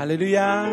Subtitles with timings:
[0.00, 0.64] 哈利路亚，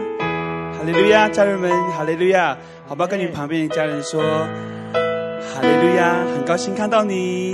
[0.71, 2.57] 哈利路亚，家人们，哈利路亚，
[2.87, 3.05] 好吧？
[3.05, 7.53] 跟你旁边的家人说，哈利路亚，很高兴看到你。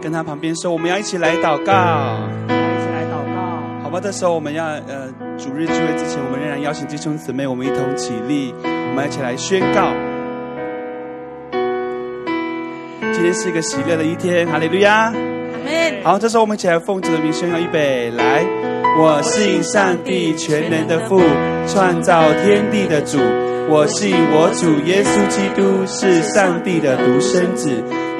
[0.00, 3.82] 跟他旁边说，我们要一起来祷告，一起来祷告。
[3.82, 9.92] 好吧，这时候我们要呃，主日聚会之前，我们仍然邀请弟兄姊妹，我们一同起立，我们一起来宣告。
[13.12, 15.12] 今天是一个喜乐的一天，哈利路亚。
[16.02, 18.42] 好，这时候我们一起来奉主的名宣告，预备来。
[18.96, 21.20] 我信上帝全能的父，
[21.66, 23.18] 创造天地的主。
[23.66, 27.70] 我信我主耶稣基督是上帝的独生子，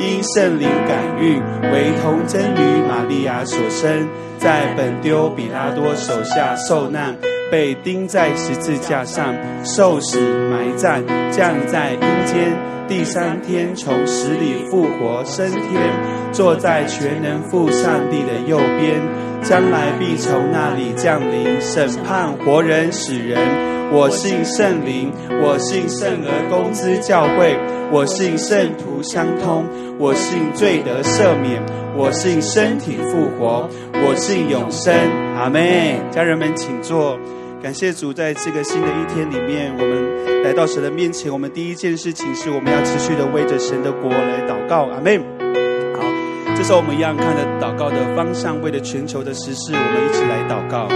[0.00, 1.40] 因圣灵感孕，
[1.70, 7.14] 为童贞女玛利亚所生，在本丢彼拉多手下受难，
[7.50, 10.18] 被钉在十字架上，受死
[10.50, 12.52] 埋葬，降在阴间。
[12.88, 15.72] 第三天从死里复活升天，
[16.34, 19.00] 坐在全能父上帝的右边，
[19.40, 23.38] 将来必从那里降临审判活人死人。
[23.92, 25.12] 我信圣灵，
[25.42, 27.56] 我信圣而公之教会，
[27.92, 29.64] 我信圣徒相通，
[29.98, 31.62] 我信罪得赦免，
[31.96, 34.92] 我信身体复活，我信永生。
[35.36, 35.62] 阿门。
[36.10, 37.16] 家人们，请坐。
[37.62, 41.32] 感谢主，在这个新的一天里面，我们来到神的面前。
[41.32, 44.86] 我们第一件事情是我们要持续的为着神的国来祷告。
[44.86, 45.33] 阿门。
[46.64, 50.88] 这时候我们一样看着祷告的方向，为了全球的时事，我们一起来祷告。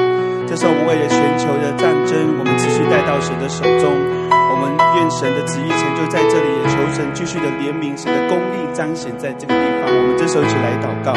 [0.49, 3.93] 这时候我们为了全球的战争，我们持续带到神的手中。
[4.33, 9.93] 我们愿神的旨意成就在这里，也求神继续的怜悯，神的公义彰显在这个地方。
[9.93, 11.13] 我们这时候一起来祷告。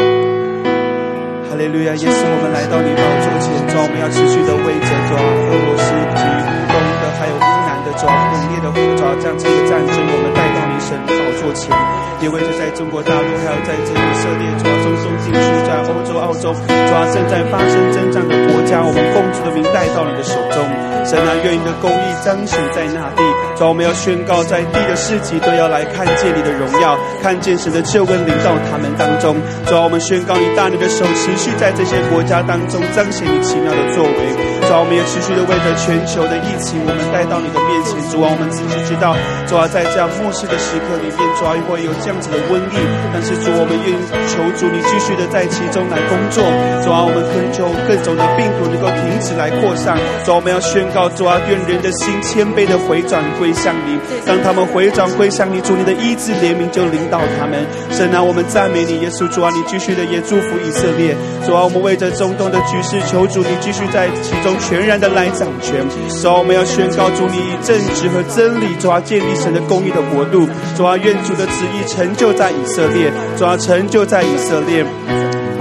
[1.48, 1.96] 哈利路亚！
[1.96, 11.00] 耶稣，我们来到你宝座前，主，我们要持续的为着主俄罗斯及乌东的，还有乌南的主猛烈的呼召，这样子的战争，我们带到你神
[11.42, 11.74] 座前，
[12.22, 20.62] 也为着在中国大陆，还要在这里设立，主要中东地区，在欧洲、澳洲，主要正在发生征战的国家，我们奉主的名带到你的手中。
[21.04, 23.24] 神啊，愿你的公义彰显在那地。
[23.62, 29.38] 主，我们要宣告，在地的四极都要来看见你的荣耀，看见神的救恩临到他们当中。
[29.70, 34.18] 主，我们宣告你大能的手持续在这些国家当中彰显你奇妙的作为。
[34.66, 38.02] 主，我们也持续的为着全球的疫情，我们带到你的面前。
[38.10, 39.14] 主啊，我们自己知道，
[39.46, 42.76] 主啊，在这样末世的时刻里面，主啊，会有这样子的瘟疫，
[43.14, 43.94] 但是主，我们愿
[44.26, 46.42] 求主你继续的在其中来工作。
[46.82, 49.94] 主啊，我们恳求各种的病毒能够停止来扩散。
[50.26, 57.66] 主啊，我们要宣告，主啊，愿人的心谦卑的回转归向你，让他们回转归向你，主你的医治怜悯就领导他们。
[57.92, 59.28] 神啊，我们赞美你，耶稣。
[59.28, 61.16] 主啊，你继续的也祝福以色列。
[61.46, 65.88] 主啊，我们为着中东的局势，求主你继续在其中全然的来掌权。
[66.10, 70.48] 主啊，我们要宣告主你以正直和真理，主啊，建立神的公义的国度。
[70.76, 73.12] 主啊，愿主的旨意成就在以色列。
[73.38, 74.86] 主啊，成就在以色列。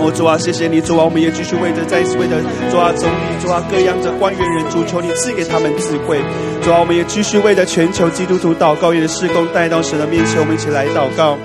[0.01, 2.41] 哦，主啊，谢谢你，主啊，我们也继续为着再一次为着
[2.71, 6.19] 主啊总理，主啊各样的官员人，主求你赐给他们智慧。
[6.63, 11.37] 主啊，我们也继续为着全球基督徒祷告，也的事工带到神的面前，我们一起来祷告。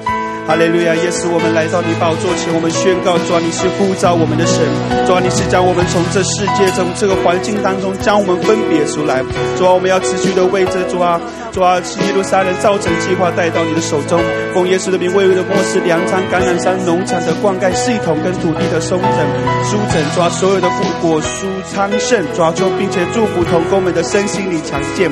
[0.48, 4.62] 哈利路亚，耶稣，我们来到你宝座前，我们宣告：主啊，你是呼召我们的神；
[5.10, 9.26] 主啊，你是将我们从这世界中这个环境当中将我们分别出来；
[9.58, 11.20] 主啊，我们要持续的为着主啊，
[11.52, 14.22] 主啊，耶路撒冷造城计划带到你的手中，
[14.54, 19.20] 奉耶稣的名，为了末世粮仓、橄榄山农场的灌溉系统跟土地的松整、
[19.66, 20.70] 舒整，抓所有的
[21.02, 25.10] 果蔬昌盛，抓住并且祝福同工们的身心灵强健。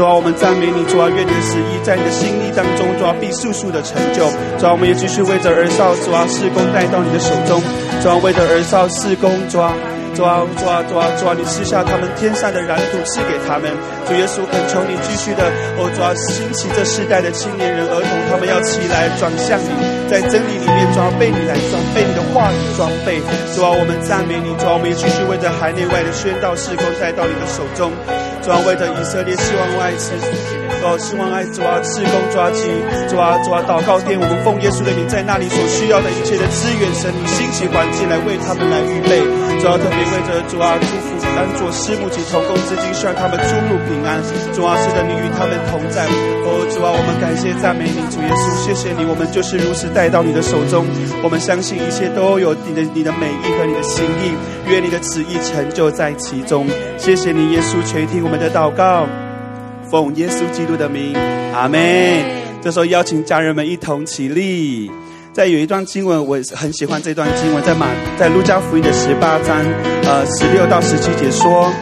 [0.00, 4.24] 主啊，我们赞美你，主啊，愿你的旨意在你的心意当中，主啊，必速速的成就。
[4.56, 7.60] 主啊，我们也继续为着儿少，主啊，事工带到你的手中。
[8.00, 9.76] 主啊，为着儿少事工，主啊，
[10.16, 13.68] 主啊，主啊，主啊，主啊，你赐下他们天上的蓝图赐给他们。
[14.08, 15.44] 主耶稣，恳求你继续的，
[15.76, 19.68] 哦，主啊，兴起这世代的青年人儿童，他们要起来转向你，
[20.08, 23.20] 在真理里面，主啊，被你来装备你的话语装备。
[23.52, 27.92] 主啊，我们赞美你，主啊，我们也继续为着海内外的宣道事工带到你的手中。
[28.42, 30.12] 主啊，为着以色列，希望爱子，
[30.82, 32.64] 哦，希望爱主啊，事工抓起，
[33.08, 39.20] 主啊，主啊，祷告殿，我们奉耶稣的名，在那里所需要的一切的资源，神你兴起环境来为他们来预备。
[39.60, 44.16] 主啊，特别为着主啊，祝福当作师母及同工之金，希望他们出入平安。
[44.56, 46.08] 主啊，是的，你与他们同在。
[46.48, 50.88] 哦，主啊，我们感谢赞美你，主耶稣，谢谢你，我们就是如此带到你的手中。
[51.22, 54.32] 我们相信一切都有你的你的美意和你的心意，
[54.72, 56.66] 愿你的旨意成就在其中。
[56.96, 58.29] 谢谢你，耶稣，垂听。
[58.30, 59.08] 我们的祷告，
[59.90, 61.16] 奉耶稣基督的名，
[61.52, 61.80] 阿门。
[62.62, 64.88] 这时候邀请家人们一同起立。
[65.32, 69.56] 在有一段经文，我很喜欢这段经文，在马在路加福音的十八章，
[70.04, 71.72] 呃，十六到十七节说，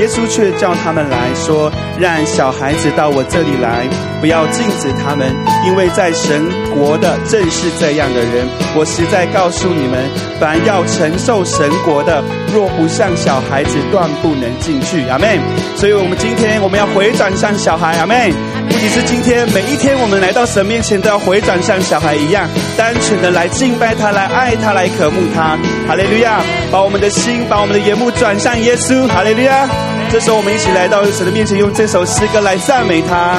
[0.00, 3.86] 耶稣却叫他们来说，让小孩子到我这里来，
[4.20, 5.28] 不要禁止他们，
[5.66, 6.44] 因为在神
[6.74, 8.46] 国的正是这样的人。
[8.74, 10.02] 我实在告诉你们。
[10.42, 12.20] 凡要承受神国的，
[12.52, 15.06] 若不像小孩子，断不能进去。
[15.08, 15.38] 阿妹。
[15.76, 17.96] 所以，我们今天我们要回转向小孩。
[17.98, 18.32] 阿妹。
[18.72, 25.58] 不仅是今天，每一天我们来到神面前，都要回转像小孩一样，单纯的来敬拜他，来爱他，来渴慕他。
[25.86, 26.40] 哈利路亚！
[26.70, 29.06] 把我们的心，把我们的眼目转向耶稣。
[29.06, 29.68] 哈利路亚！
[30.10, 33.38] 这时候，我们一起来到神的面前，用这首诗歌来赞美他。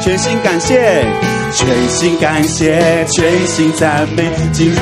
[0.00, 1.04] 全心感谢，
[1.52, 4.80] 全心感谢，全心赞美，进入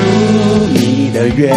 [0.68, 1.50] 你的约，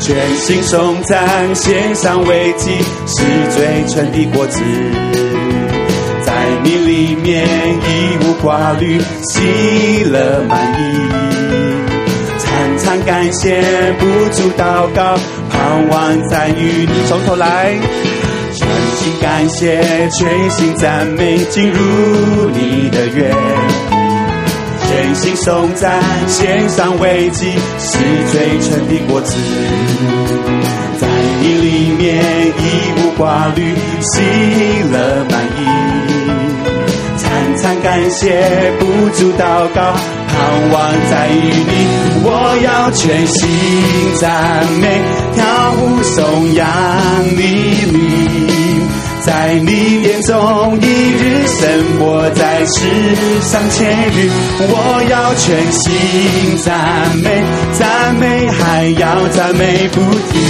[0.00, 2.70] 全心颂赞，献上慰藉，
[3.06, 4.60] 是最纯的果子，
[6.24, 6.32] 在
[6.64, 10.82] 你里面一无挂虑，喜乐满溢，
[12.38, 13.60] 常常感谢，
[13.98, 15.18] 不住祷告，
[15.50, 17.74] 盼望在与你从头来。
[18.52, 18.66] 全
[18.96, 19.80] 心感谢，
[20.10, 23.30] 全心赞美，进入你的约，
[24.90, 27.46] 全心颂赞，献上慰藉，
[27.78, 27.98] 是
[28.32, 29.36] 最纯的果子，
[30.98, 31.06] 在
[31.40, 34.20] 你里面一无挂虑，喜
[34.90, 35.62] 乐满溢，
[37.18, 37.22] 常
[37.62, 39.94] 常感谢，不住祷告，
[40.26, 41.72] 盼望在与你，
[42.24, 43.48] 我要全心
[44.20, 45.00] 赞美，
[45.36, 46.66] 跳舞颂扬
[47.36, 48.19] 你名。
[49.22, 52.80] 在你眼中，一日生活在世
[53.42, 57.42] 上千日，我要全心赞美，
[57.78, 60.40] 赞美还要赞美不停。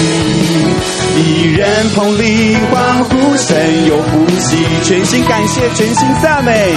[1.16, 3.56] 一人捧灵欢呼，声
[3.88, 6.72] 有呼吸，全心感谢，全心赞美，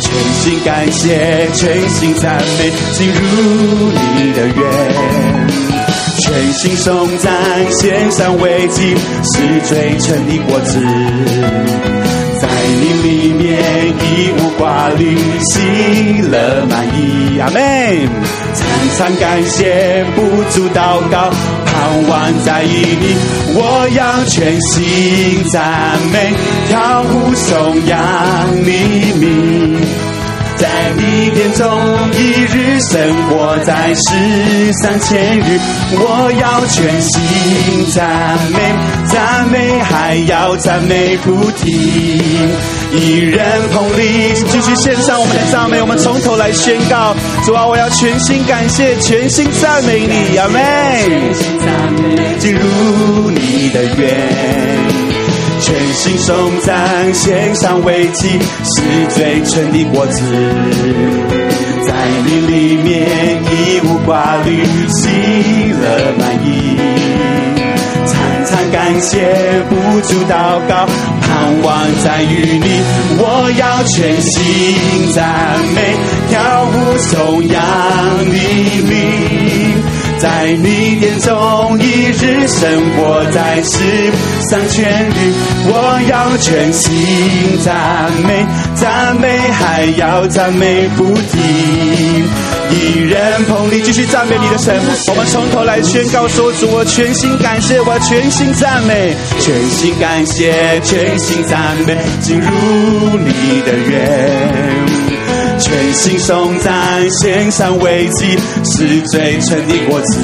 [0.00, 5.75] 全心感谢，全心赞美，进入你的约。
[6.20, 7.32] 全心颂赞，
[7.70, 10.80] 献上慰藉，是最纯的果子，
[12.40, 12.48] 在
[12.80, 13.44] 你里面
[13.88, 17.38] 一无挂虑，喜乐满溢。
[17.38, 17.60] 阿门。
[18.54, 21.30] 常常感谢，不住祷告，
[21.66, 23.14] 盼望在于你。
[23.54, 26.32] 我要全心赞美，
[26.68, 27.96] 跳舞颂扬
[28.64, 29.75] 你名。
[30.56, 31.66] 在你殿中，
[32.12, 35.60] 一日生活在世上千日，
[35.92, 38.58] 我要全心赞美，
[39.06, 41.66] 赞美还要赞美不停。
[42.92, 47.14] 一人捧灵，继续献上我们的赞美，我们从头来宣告：
[47.44, 50.62] 主啊，我要全心感谢，全心赞美你，阿们，
[52.38, 55.05] 进入你的约。
[55.60, 58.28] 全心颂赞，献上慰藉，
[58.62, 60.20] 是最纯的果子，
[61.86, 61.92] 在
[62.24, 65.08] 你里面一无挂虑，喜
[65.72, 66.76] 乐满溢，
[68.06, 68.14] 常
[68.46, 69.16] 常感谢，
[69.68, 70.86] 不住祷告，
[71.20, 72.68] 盼望在于你，
[73.18, 75.24] 我要全心赞
[75.74, 75.78] 美，
[76.28, 77.56] 跳舞颂扬
[78.26, 78.36] 你
[78.88, 79.55] 名。
[80.18, 83.78] 在你殿中，一日生活在世
[84.48, 85.32] 上千日，
[85.66, 92.24] 我要全心赞美，赞美还要赞美不停。
[92.70, 94.74] 一人捧你，继续赞美你的神。
[95.08, 102.48] 我们从头来宣告说：主，我全心感谢，我全心赞美，全心感谢，全心赞美，进入
[103.18, 105.05] 你的约。
[105.58, 110.18] 全心颂赞，献上为祭，是最纯的果子，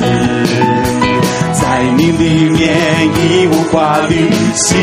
[1.55, 2.75] 在你里面
[3.16, 4.75] 一无挂虑，喜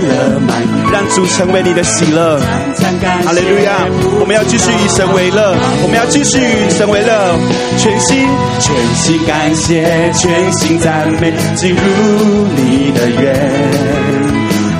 [0.00, 2.40] 乐满溢，让主成为你的喜乐。
[3.24, 3.86] 哈利路亚！
[4.20, 7.36] 我们要继续以神为乐，我们要继续以神为乐，
[7.78, 8.26] 全心
[8.60, 11.76] 全心感谢，全心赞美，进入
[12.56, 13.91] 你的约。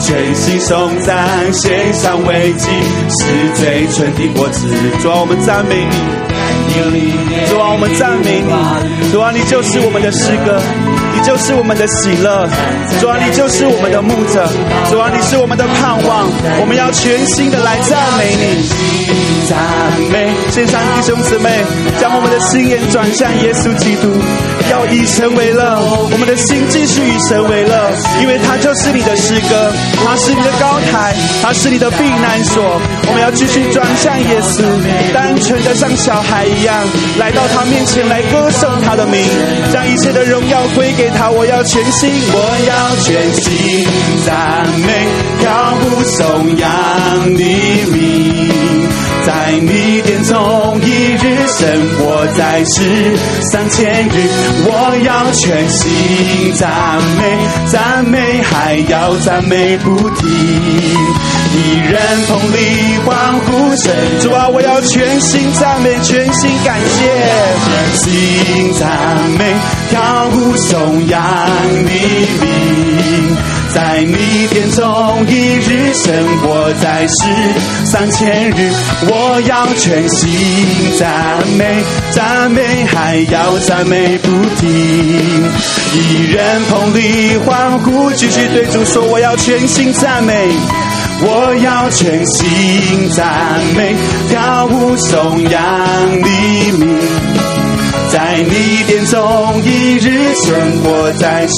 [0.02, 1.16] 全心颂赞，
[1.52, 2.68] 献上为祭，
[3.08, 4.66] 是最纯的果子。
[5.00, 7.12] 主啊，我们赞美你，
[7.48, 10.60] 主啊，我们赞美你，主啊，你就是我们的诗歌，
[11.14, 12.48] 你就是我们的喜乐，
[13.00, 14.48] 主啊，你就是我们的牧者，
[14.90, 16.26] 主啊，你是我们的盼望，
[16.60, 18.92] 我们要全心的来赞美你。
[19.48, 19.58] 赞
[20.10, 21.50] 美，献上弟兄姊妹，
[22.00, 24.08] 将我们的心眼转向耶稣基督，
[24.70, 29.72] 要以神为乐，我们的心继续以神为乐，因为他就是你的诗歌，
[30.04, 32.80] 他是你的高台，他是你的避难所。
[33.08, 34.62] 我们要继续转向耶稣，
[35.12, 36.74] 单纯的像小孩一样
[37.18, 39.20] 来到他面前来歌颂他的名，
[39.72, 41.30] 将一切的荣耀归给他。
[41.30, 43.86] 我要全心，我要全心
[44.26, 45.06] 赞美，
[45.40, 48.52] 跳舞颂扬你名。
[49.24, 50.11] 在你的，
[51.62, 53.16] 生活在世
[53.52, 54.28] 三千日，
[54.66, 56.68] 我要全心赞
[57.16, 57.22] 美，
[57.70, 60.28] 赞美还要赞美不停。
[61.54, 63.94] 一人同力欢呼声。
[64.22, 66.98] 主啊，我要全心赞美，全心感谢，
[67.68, 68.88] 全心赞
[69.38, 69.54] 美，
[69.88, 71.22] 跳舞颂扬
[71.84, 71.90] 你
[72.40, 73.36] 名，
[73.74, 77.24] 在你殿中一日生活在世
[77.86, 78.70] 三千日，
[79.08, 80.28] 我要全心
[80.98, 84.28] 赞美，赞美还要赞美不
[84.60, 84.68] 停，
[85.94, 90.50] 一人同力欢呼，继续对主说，我要全心赞美。
[91.24, 93.24] 我要全心赞
[93.76, 93.94] 美，
[94.28, 96.98] 跳舞颂扬黎明，
[98.22, 101.54] 在你殿中一日生活在世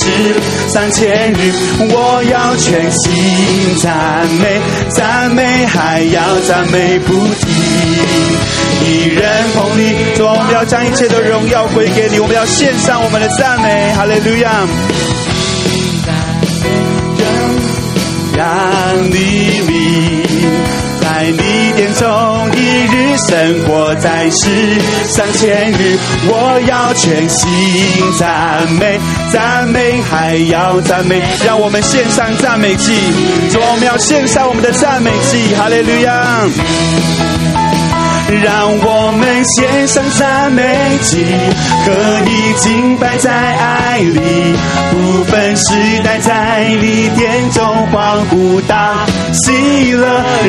[0.68, 1.52] 三千日。
[1.90, 3.12] 我要全心
[3.82, 7.52] 赞美，赞美还要赞美不停，
[8.82, 14.66] 一人捧你，主，我们要将一切的荣耀归给你，我们要献上我们的赞美，哈利路亚。
[18.36, 19.60] 让你
[21.24, 24.46] 在你殿中一日生活在世
[25.08, 25.96] 上千日，
[26.28, 27.48] 我要全心
[28.18, 29.00] 赞美，
[29.32, 32.92] 赞美还要赞美，让我们献上赞美祭，
[33.50, 36.46] 主，我们要献上我们的赞美祭，哈利路亚。
[38.42, 40.62] 让我们献上赞美
[41.02, 41.24] 祭，
[41.86, 41.92] 可
[42.28, 44.20] 以敬拜在爱里，
[44.90, 50.06] 不分时代在你殿中欢呼大喜乐。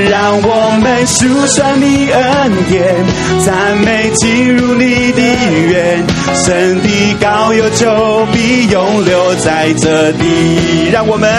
[0.09, 3.05] 让我们数算你恩典，
[3.45, 6.05] 赞美进入你的院，
[6.45, 10.89] 神的高有就必永留在这地。
[10.91, 11.29] 让我们，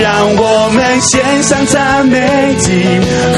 [0.00, 2.18] 让我们献上赞美
[2.58, 2.70] 祭，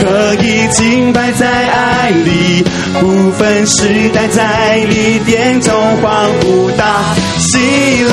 [0.01, 2.65] 可以敬拜在爱里。
[3.01, 7.59] 不分时代，在你殿中欢呼大喜
[8.03, 8.13] 乐，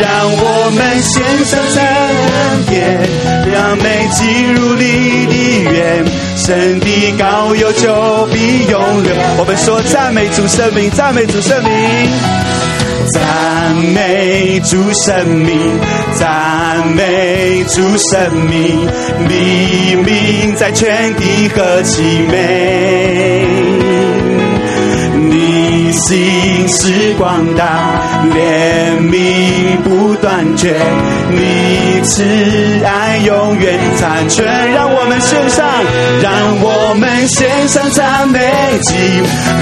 [0.00, 1.78] 让我们献上赞
[2.68, 2.72] 美，
[3.52, 5.34] 让美进入你的
[5.70, 6.04] 院，
[6.36, 6.86] 神的
[7.18, 9.14] 膏油就必永留。
[9.38, 11.70] 我们说赞美主圣名，赞美主圣名。
[13.12, 15.58] 赞美主圣名，
[16.14, 18.86] 赞美主圣名，
[19.28, 23.89] 黎明在全地何其美！
[26.00, 28.00] 心是广大，
[28.32, 30.74] 怜悯不断绝，
[31.30, 32.24] 你慈
[32.84, 34.46] 爱永远残存。
[34.72, 35.66] 让我们献上，
[36.22, 36.32] 让
[36.62, 38.40] 我们献上赞美
[38.82, 38.94] 祭，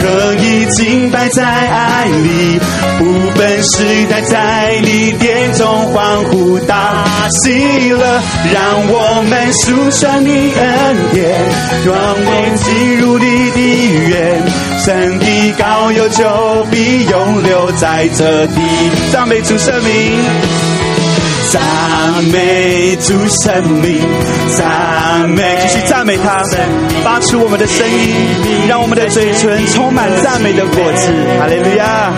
[0.00, 2.60] 可以敬拜在爱里，
[2.98, 7.04] 不分时代在你殿中欢呼大
[7.42, 7.98] 喜乐。
[8.52, 11.34] 让我们述说你恩典，
[11.84, 13.58] 让我们进入你的
[14.08, 14.42] 院，
[14.84, 18.60] 神的膏油就必永留在这地。
[19.10, 20.22] 赞美主圣名，
[21.50, 23.98] 赞美主圣名，
[24.54, 26.44] 赞美，继续赞美他，
[27.02, 28.14] 发出我们的声音，
[28.68, 31.10] 让我们的嘴唇充满赞美的果子。
[31.40, 32.12] 哈利路亚。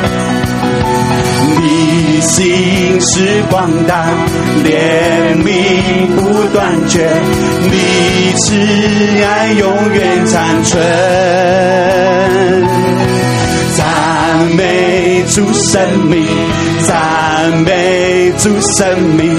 [1.62, 4.06] 你心是广大，
[4.64, 7.08] 怜悯不断绝，
[7.62, 8.56] 你慈
[9.24, 10.80] 爱永远长存。
[14.40, 16.26] 赞美主生命，
[16.87, 19.37] 赞美主生命，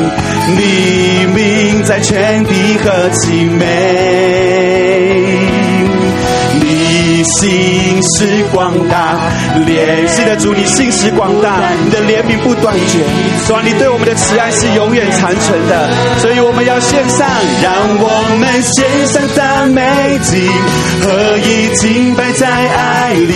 [0.56, 5.11] 黎明在全地和其美。
[7.42, 9.18] 心是广大，
[9.66, 13.00] 怜惜的主，你心是广大，你的怜悯不断绝，
[13.48, 17.28] 主啊，你对我们的慈爱是永远长存的，所以我们要献上，
[17.64, 19.82] 让我们献上赞美
[20.22, 20.48] 祭，
[21.02, 23.34] 合一敬拜在爱里，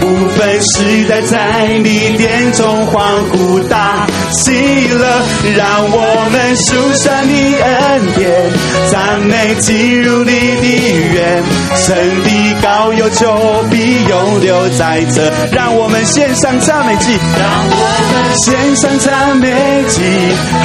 [0.00, 4.05] 不分时代在你殿中欢呼大。
[4.32, 5.22] 喜乐，
[5.56, 8.52] 让我们数下你恩典，
[8.92, 10.66] 赞美进入你的
[11.14, 11.42] 院，
[11.76, 12.30] 神的
[12.62, 13.06] 高有。
[13.16, 17.74] 就必永留在这，让我们献上赞美祭，让我
[18.12, 19.48] 们献上赞美
[19.88, 20.02] 祭，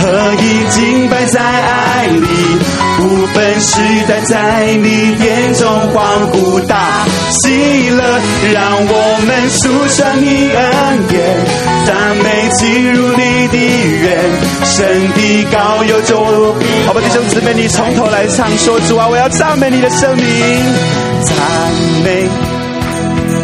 [0.01, 2.27] 合一敬拜在爱里，
[3.01, 8.03] 不分时代在你眼中欢呼大喜乐，
[8.53, 11.19] 让我们述说你恩典，
[11.87, 14.19] 赞美进入你的院，
[14.63, 16.65] 神的膏油就必。
[16.85, 20.25] 好吧，弟兄姊妹，你从头来唱，说主啊，我要赞美你的圣名。
[21.23, 21.35] 赞
[22.03, 22.29] 美，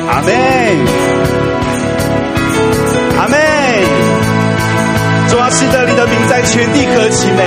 [0.08, 0.32] 阿门，
[5.30, 5.88] 主啊，是的。
[5.98, 7.42] 的名在全地何其美！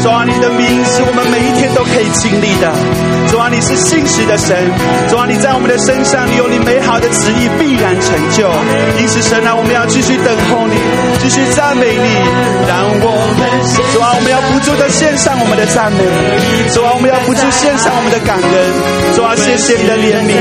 [0.00, 2.72] 主啊，你的名是我们每一天都可以经历的。
[3.28, 4.56] 主啊，你是信实的神。
[5.10, 8.48] 主啊，你在我们的身上，你有你美好的旨意必然成就。
[8.96, 10.80] 因此，神啊，我们要继续等候你，
[11.20, 12.08] 继续赞美你。
[12.64, 13.44] 让我们，
[13.92, 16.00] 主啊，我们要不住的献上我们的赞美。
[16.72, 18.54] 主啊，我们要不住献上我们的感恩。
[19.12, 20.40] 主啊，谢谢你的怜悯。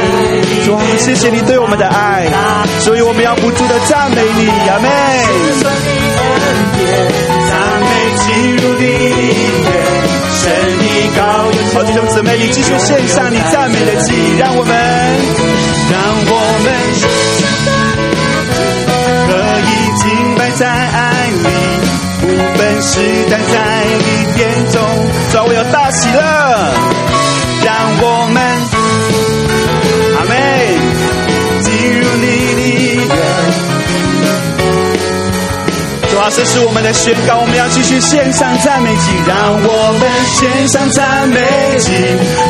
[0.63, 2.23] 主啊，谢谢你对我们的爱。
[2.79, 6.08] 所以我们要不住的赞美你，阿门。
[11.73, 14.75] 好，弟兄姊妹，你继续献上你赞美的祭，让我们，
[15.91, 16.67] 让我们
[19.29, 20.05] 可以敬
[20.35, 21.37] 拜在爱里，
[22.19, 22.23] 不
[22.57, 22.91] 分时
[23.29, 23.55] 代在
[23.99, 24.03] 你
[24.39, 24.77] 眼中，
[25.31, 26.17] 主我有大喜乐，
[27.63, 27.67] 让
[28.01, 28.37] 我们，
[36.31, 41.41] 这是我们的宣告，我们要继续献上赞美祭，让我们献上赞美
[41.79, 41.91] 祭，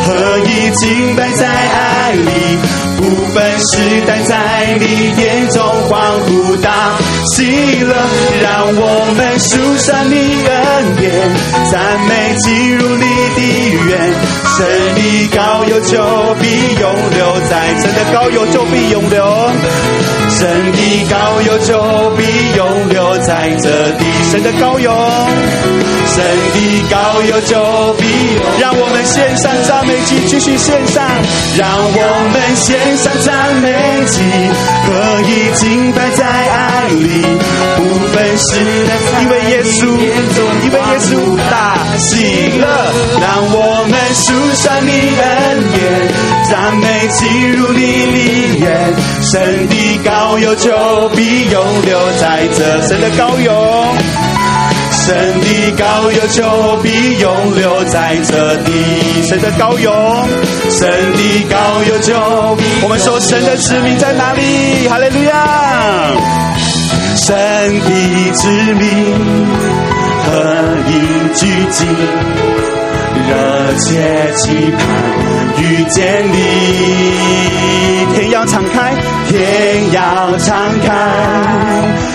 [0.06, 2.58] 合一敬拜在爱里，
[2.98, 4.86] 不分时代在你
[5.22, 6.98] 眼中欢呼大
[7.34, 7.96] 喜乐，
[8.44, 10.14] 让我们数算你
[10.46, 11.10] 恩典，
[11.72, 13.42] 赞美进入你的
[13.88, 14.14] 院，
[14.58, 16.46] 神的膏油就必
[16.80, 19.50] 永留在，神的膏油就必永留。
[20.40, 22.24] 神的膏油就必
[22.56, 24.90] 永留在这地，神的膏油，
[26.16, 26.24] 神
[26.54, 26.58] 的
[26.90, 28.06] 膏油就必。
[28.58, 31.04] 让我们献上赞美祭，继续献上，
[31.58, 33.68] 让我们献上赞美
[34.08, 34.22] 祭，
[34.88, 34.90] 可
[35.28, 37.22] 以敬拜在爱里，
[37.76, 38.48] 不分时，
[39.22, 39.88] 因为耶稣，
[40.64, 42.16] 因为耶稣大喜
[42.58, 42.64] 乐，
[43.20, 45.28] 让我们数算你恩
[45.74, 45.80] 典，
[46.50, 48.96] 赞美进入你里面，
[49.34, 50.29] 神的膏。
[50.30, 53.88] 高油就必永留在这神的高油，
[54.92, 58.72] 神的高油就必永留在这地，
[59.28, 59.92] 神的高油，
[60.70, 62.14] 神的高油就。
[62.84, 64.88] 我们说神的使命在哪里？
[64.88, 66.12] 哈利路亚！
[67.16, 67.36] 神
[67.80, 68.88] 的子民
[70.26, 70.32] 合
[70.86, 70.92] 一
[71.40, 71.86] 聚集，
[73.30, 74.80] 热切期盼
[75.58, 76.38] 遇见你，
[78.16, 78.94] 天要敞开。
[79.30, 80.88] 天要敞开，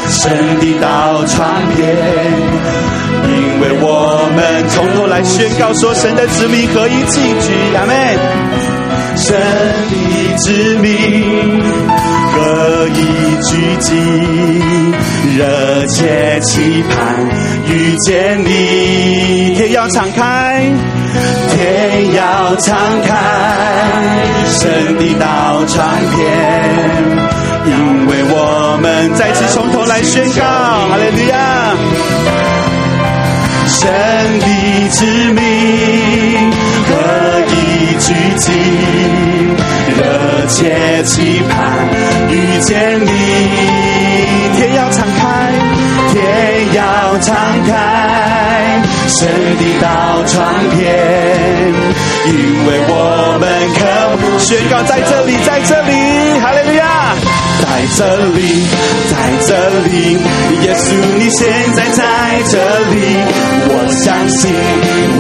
[0.09, 1.87] 神的道传遍，
[3.22, 3.87] 因为我
[4.35, 8.73] 们从头来宣告说，神的子民合一聚集，阿门。
[9.16, 9.37] 神
[9.90, 11.62] 的子民
[12.33, 12.96] 合一
[13.42, 13.94] 聚集，
[15.37, 16.94] 热切期盼
[17.68, 20.72] 遇见你，天要敞开。
[21.55, 23.14] 天要敞开，
[24.50, 26.22] 神的道传遍，
[27.66, 31.37] 因为我们再次从头来宣告，哈利路亚！
[33.68, 33.88] 神
[34.40, 34.46] 的
[34.88, 36.43] 子民
[49.24, 50.37] 神的道传
[50.76, 50.84] 遍，
[52.26, 52.30] 因
[52.66, 52.92] 为我
[53.40, 53.42] 们
[53.74, 53.80] 可
[54.38, 55.92] 宣告在这里，在这里，
[56.40, 57.16] 哈利路亚，
[57.62, 57.64] 在
[57.96, 58.04] 这
[58.37, 58.68] 里，
[59.08, 59.48] 在这
[59.88, 60.20] 里，
[60.60, 62.02] 耶稣你现在在
[62.50, 62.58] 这
[62.92, 63.00] 里，
[63.70, 63.72] 我
[64.04, 64.52] 相信，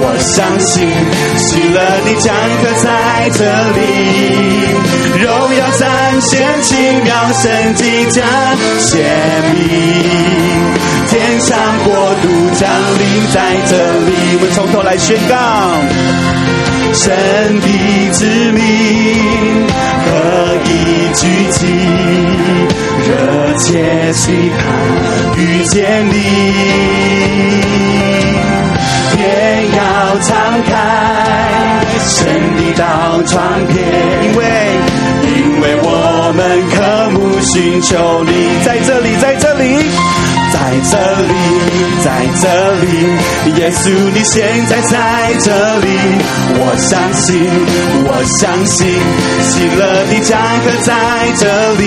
[0.02, 0.86] 我相信，
[1.38, 2.28] 喜乐你将
[2.60, 2.86] 刻在
[3.32, 3.40] 这
[3.72, 3.80] 里，
[5.24, 5.24] 荣
[5.56, 5.88] 耀彰
[6.20, 8.22] 显奇妙神迹将
[8.80, 9.00] 显
[9.54, 10.83] 明。
[11.08, 13.36] 天上国度降临在
[13.68, 15.34] 这里，我们从头来宣告：
[16.94, 17.04] 神
[17.60, 17.68] 的
[18.12, 18.58] 子民
[20.04, 20.08] 合
[20.64, 20.68] 一
[21.14, 21.60] 聚集，
[23.06, 23.10] 热
[23.58, 24.58] 切期盼
[25.38, 26.12] 遇见你。
[29.12, 29.16] 天
[29.76, 29.78] 要
[30.20, 30.30] 敞
[30.64, 30.72] 开，
[32.00, 32.12] 神
[32.56, 32.82] 的道
[33.26, 33.32] 传
[33.66, 33.76] 遍，
[34.24, 34.42] 因为
[35.22, 35.86] 因为我
[36.34, 36.40] 们
[36.70, 36.76] 渴
[37.10, 38.30] 慕寻求你，
[38.64, 39.62] 在这里，在这里。
[40.54, 41.34] 在这里，
[42.04, 42.06] 在
[42.40, 42.44] 这
[42.80, 42.86] 里，
[43.58, 44.96] 耶稣，你现在在
[45.40, 45.88] 这里。
[46.56, 47.42] 我相信，
[48.06, 48.86] 我相信，
[49.42, 50.94] 喜乐的将刻在
[51.38, 51.42] 这
[51.74, 51.82] 里，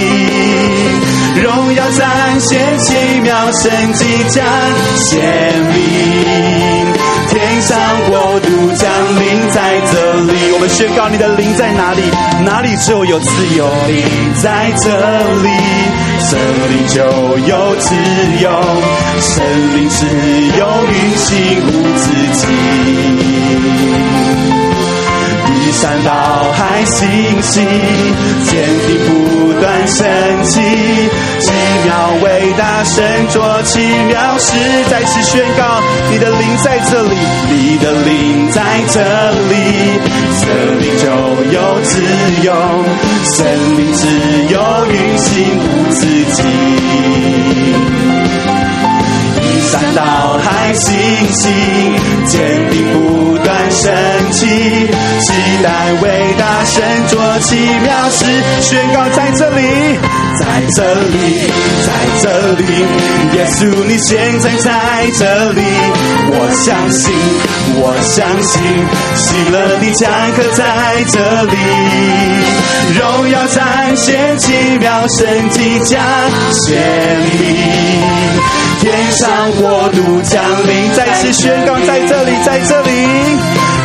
[1.42, 4.44] 荣耀彰显奇妙神迹将
[4.98, 5.16] 显
[5.74, 5.76] 明，
[7.30, 10.52] 天上国度降临在这里。
[10.52, 12.02] 我们宣告你的灵在哪里？
[12.44, 13.66] 哪里就有自由？
[13.88, 14.04] 灵
[14.44, 14.90] 在这
[15.42, 15.48] 里。
[16.30, 17.00] 神灵就
[17.48, 17.96] 有自
[18.42, 18.46] 由，
[19.22, 19.32] 神
[19.78, 20.06] 灵自
[20.58, 20.62] 由
[20.92, 21.32] 运行
[21.66, 22.44] 无止境，
[25.78, 26.12] 山倒
[26.54, 27.08] 海信
[27.44, 28.52] 息，坚
[28.88, 30.08] 定不断升
[30.44, 30.60] 起，
[31.40, 31.52] 奇
[31.86, 34.58] 妙伟大神作奇妙事，
[34.90, 37.16] 再次宣告你的灵在这里，
[37.52, 39.00] 你的灵在这
[39.50, 39.54] 里，
[40.34, 40.48] 生
[40.82, 41.06] 命就
[41.54, 42.02] 有自
[42.44, 42.52] 由，
[43.24, 44.08] 生命自
[44.50, 46.02] 由运行无止
[46.34, 46.44] 境。
[49.70, 50.98] 山到海，星
[51.34, 51.52] 星
[52.26, 53.96] 坚定不断神
[54.34, 55.32] 奇，期
[55.64, 58.26] 待伟大神作奇妙事，
[58.60, 59.64] 宣告在这里，
[60.38, 61.48] 在这里，
[61.86, 61.90] 在
[62.22, 62.66] 这里，
[63.38, 64.72] 耶稣你现在在
[65.18, 65.62] 这里，
[66.30, 67.16] 我相信，
[67.78, 68.62] 我相信，
[69.16, 70.66] 喜乐的将刻在
[71.08, 71.56] 这里，
[73.00, 76.04] 荣耀彰显奇妙神迹将
[76.52, 76.76] 显
[77.32, 77.88] 明。
[78.80, 82.92] 天上国度降临，再次宣告，在这里，在这里，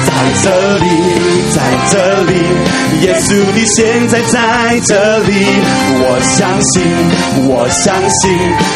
[0.07, 0.11] 在
[0.43, 0.47] 这
[0.79, 0.87] 里，
[1.53, 1.57] 在
[1.91, 2.33] 这里，
[3.03, 5.33] 耶稣你现在在这里，
[6.01, 6.83] 我相信，
[7.49, 8.23] 我相信，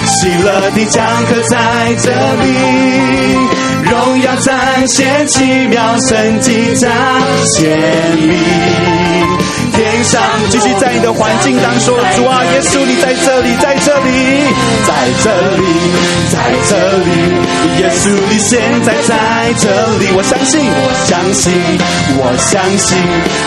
[0.07, 1.55] 喜乐的讲课在
[2.03, 2.11] 这
[2.43, 2.45] 里，
[3.91, 4.55] 荣耀彰
[4.89, 6.91] 显奇妙神迹彰
[7.55, 7.79] 显
[8.21, 8.96] 明。
[9.77, 14.11] 天上继续在你的环境当中，主啊，耶稣你在这里，在这里，
[14.87, 15.62] 在这里，
[16.33, 17.11] 在这里，
[17.81, 21.53] 耶稣你现在在这里，我相信，我相信，
[22.17, 22.97] 我相信，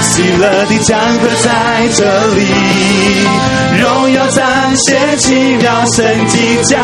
[0.04, 1.50] 喜乐的将刻在
[1.98, 2.46] 这里，
[3.82, 4.46] 荣耀彰
[4.78, 6.78] 显奇妙神迹彰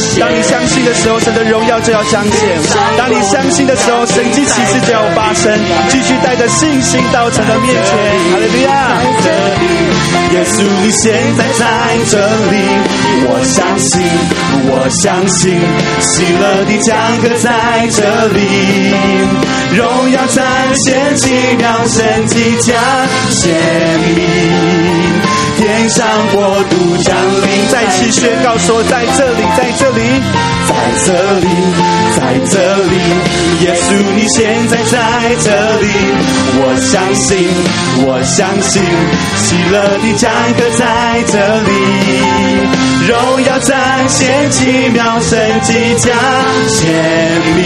[0.00, 0.20] 显。
[0.20, 2.48] 当你相信的时候，神的荣耀就要彰显；
[2.96, 5.56] 当你相信的时候，神迹奇事就要发生。
[5.88, 7.94] 继续带着信心到神的面前，
[8.32, 8.87] 哈利路亚。
[8.88, 9.28] 在这
[9.60, 9.64] 里，
[10.32, 11.62] 耶稣，你现在在
[12.10, 12.16] 这
[12.50, 12.54] 里，
[13.28, 14.00] 我相信，
[14.70, 15.60] 我相信，
[16.00, 17.46] 喜乐的将刻在
[17.90, 17.98] 这
[18.28, 18.36] 里，
[19.76, 20.42] 荣耀彰
[20.74, 22.74] 显奇妙神迹将
[23.30, 23.52] 显
[24.00, 24.16] 明，
[25.58, 30.00] 天上国度降临，再次宣告说，在这里，在这里，
[30.68, 30.72] 在
[31.04, 31.48] 这里，
[32.16, 32.94] 在这里，
[33.64, 34.96] 耶稣，你现在在
[35.40, 35.84] 这里，
[36.60, 37.50] 我相信，
[38.06, 38.80] 我相信。
[39.36, 41.70] 喜乐的战歌在这里，
[43.08, 43.76] 荣耀彰
[44.08, 46.14] 显奇妙神迹将
[46.68, 46.86] 显
[47.56, 47.58] 明，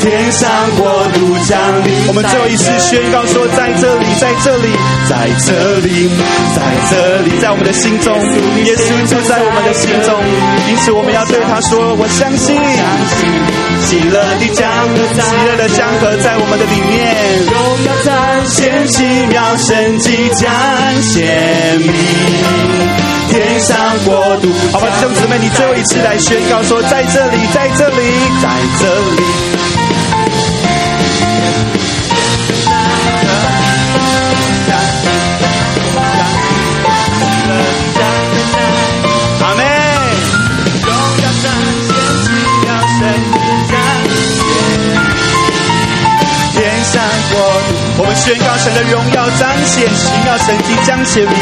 [0.00, 1.94] 天上国度降临。
[2.08, 4.68] 我们最后一次宣告说，在这里，在这里，
[5.08, 6.10] 在这里，
[6.54, 8.12] 在这里，在我们的心中，
[8.64, 10.10] 耶稣就在我们的心中。
[10.68, 12.56] 因此，我们要对他说：我相信，
[13.86, 17.54] 喜乐的江河，喜乐的江河在我们的里面，荣
[17.86, 18.12] 耀彰
[18.46, 20.16] 显奇妙神迹。
[20.36, 20.52] 彰
[21.02, 21.88] 显明
[23.30, 28.02] 天上国度，好吧，弟兄姊妹，你最后一次来宣告说，在这里，在这里，
[28.42, 29.55] 在这里。
[48.26, 51.32] 宣告神的荣耀彰显，奇妙神迹将显明。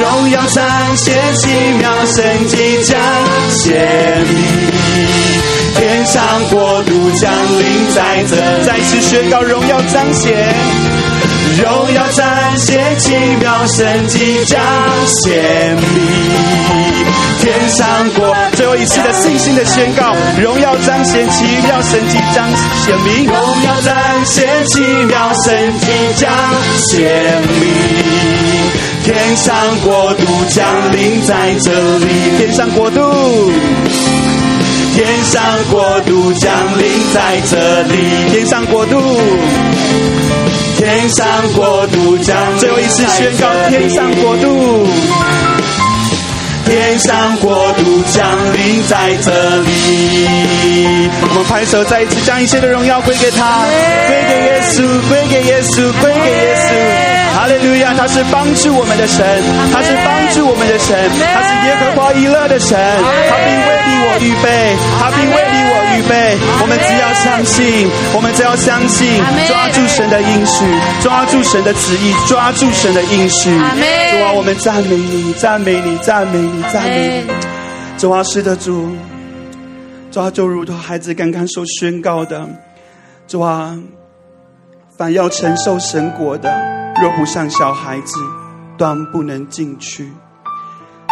[0.00, 2.98] 荣耀彰显，奇妙神迹将
[3.50, 4.34] 显明。
[5.74, 10.32] 天上国度降临在这，再次宣告荣耀彰显。
[11.62, 14.58] 荣耀彰显，奇妙神迹将
[15.22, 17.33] 显明。
[17.44, 22.48] 天上国，最后一次的信心的宣告，荣耀彰显，奇妙神迹彰
[22.82, 23.26] 显明。
[23.26, 26.30] 荣耀彰显，奇妙神迹彰
[26.78, 27.60] 显明。
[29.04, 29.54] 天上
[29.84, 32.06] 国度降临在这里，
[32.38, 33.52] 天上国度，
[34.94, 38.98] 天上国度降临在这里，天上国度，
[40.78, 42.58] 天上国度降临。
[42.58, 44.88] 最后一次宣告，天上国度。
[46.64, 53.64] 天上国度降临在这里，我们拍手，再一次将一切的荣耀归给他，
[54.06, 57.13] 归给耶稣，归给耶稣，归给耶稣。
[57.34, 57.92] 哈利路亚！
[57.94, 59.26] 他是帮助我们的神，
[59.72, 60.94] 他是帮助我们的神，
[61.34, 62.78] 他是耶和华以勒的神，
[63.28, 66.38] 他必为你我预备，他必为你我预备。
[66.62, 70.64] 我们只要相信，我们只要相信，抓住神的应许，
[71.02, 73.50] 抓住神的旨意，抓住神的应许。
[73.50, 73.60] 主
[74.24, 77.32] 啊，我们赞美你，赞美你，赞美你，赞美你。
[77.98, 78.94] 主啊，是的，主，
[80.12, 82.48] 主啊，就如同孩子刚刚所宣告的，
[83.26, 83.76] 主啊，
[84.96, 86.54] 凡要承受神国的。
[87.02, 88.16] 若不像小孩子，
[88.78, 90.12] 断不能进去。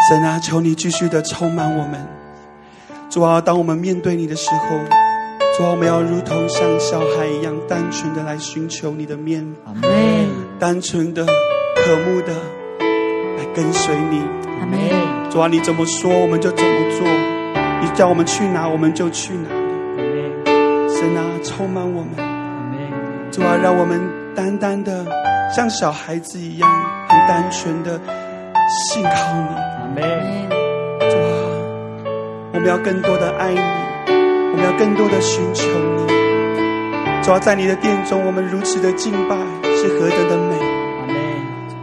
[0.09, 2.07] 神啊，求你继续的充满我们。
[3.11, 4.69] 主啊，当我们面对你的时候，
[5.57, 9.45] 主啊，我们要如同像小孩一样，单纯的来寻求你的面。
[10.61, 12.33] 单纯的、渴慕的
[13.37, 14.23] 来跟随你。
[15.29, 17.09] 主啊，你怎么说我们就怎么做，
[17.81, 20.45] 你叫我们去哪我们就去哪里。
[20.89, 22.32] 神啊，充满我们。
[23.33, 23.99] 主啊，让我们
[24.37, 25.07] 单单的
[25.51, 26.69] 像小孩子一样，
[27.09, 27.99] 很单纯的
[28.69, 29.11] 信靠
[29.97, 30.03] 你。
[31.11, 31.49] 主啊，
[32.53, 33.59] 我们要更多的爱你，
[34.13, 36.07] 我们要更多的寻求你。
[37.23, 39.35] 主啊，在你的殿中，我们如此的敬拜，
[39.77, 40.55] 是何等的美，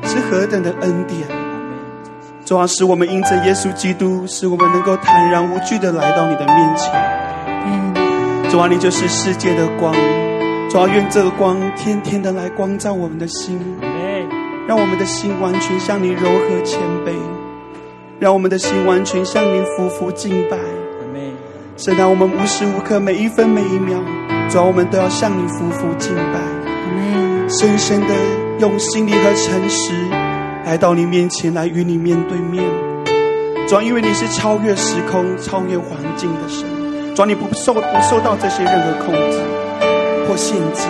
[0.08, 1.28] 是何等的恩典。
[2.46, 6.94] 主啊，使我们因着耶稣基督，使我们能够坦然无惧的来到你的面前。
[8.52, 9.96] 主啊，你就是世界的光。
[10.70, 13.60] 主啊，愿这个光天天的来光照我们的心，
[14.68, 17.12] 让我们的心完全向你柔和谦卑，
[18.20, 20.58] 让我们的心完全向你俯伏敬拜。
[21.76, 23.98] 神啊，我们无时无刻每一分每一秒，
[24.48, 26.40] 主啊，我们都要向你俯伏敬拜，
[27.48, 28.14] 深深的
[28.60, 29.92] 用心灵和诚实。
[30.66, 32.64] 来到你面前，来与你面对面。
[33.68, 36.64] 主要因为你是超越时空、超越环境的神，
[37.16, 39.40] 主要你不受不受到这些任何控制
[40.40, 40.88] 或限制。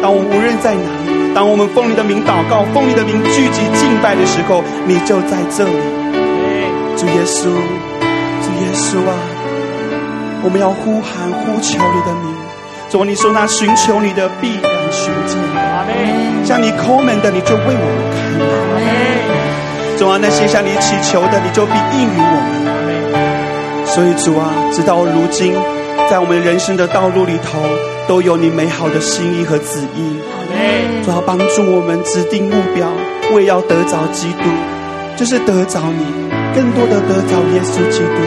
[0.00, 5.74] 当我们无论在哪里，当我们奉你的名祷告、奉你的名聚集敬拜的时候，你就在这里。
[6.96, 9.18] 主耶稣，主耶稣啊，
[10.44, 12.32] 我们要呼喊、呼求你的名。
[12.88, 15.36] 主，你说那寻求你的必然寻见。
[16.44, 18.22] 向你叩门的，你就为我们开。
[18.38, 19.98] 阿门。
[19.98, 23.86] 主啊，那些向你祈求的，你就必应允我们。
[23.86, 25.52] 所以主啊，直到如今，
[26.10, 27.58] 在我们人生的道路里头，
[28.06, 30.16] 都有你美好的心意和旨意。
[30.30, 31.02] 阿门。
[31.02, 32.88] 主要帮助我们指定目标，
[33.34, 34.44] 为要得着基督，
[35.16, 36.04] 就是得着你，
[36.54, 38.20] 更多的得着耶稣基督。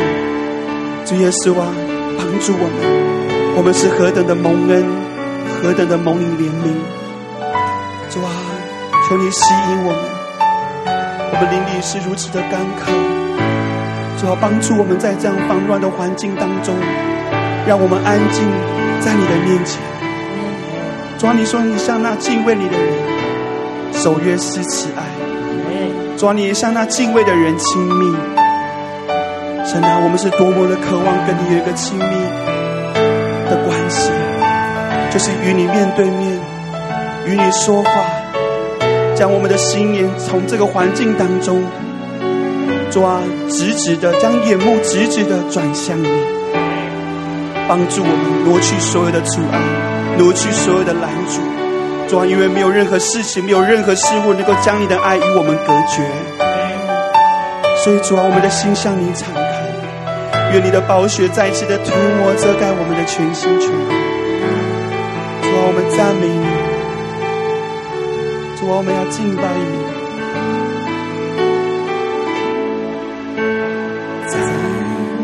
[1.06, 1.74] 主耶稣啊，
[2.18, 3.56] 帮助我们。
[3.56, 4.86] 我们是何等的蒙恩，
[5.62, 6.74] 何等的蒙你怜悯，
[8.10, 8.30] 主啊，
[9.08, 10.02] 求你吸引我们。
[11.32, 12.92] 我们灵里是如此的干渴，
[14.20, 16.76] 主要帮助我们在这样纷乱的环境当中，
[17.68, 18.44] 让我们安静
[19.02, 19.82] 在你的面前。
[21.20, 22.88] 主啊，你说你向那敬畏你的人，
[23.94, 25.04] 守约施慈爱。
[26.18, 28.16] 主啊，你也向那敬畏的人亲密。
[29.66, 32.06] 神啊，我们是多么的渴望跟你有一个亲密。
[33.50, 34.12] 的关系，
[35.10, 36.38] 就是与你面对面，
[37.26, 37.90] 与你说话，
[39.16, 41.64] 将我们的心眼从这个环境当中
[42.92, 46.10] 抓直直的，将眼目直直的转向你，
[47.68, 49.60] 帮助我们挪去所有的阻碍，
[50.18, 51.42] 挪去所有的拦阻。
[52.08, 56.02] 主啊，因为没有任何事情，没有任何事物能够将你的爱与我们隔绝，
[57.84, 59.42] 所以主啊，我们的心向你敞开。
[60.54, 63.72] 愿你的宝血再次的涂抹遮盖我们的全心全意。
[65.42, 66.48] 主啊，我们赞美你。
[68.58, 69.76] 主啊，我们要敬拜你。
[74.30, 74.40] 在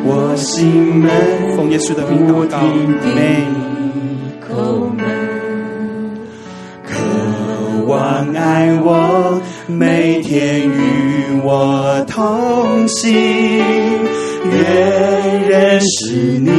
[0.04, 1.10] 我心门，
[1.64, 2.58] 奉耶稣的名祷告，
[3.16, 3.48] 每
[4.46, 4.54] 叩
[4.98, 5.00] 门，
[6.86, 13.14] 渴望爱我，每天与我同行。
[14.52, 16.52] 愿认识你，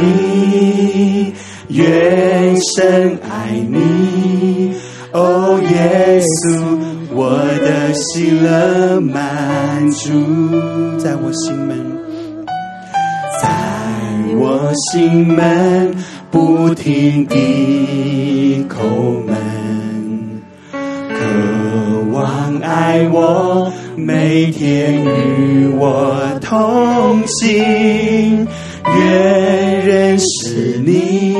[14.95, 15.93] 心门
[16.31, 18.79] 不停地叩
[19.27, 20.41] 门，
[20.71, 23.69] 渴望爱我。
[23.97, 28.47] 每天与我同行，
[28.85, 31.35] 愿认识你，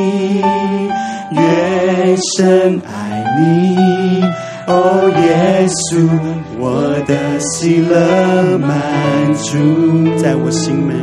[1.31, 4.21] 愿深爱你。
[4.67, 6.09] 哦，耶稣，
[6.59, 9.57] 我的喜乐满足，
[10.21, 10.93] 在我心门，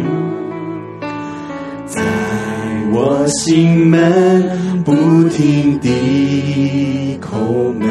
[3.41, 4.93] 心门不
[5.30, 7.89] 停地叩门。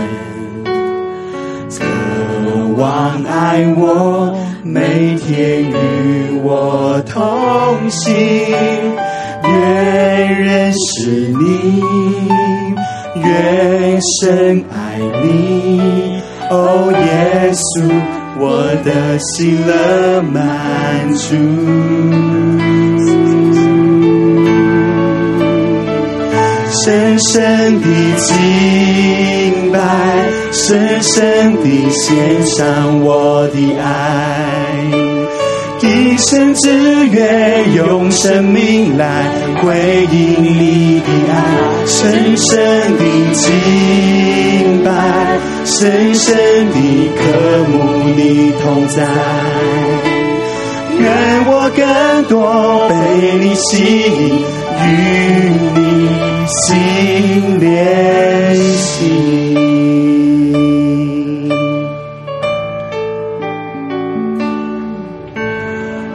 [1.70, 1.84] 渴
[2.78, 7.22] 望爱我，每天与我同
[7.90, 8.14] 行，
[9.44, 11.84] 愿认识你，
[13.16, 16.22] 愿深爱你。
[16.50, 17.90] 哦，耶稣，
[18.40, 18.44] 我
[18.84, 21.36] 的喜乐满足，
[26.92, 27.88] 深深的
[28.18, 29.80] 敬拜。
[30.52, 34.92] 深深的献上我的爱，
[35.80, 39.24] 一生只愿用生命来
[39.62, 41.34] 回应你的爱。
[41.86, 42.50] 深深
[42.98, 43.04] 的
[43.36, 44.90] 敬拜，
[45.64, 46.36] 深深
[46.72, 46.76] 的
[47.16, 47.22] 渴
[47.72, 47.74] 慕
[48.18, 49.08] 你同在，
[51.00, 51.10] 愿
[51.48, 51.72] 我。
[51.74, 52.96] 更多被
[53.40, 53.72] 你吸
[54.04, 54.44] 引，
[54.84, 54.86] 与
[55.74, 55.80] 你
[56.52, 58.90] 心连心。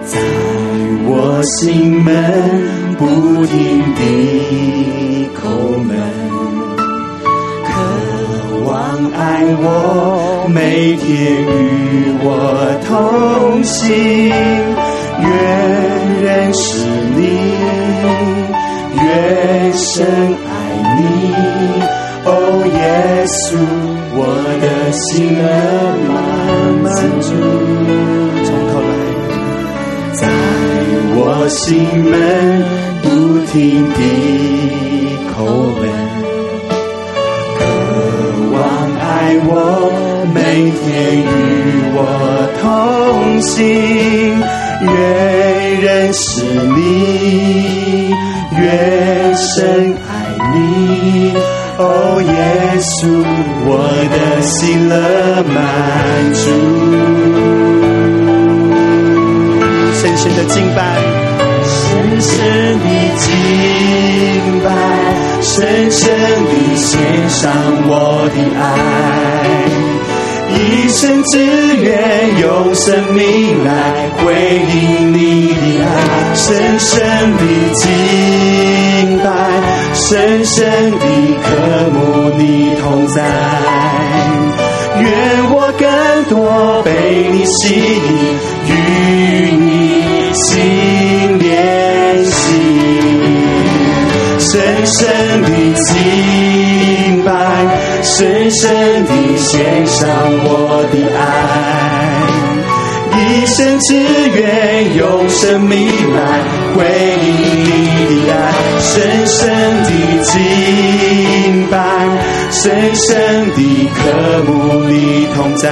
[0.05, 0.21] 在
[1.07, 2.13] 我心门
[2.99, 3.03] 不
[3.47, 3.55] 停
[3.95, 4.01] 地
[5.35, 5.39] 叩
[5.79, 5.91] 门，
[7.65, 7.69] 渴
[8.67, 8.71] 望
[9.13, 9.21] 爱
[9.63, 9.65] 我，
[10.53, 11.07] 每天
[11.43, 11.45] 与
[12.23, 12.25] 我
[12.87, 13.75] 同行。
[15.19, 15.25] 愿
[16.23, 16.85] 认识
[17.17, 17.19] 你，
[18.97, 20.51] 越深爱
[20.97, 21.01] 你。
[22.29, 22.31] 哦，
[22.75, 22.79] 耶
[23.27, 23.55] 稣，
[24.19, 24.21] 我
[24.61, 25.05] 的心
[25.41, 25.47] 儿
[26.03, 26.85] 满
[27.21, 27.29] 足。
[28.45, 28.91] 从头来，
[30.13, 30.21] 在
[31.15, 31.19] 我
[31.49, 31.57] 心
[32.03, 32.13] 门
[33.03, 33.07] 不
[33.47, 33.55] 停
[33.95, 33.99] 地
[35.31, 35.37] 叩
[35.79, 35.83] 门，
[37.59, 37.61] 渴
[38.53, 38.55] 望
[38.99, 39.05] 爱
[39.47, 39.49] 我，
[40.35, 40.37] 每
[40.83, 40.85] 天
[41.23, 41.25] 与
[41.95, 41.99] 我
[42.61, 42.65] 同
[43.41, 43.55] 行。
[44.83, 44.89] 越
[45.81, 48.11] 认识你，
[48.59, 50.11] 越深爱
[50.55, 50.57] 你。
[51.79, 52.31] 哦，耶
[52.81, 53.05] 稣，
[53.67, 53.71] 我
[54.11, 54.95] 的心乐
[55.45, 55.55] 满
[56.33, 56.45] 足。
[59.93, 60.79] 深深的敬拜，
[61.65, 62.33] 深深
[62.81, 62.85] 的
[63.19, 63.25] 敬
[64.65, 64.67] 拜，
[65.43, 66.03] 深深
[66.47, 67.43] 的献上
[67.89, 67.91] 我
[68.35, 68.65] 的爱。
[70.59, 71.39] 一生只
[71.77, 73.71] 愿用生命来
[74.19, 74.33] 回
[74.75, 76.97] 应你的爱，深深
[77.37, 77.43] 的
[77.75, 79.27] 敬拜，
[79.95, 80.99] 深深的
[81.43, 81.47] 渴
[81.93, 81.97] 慕
[82.39, 83.23] 你同在。
[84.99, 85.05] 愿
[85.51, 85.87] 我更
[86.25, 86.91] 多被
[87.31, 87.85] 你吸引，
[88.67, 88.71] 与
[89.53, 89.63] 你
[90.33, 92.35] 心连心，
[94.39, 95.49] 深深的
[95.83, 96.46] 敬。
[98.19, 100.09] 深深地献上
[100.43, 101.21] 我的爱，
[103.13, 103.93] 一生只
[104.31, 106.41] 愿用生命来
[106.75, 106.81] 回
[107.23, 107.27] 应
[107.61, 108.35] 你的爱，
[108.81, 109.37] 深深
[109.85, 109.91] 地
[110.23, 111.77] 敬拜，
[112.51, 114.01] 深深地渴
[114.51, 115.69] 慕你同在。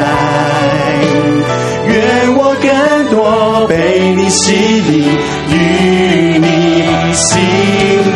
[1.89, 1.95] 愿
[2.37, 2.69] 我更
[3.09, 3.75] 多被
[4.17, 4.93] 你吸引，
[5.49, 5.53] 与
[6.41, 6.47] 你
[7.15, 7.39] 心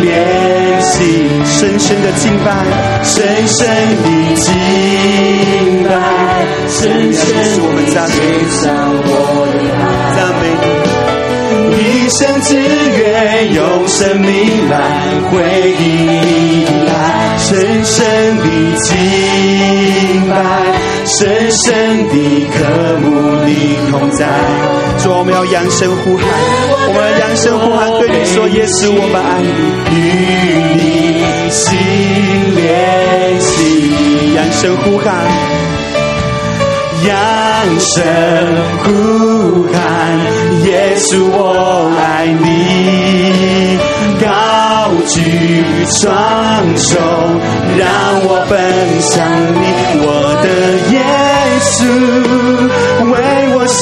[0.01, 1.01] 连心，
[1.45, 2.49] 深深的敬拜。
[3.05, 3.15] 深
[3.47, 3.67] 深
[4.03, 4.05] 的
[4.37, 4.53] 敬
[5.85, 5.91] 拜，
[6.69, 7.25] 深深
[7.75, 8.17] 的献
[8.51, 8.65] 上
[9.05, 9.11] 我
[9.55, 9.81] 的爱，
[10.15, 10.43] 赞美
[11.71, 11.73] 你，
[12.05, 12.49] 一生只
[12.99, 13.01] 愿
[13.55, 14.29] 用生命
[14.69, 14.73] 来
[15.31, 15.33] 回
[15.79, 15.83] 应
[16.23, 16.67] 你，
[17.49, 18.45] 深深的
[18.83, 20.37] 敬拜，
[21.07, 22.15] 深深的
[22.53, 22.59] 渴
[23.01, 23.09] 慕
[23.47, 23.51] 你
[23.91, 24.29] 同在。
[25.03, 26.27] 主，我们要扬声呼喊，
[26.89, 29.49] 我们要扬声呼喊，对你说，也是，我们爱你，
[29.97, 29.99] 与
[30.77, 30.81] 你
[31.51, 31.65] 心
[32.55, 32.61] 连
[33.41, 34.35] 心。
[34.35, 35.09] 扬声呼喊，
[37.09, 37.17] 扬
[37.81, 37.97] 声
[38.85, 38.87] 呼
[39.73, 39.81] 喊，
[40.67, 42.47] 耶稣，我爱你，
[44.21, 44.27] 高
[45.07, 45.17] 举
[45.87, 46.07] 双
[46.77, 47.01] 手，
[47.79, 47.89] 让
[48.25, 48.53] 我奔
[49.01, 49.17] 向
[49.55, 49.65] 你，
[50.05, 50.07] 我
[50.43, 50.47] 的
[50.93, 50.97] 耶
[51.65, 51.77] 稣。
[53.11, 53.15] 为
[53.55, 53.81] 我生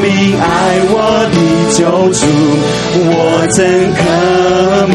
[0.00, 0.08] 命
[0.40, 0.42] 爱
[0.88, 0.96] 我
[1.34, 1.36] 的
[1.74, 1.84] 救
[2.14, 2.24] 主，
[2.96, 3.12] 我
[3.52, 4.00] 真渴
[4.86, 4.94] 慕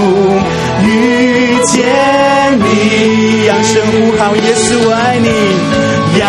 [0.85, 0.87] 遇
[1.65, 1.75] 见
[2.59, 3.45] 你。
[3.47, 5.27] 扬声呼喊，耶稣我爱你。
[6.19, 6.21] 扬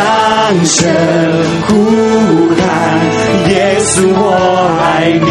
[0.64, 0.78] 声
[1.66, 1.68] 呼
[2.57, 2.61] 喊，
[3.51, 4.22] 耶稣我
[4.80, 5.28] 爱你。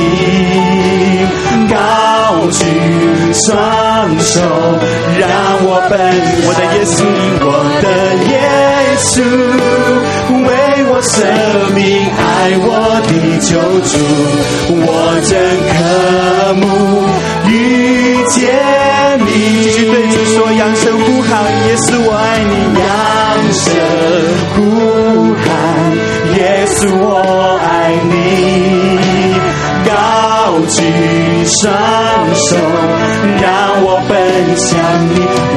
[1.69, 1.75] 高
[2.51, 2.63] 举
[3.33, 3.49] 双
[4.19, 4.41] 手，
[5.19, 5.23] 让
[5.61, 5.93] 我奔，
[6.45, 6.97] 我的耶稣，
[7.45, 7.47] 我
[7.81, 7.85] 的
[8.25, 8.33] 耶
[8.97, 9.13] 稣，
[10.45, 10.47] 为
[10.89, 11.15] 我生
[11.75, 11.79] 命。
[12.17, 12.21] 爱
[12.61, 12.67] 我
[13.05, 13.09] 的
[13.39, 13.49] 救
[13.85, 13.91] 主，
[14.81, 14.87] 我
[15.27, 15.31] 真
[15.69, 15.73] 渴
[16.55, 16.63] 慕
[17.49, 18.37] 遇见
[19.25, 19.27] 你。
[19.63, 21.29] 继续对主说，扬声呼喊，
[21.67, 22.53] 耶稣我爱你。
[22.79, 22.87] 扬
[23.53, 23.65] 声
[24.53, 24.57] 呼
[25.43, 25.47] 喊，
[26.37, 26.39] 耶
[26.75, 27.03] 稣我
[27.63, 27.67] 爱
[28.09, 28.13] 你。
[29.85, 29.91] 高
[30.67, 30.77] 举
[31.45, 31.65] 双
[32.35, 32.47] 手，
[33.41, 33.47] 让
[33.83, 34.11] 我奔
[34.55, 34.67] 向
[35.09, 35.11] 你，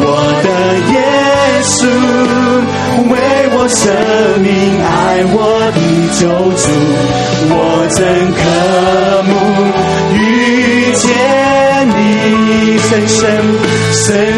[0.04, 0.06] 我
[0.42, 0.46] 的
[0.92, 0.94] 耶
[1.62, 1.80] 稣，
[3.10, 3.14] 为
[3.54, 3.80] 我生
[4.42, 4.50] 命
[4.82, 4.90] 爱
[5.34, 5.36] 我
[5.74, 5.78] 的。
[6.12, 6.64] 救主，
[7.50, 7.56] 我
[7.96, 7.98] 真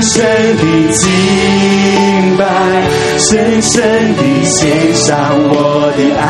[0.05, 2.45] 深深的敬拜，
[3.19, 5.09] 深深的献上
[5.49, 6.23] 我的爱，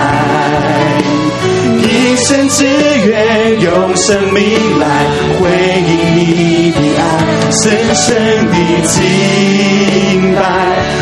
[1.83, 1.85] 一
[2.17, 2.65] 生只
[3.05, 4.85] 愿用生命来
[5.41, 5.43] 回
[5.81, 7.03] 应你的爱，
[7.51, 7.63] 深
[7.97, 8.07] 深
[8.47, 8.55] 的
[8.87, 8.95] 敬
[10.37, 10.39] 拜，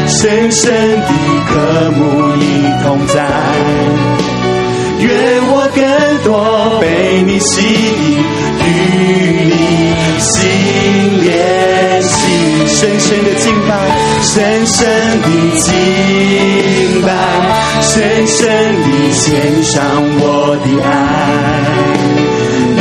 [0.08, 1.08] 深深的
[1.48, 1.52] 渴
[1.90, 2.00] 慕
[2.36, 2.42] 你
[2.82, 3.14] 同在。
[4.98, 5.10] 愿
[5.48, 5.82] 我更
[6.24, 6.86] 多被
[7.26, 8.24] 你吸引，
[12.82, 13.78] 深深的敬拜，
[14.22, 14.84] 深深
[15.22, 15.26] 的
[15.60, 15.70] 敬
[17.02, 17.08] 拜，
[17.80, 18.40] 深深
[18.82, 20.90] 的献上我的爱。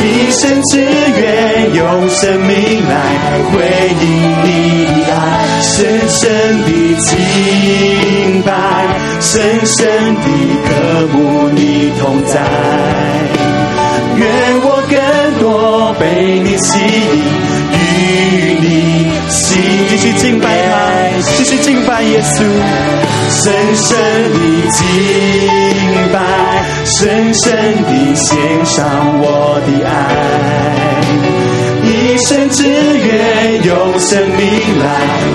[0.01, 2.49] 一生只愿用生命
[2.89, 2.91] 来
[3.51, 3.53] 回
[4.01, 4.03] 应
[4.43, 4.49] 你
[5.05, 5.21] 的爱，
[5.61, 5.69] 深
[6.09, 6.19] 深
[6.63, 8.49] 的敬拜，
[9.19, 10.25] 深深的
[10.65, 10.69] 渴
[11.13, 12.41] 慕你同在。
[14.17, 14.25] 愿
[14.63, 14.97] 我更
[15.39, 17.21] 多被你吸引，
[17.77, 17.79] 与
[18.61, 18.65] 你
[19.31, 19.57] 心
[19.89, 22.43] 继续敬拜，继续敬拜耶稣，
[23.29, 23.97] 深深
[24.33, 24.39] 的
[24.71, 24.83] 敬
[26.11, 26.19] 拜，
[26.85, 27.49] 深深
[27.83, 29.89] 的献上我的爱。
[31.83, 34.39] 一生只愿用生命
[34.79, 34.85] 来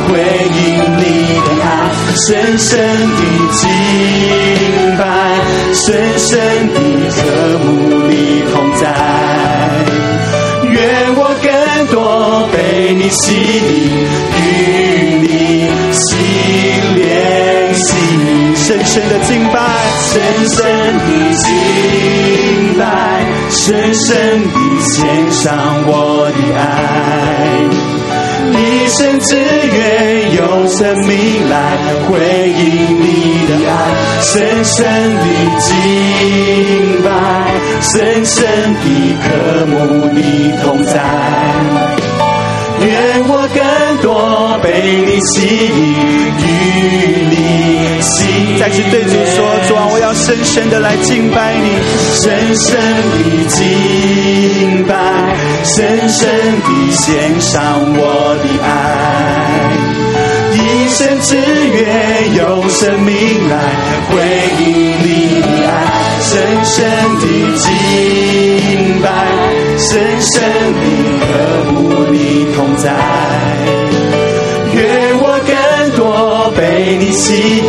[0.07, 0.13] 回
[0.53, 0.59] 应
[0.99, 1.03] 你
[1.41, 1.67] 的爱，
[2.27, 2.79] 深深
[3.17, 3.21] 的
[3.53, 3.65] 敬
[4.99, 5.01] 拜，
[5.75, 5.85] 深
[6.19, 6.39] 深
[6.69, 6.79] 的
[7.11, 7.19] 渴
[7.65, 7.65] 慕
[8.09, 8.13] 你
[8.53, 8.85] 同在。
[12.53, 13.39] 被你吸引，
[14.39, 14.43] 与
[15.23, 15.27] 你
[15.93, 16.07] 心
[16.95, 17.95] 连心，
[18.57, 19.55] 深深的敬拜，
[20.01, 20.13] 深
[20.49, 20.57] 深
[20.99, 21.45] 的敬
[22.79, 22.85] 拜，
[23.51, 24.07] 深深
[24.43, 24.95] 的献
[25.31, 25.45] 上
[25.87, 25.91] 我
[26.31, 26.39] 的。
[26.57, 26.59] 爱，
[28.53, 31.55] 一生只愿用生命来
[32.07, 32.09] 回
[32.49, 32.61] 应
[33.01, 33.05] 你
[33.47, 33.73] 的爱，
[34.23, 34.75] 深深
[35.17, 35.25] 的
[35.61, 35.67] 敬
[37.03, 37.09] 拜，
[37.83, 38.35] 深深
[38.75, 38.85] 的
[39.23, 39.25] 渴
[39.67, 39.75] 慕
[40.13, 40.19] 你
[40.63, 40.95] 同在。
[43.49, 45.95] 更多被你吸引，
[46.39, 46.45] 与
[47.31, 47.35] 你
[48.03, 48.59] 心。
[48.59, 51.79] 再次对主说：主啊，我要深深的来敬拜你，
[52.15, 52.77] 深深
[53.13, 53.19] 的
[53.49, 54.95] 敬拜，
[55.65, 56.29] 深深
[56.63, 58.67] 的献上我的爱。
[60.55, 63.15] 一生只愿用生命
[63.49, 63.55] 来
[64.09, 64.15] 回
[64.59, 64.65] 应
[65.03, 65.07] 你
[65.43, 65.75] 的爱，
[66.21, 66.33] 深
[66.65, 66.75] 深
[67.21, 67.23] 的
[67.59, 69.07] 敬拜，
[69.79, 70.35] 深深
[70.73, 70.81] 的
[71.21, 71.27] 渴
[71.73, 71.75] 慕
[72.11, 72.85] 你同在。
[74.75, 74.79] 愿
[75.19, 75.55] 我更
[75.97, 76.01] 多
[76.57, 77.65] 被你吸引，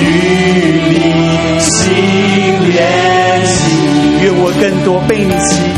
[0.00, 0.02] 与
[0.90, 0.94] 你
[1.60, 1.70] 心
[2.68, 2.76] 连
[3.46, 3.56] 心。
[4.22, 5.68] 愿我更多被你吸引，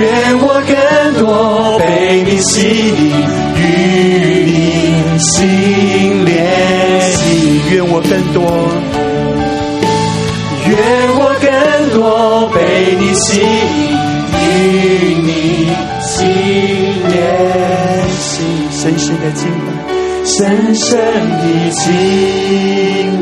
[0.00, 0.02] 愿
[0.40, 0.72] 我更
[1.20, 1.24] 多
[1.78, 1.82] 被
[2.22, 2.52] 你吸
[2.88, 2.92] 引，
[3.56, 3.60] 与
[4.46, 4.50] 你
[5.18, 6.26] 心连
[7.12, 7.16] 心。
[7.70, 8.36] 愿我更多，
[10.68, 10.72] 愿
[11.14, 11.46] 我更
[11.90, 12.56] 多被
[12.98, 13.97] 你吸引，
[18.88, 19.68] 深深的敬拜，
[20.24, 20.40] 深
[20.74, 20.88] 深
[21.36, 21.84] 的敬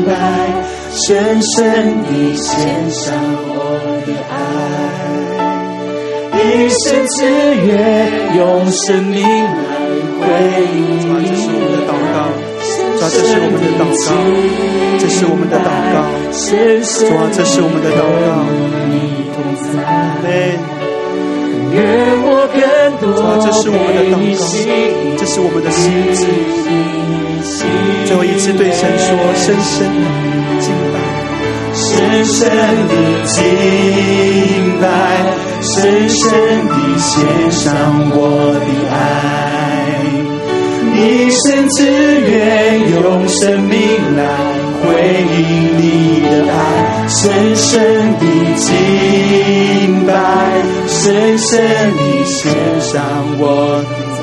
[0.05, 0.09] 拜，
[0.95, 1.05] 深
[1.41, 1.55] 深
[2.03, 2.47] 的献
[2.89, 3.03] 上
[3.49, 3.51] 我
[4.05, 4.33] 的爱，
[6.39, 6.39] 一
[6.69, 7.17] 生只
[7.65, 7.67] 愿
[8.37, 8.39] 用
[8.71, 9.25] 生命来
[10.21, 10.25] 回
[10.73, 10.79] 应
[11.19, 11.25] 你
[11.59, 12.15] 的祷告。
[12.63, 14.09] 主啊，这是我们的祷告，
[14.97, 15.95] 这是我们的祷告。
[16.31, 18.25] 主啊，这是我们的祷告。
[23.39, 24.41] 这是我们的祷告，
[25.17, 25.81] 这是我们的心
[26.13, 26.19] 志。
[28.05, 30.05] 最后一次对神说：深深的
[30.59, 30.95] 敬拜，
[31.75, 31.85] 深
[32.25, 32.49] 深
[32.87, 32.93] 的
[33.25, 33.35] 敬
[34.81, 34.85] 拜，
[35.61, 36.21] 深深
[36.67, 37.11] 的献
[37.51, 37.65] 上
[38.11, 38.17] 我
[38.65, 38.95] 的爱。
[40.95, 41.77] 一生只
[42.21, 42.31] 愿
[42.91, 43.77] 用生命
[44.17, 44.21] 来。
[44.77, 45.35] 回应
[45.77, 45.81] 你
[46.21, 46.55] 的爱，
[47.09, 48.21] 深深的
[48.55, 50.11] 敬拜，
[50.87, 51.59] 深深
[51.95, 52.51] 的献
[52.81, 53.01] 上
[53.39, 54.19] 我的赞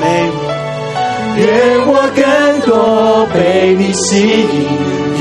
[0.00, 0.02] 美。
[1.36, 1.42] 愿
[1.86, 2.22] 我更
[2.60, 2.70] 多
[3.34, 3.36] 被
[3.74, 4.54] 你吸引，
[5.18, 5.20] 与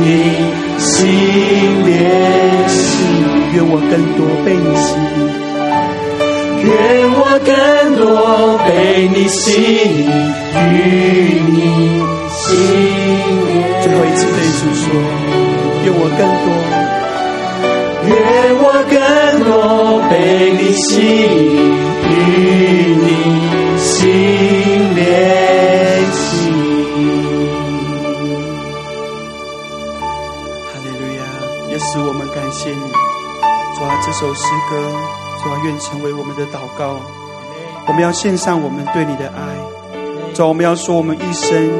[0.00, 0.04] 你
[0.78, 0.90] 心
[1.84, 1.88] 连
[2.68, 2.76] 心。
[3.54, 4.86] 愿我更多被你吸
[5.16, 5.20] 引。
[6.64, 6.68] 愿
[7.14, 7.50] 我更
[7.96, 8.02] 多
[8.66, 8.68] 被
[9.14, 10.10] 你吸引，
[10.72, 10.74] 与
[11.48, 11.56] 你
[12.30, 12.40] 心
[13.46, 13.50] 连。
[13.82, 14.84] 最后一次对主说：
[16.04, 16.50] 我更多，
[18.08, 18.10] 愿
[18.58, 18.94] 我更
[19.46, 20.12] 多被
[20.58, 21.30] 你吸引，
[22.10, 22.10] 与
[22.98, 23.06] 你
[23.78, 23.86] 心
[24.96, 25.00] 连
[26.10, 26.20] 心。
[30.66, 31.22] 哈利路亚！
[31.70, 32.82] 耶稣，我们感谢你，
[33.78, 34.74] 主啊，这首诗歌。
[35.40, 37.00] 主啊，愿成为我们的祷告。
[37.86, 39.40] 我们要献上我们对你的爱。
[40.34, 41.70] 主啊，我们要说，我们一生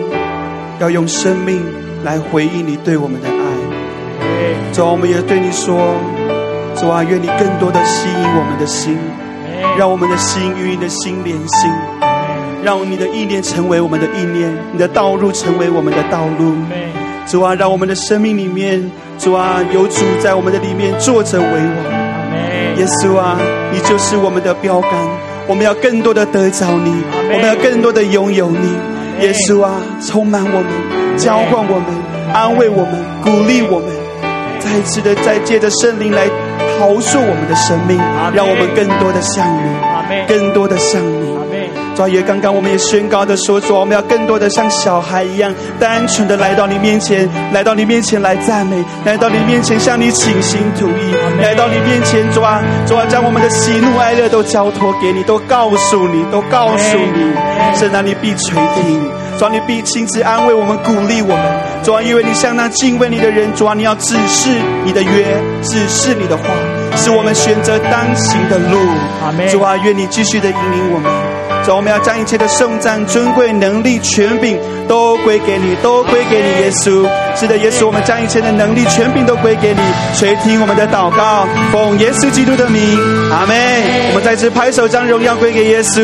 [0.79, 1.61] 要用生命
[2.05, 3.42] 来回应你对我们的爱。
[4.73, 5.77] 主啊，我们也对你说，
[6.77, 8.97] 主啊，愿你更多的吸引我们的心，
[9.79, 11.71] 让我们的心与你的心连心，
[12.63, 16.55] 让你的意念成为我们的意念，你的道路成为我们的道路。
[17.27, 22.03] 主啊，让我们的生命里面，主啊，有主在我们的里面坐着为王。
[22.79, 23.39] 耶稣啊，
[23.73, 24.91] 你就是我们的标杆，
[25.47, 28.75] 我们要更多的得着你，我们要更多的拥有你。
[29.21, 30.67] 耶稣啊，充满我们，
[31.17, 31.87] 浇灌我们，
[32.33, 33.89] 安慰我们，鼓励我们，
[34.65, 36.27] 再一次的再借着圣灵来
[36.79, 37.99] 陶塑我们的生命，
[38.35, 41.33] 让我们更多的像你，更多的像你。
[41.95, 57.35] 主啊，也刚刚我们也宣告的说，主啊，我们要更多的像小孩一样，单纯的来到你面前，来到你面前来赞美，来到你面前向你倾心吐意，来到你面前，主啊，主啊，将我们的喜怒哀乐都交托给你，都告诉你，都告诉你，
[57.77, 61.45] 神啊，你必垂听，主啊，你必亲自安慰我们，鼓励我们，
[61.83, 64.51] 主啊，因为你向那敬畏你的人，主啊，你要指示
[64.85, 65.27] 你的约，
[65.63, 66.45] 指示你的话，
[66.97, 68.79] 使我们选择当行的路。
[69.51, 71.11] 主啊，愿你继续的引领我们。
[71.65, 74.59] 主，我们要将一切的颂赞、尊贵、能力、权柄
[74.89, 77.07] 都归给你，都归给你，耶稣。
[77.37, 79.81] 是的，耶稣，我们将一切的能力、权柄都归给你。
[80.17, 82.83] 垂听我们的祷告，奉耶稣基督的名，
[83.31, 83.57] 阿门。
[84.09, 86.03] 我们再次拍手，将荣耀归给耶稣。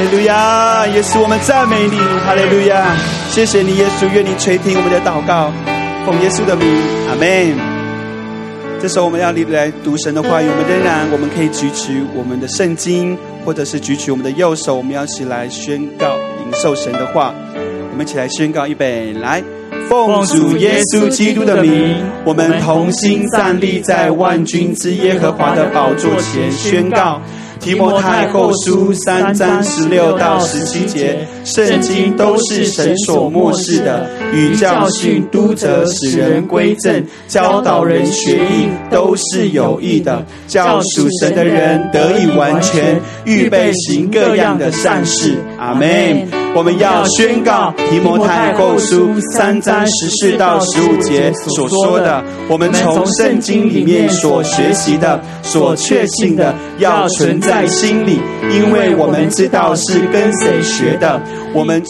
[0.00, 1.98] 哈利路亚，耶稣，我们赞美你。
[2.24, 2.96] 哈利路亚，
[3.28, 5.52] 谢谢你，耶稣，愿你垂听我们的祷告，
[6.06, 6.66] 奉耶稣的名，
[7.10, 7.54] 阿门。
[8.80, 17.34] 这时候我们要来读神的话语，我们仍然我们可以举起我们的圣经，或者是举起我们的右手，我们要一起来宣告领受神的话。
[17.92, 19.44] 我们一起来宣告，预备来，
[19.90, 27.20] 奉主耶稣基督的名，我们同心站立在万军之耶和华的宝座前宣告。
[27.60, 45.36] 提摩太后书三章十六到十七节，圣经都是神所漠视的，与教训、督责、使人归正、教导人学艺，都是有益的，叫属神的人得以完全，预备行各样的善事。
[45.58, 46.49] 阿门。
[46.52, 58.20] 我们要宣告提摩太后书三章十四到十五节所说的，我们从圣经里面所学习的、所确信的，要存在心里，
[58.52, 61.20] 因为我们知道是跟谁学的，
[61.54, 61.82] 我们。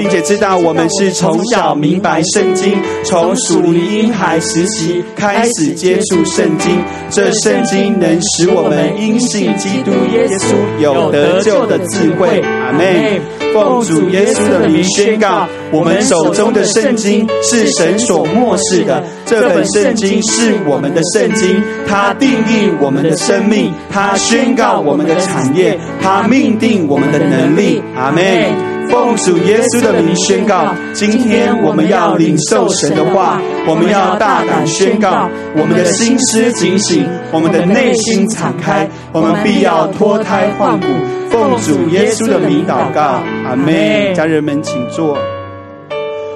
[0.00, 2.72] 并且知道我们是从小明白圣经，
[3.04, 6.74] 从属灵婴孩时期开始接触圣经。
[7.10, 12.40] 这圣经能使我们因信基督耶稣有得救的智慧。
[12.40, 13.20] 阿门。
[13.52, 19.02] 奉主耶稣的名宣告，我们手中的圣经是神所默示的。
[19.26, 27.82] 这本圣经是我们的圣经，它定义我们的生命，它宣告我们的产业，它命定我们的能力。
[27.94, 28.69] 阿门。
[28.90, 40.86] 奉主耶稣的名宣告，今天我们要领受神的话，我们要大胆宣告，我们的心思警醒，我们的内心敞开，我们必要脱胎换骨。
[41.30, 44.12] 奉主耶稣的名祷告，阿门。
[44.12, 45.16] 家人们请坐，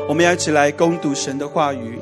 [0.09, 1.99] 我们要一起来攻读神的话语。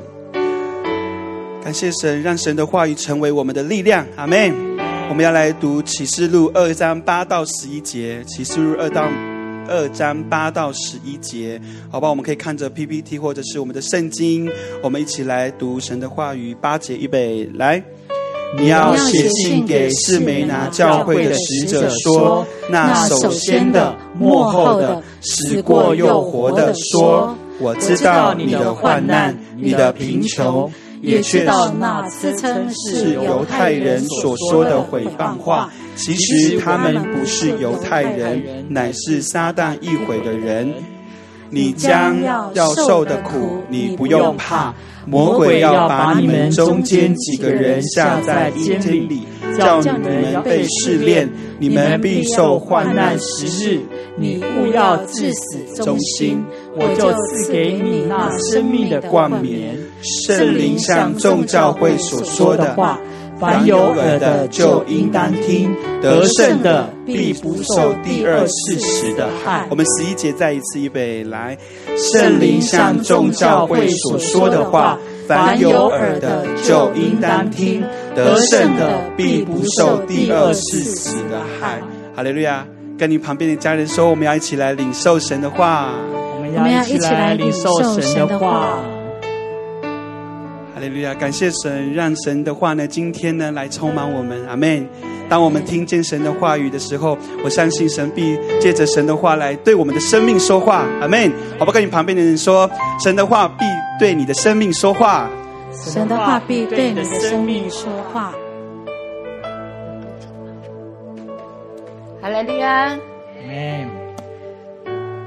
[1.63, 4.53] 感谢神，让神的话语成为我们的力量，阿门。
[5.09, 9.03] 我们要来读启示录二章八到十一节，启示录二到。
[9.67, 11.59] 二章八到十一节，
[11.89, 14.49] 好吧，我们可以看着 PPT 或者是我们的圣经，
[14.81, 16.55] 我们一起来读神的话语。
[16.61, 17.83] 八节预备来，
[18.57, 30.71] 你要写信给士每拿教会的使者说：那首先的、幕后的、死过又活的说，我知道你的患难、你的贫穷。
[31.03, 40.73] 也知道那自称是犹太人所说的毁谤话，其实他们不是犹太人，乃是撒旦意毁的人。
[41.49, 44.73] 你将要受的苦，你不用怕。
[45.05, 49.27] 魔鬼要把你们中间几个人下在阴间里，
[49.59, 51.29] 叫你们被试炼，
[51.59, 53.81] 你们必受患难十日。
[54.17, 56.41] 你务要至死忠心，
[56.75, 59.77] 我就赐给你那生命的冠冕。
[60.27, 62.99] 圣灵向众教会所说的话，
[63.39, 65.73] 凡有耳的就应当听。
[66.01, 69.65] 得胜的必不受第二次死的害。
[69.69, 71.57] 我们十一节再一次预备来。
[71.95, 74.97] 圣灵向众教会所说的话，
[75.27, 77.83] 凡有耳的就应当听。
[78.15, 81.81] 得胜的必不受第二次死的害。
[82.15, 82.65] 哈利路亚！
[82.95, 85.95] 跟你旁边的家人说，我们要一起来领受神的话。
[86.45, 87.71] 我们要一起来领受
[88.01, 88.79] 神的话。
[90.75, 91.13] 哈利路亚！
[91.13, 94.45] 感谢神，让神的话呢，今天呢来充满我们。
[94.47, 94.85] 阿门。
[95.29, 100.85] 当我们听见神的话语的时候，我相信神必借着神的话来对我们的生命说话。
[100.99, 101.31] 阿门。
[101.57, 101.71] 好不好？
[101.71, 102.69] 跟你旁边的人说，
[103.01, 103.63] 神的话必
[103.97, 105.29] 对你的生命说话。
[105.71, 108.33] 神的话必对你的生命说话。
[112.21, 112.89] 哈利路亚！
[112.89, 112.97] 阿
[113.47, 114.02] 门。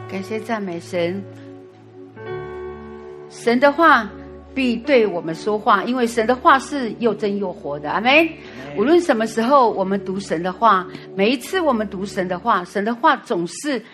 [0.09, 1.23] 感谢赞美神，
[3.29, 4.09] 神的话。
[4.55, 7.91] 必对我们说话，因为神的话是又真又活的。
[7.91, 8.27] 阿门。
[8.75, 13.85] 无论什么时候我们读神的话，每一次我们读神的话，神的话总是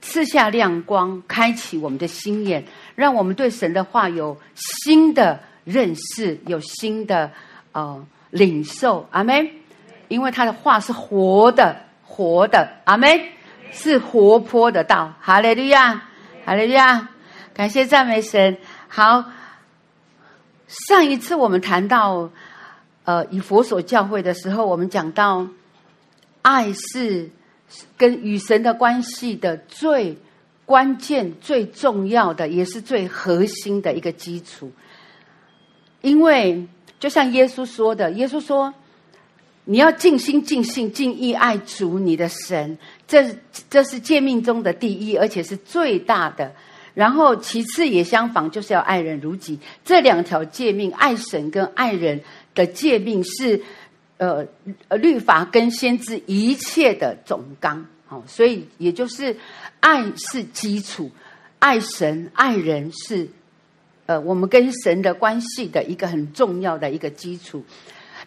[0.00, 2.64] 赐下亮光，开启我们的心眼，
[2.96, 7.30] 让我们对神的话有新的认识，有新的
[7.70, 9.06] 呃领受。
[9.12, 9.48] 阿门。
[10.08, 13.08] 因为他的话是活的，活的，阿门，
[13.72, 15.12] 是活泼的道。
[15.20, 16.02] 哈利路亚，
[16.44, 17.08] 哈利路亚，
[17.54, 18.56] 感谢赞美神。
[18.88, 19.24] 好，
[20.66, 22.30] 上一次我们谈到
[23.04, 25.46] 呃以佛所教会的时候，我们讲到
[26.42, 27.30] 爱是
[27.96, 30.16] 跟与神的关系的最
[30.64, 34.72] 关键、最重要的，也是最核心的一个基础，
[36.00, 36.66] 因为。
[37.00, 38.74] 就像耶稣说的，耶稣说
[39.66, 42.76] ：“你要尽心、尽性、尽意爱主你的神，
[43.08, 43.34] 这
[43.68, 46.52] 这是诫命中的第一，而且是最大的。
[46.94, 49.58] 然后其次也相仿，就是要爱人如己。
[49.84, 52.20] 这两条诫命，爱神跟爱人
[52.54, 53.60] 的诫命是，
[54.18, 54.46] 呃，
[54.90, 57.84] 律法跟先知一切的总纲。
[58.06, 59.36] 好，所以也就是
[59.80, 61.10] 爱是基础，
[61.58, 63.28] 爱神、爱人是。”
[64.08, 67.62] 呃，我们跟神的关系的一个很重要的一个基础，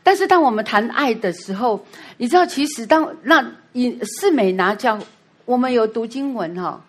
[0.04, 1.84] 但是当我们谈爱的时候，
[2.18, 5.00] 你知道，其实当那以士美拿教，
[5.46, 6.82] 我们有读经文哈、哦，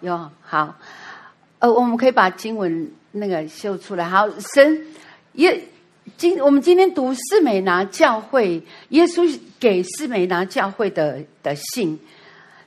[0.00, 0.74] 有好，
[1.58, 4.08] 呃，我们可以把经文那个秀出来。
[4.08, 4.86] 好，神
[5.34, 5.62] 耶
[6.16, 11.98] 今我们今天读士美拿教会，耶稣给士美拿教会的的信，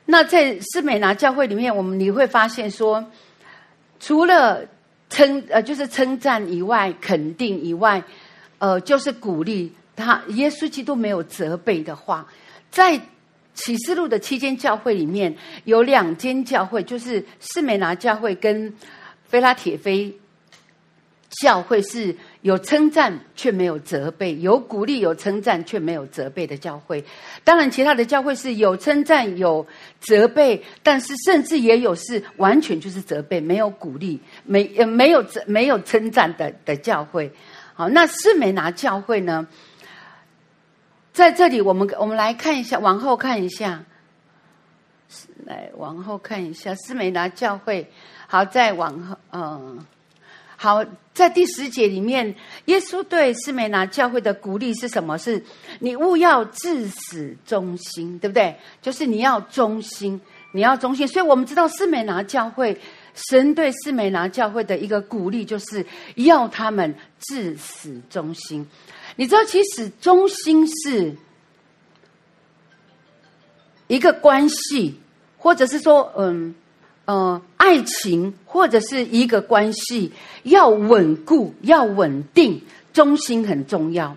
[0.06, 3.04] 那在士美拿教会里面，我们你会发现说，
[4.00, 4.66] 除了
[5.10, 8.02] 称呃，就是称赞以外，肯定以外，
[8.60, 10.22] 呃，就是鼓励他。
[10.30, 12.26] 耶稣基督没有责备的话，
[12.72, 13.00] 在
[13.54, 18.74] 启示录的七间教会里面，有两间教会，就是士美拿教会跟
[19.28, 20.18] 菲拉铁非
[21.42, 27.04] 教会是有称赞却没有责备，有鼓励有称赞却没有责备的教会。
[27.44, 29.66] 当然，其他的教会是有称赞有
[30.00, 37.32] 责备，但是甚至也有是完全就是责备，没有鼓励，没呃没有没有称赞的的教会。
[37.74, 39.48] 好，那士美拿教会呢？
[41.14, 43.84] 在这里，我们我们来看一下，往后看一下，
[45.46, 47.92] 来往后看一下士美拿教会。
[48.28, 49.86] 好，再往后，嗯。
[50.56, 52.36] 好，在第十节里面，
[52.66, 55.18] 耶稣对士美拿教会的鼓励是什么？
[55.18, 55.44] 是
[55.80, 58.56] 你勿要至死忠心，对不对？
[58.80, 60.22] 就是你要忠心，
[60.54, 61.08] 你要忠心。
[61.08, 62.80] 所以我们知道士美拿教会，
[63.16, 65.84] 神对士美拿教会的一个鼓励，就是
[66.14, 68.70] 要他们至死忠心。
[69.16, 71.16] 你知道，其实忠心是
[73.88, 75.00] 一个关系，
[75.38, 76.56] 或者是说，嗯。
[77.06, 80.12] 呃，爱情或者是一个关系
[80.44, 82.62] 要稳固、要稳定，
[82.94, 84.16] 忠心很重要。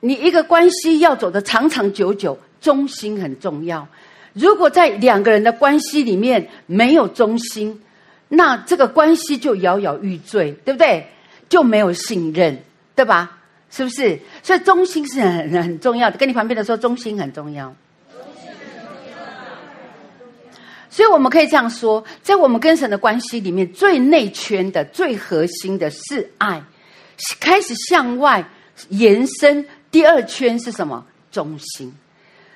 [0.00, 3.86] 你一个关系要走得长长久久，忠心很重要。
[4.32, 7.82] 如果在两个人的关系里面没有忠心，
[8.28, 11.08] 那这个关系就摇摇欲坠，对不对？
[11.48, 12.62] 就没有信任，
[12.98, 13.38] 对吧？
[13.70, 14.18] 是不是？
[14.42, 16.18] 所以忠心是很很重要的。
[16.18, 17.72] 跟你旁边的说，忠心很重要。
[20.90, 26.60] 所以我们可以这样说，在我们跟神的关系里面，最内圈的、最核心的是爱，
[27.38, 28.44] 开始向外
[28.88, 29.64] 延伸。
[29.92, 31.06] 第二圈是什么？
[31.30, 31.94] 忠心。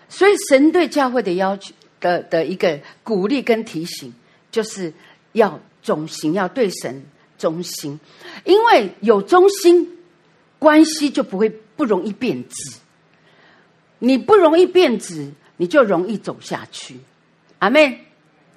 [0.08, 4.12] 所以神对教会的要求的的一个鼓励跟提醒，
[4.50, 4.92] 就是
[5.34, 7.00] 要忠心，要对神
[7.38, 8.00] 忠心。
[8.44, 9.88] 因为有忠心，
[10.62, 12.78] 关系就不会不容易变质。
[13.98, 16.96] 你不容易变质，你就容易走下去。
[17.58, 18.06] 阿妹。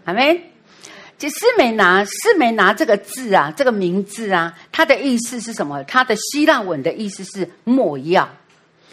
[0.05, 0.39] 阿们，
[1.17, 5.83] 就士美拿，士美拿这个字啊，这个名字啊，它的意思是什么？
[5.85, 8.29] 它的希腊文的意思是莫药。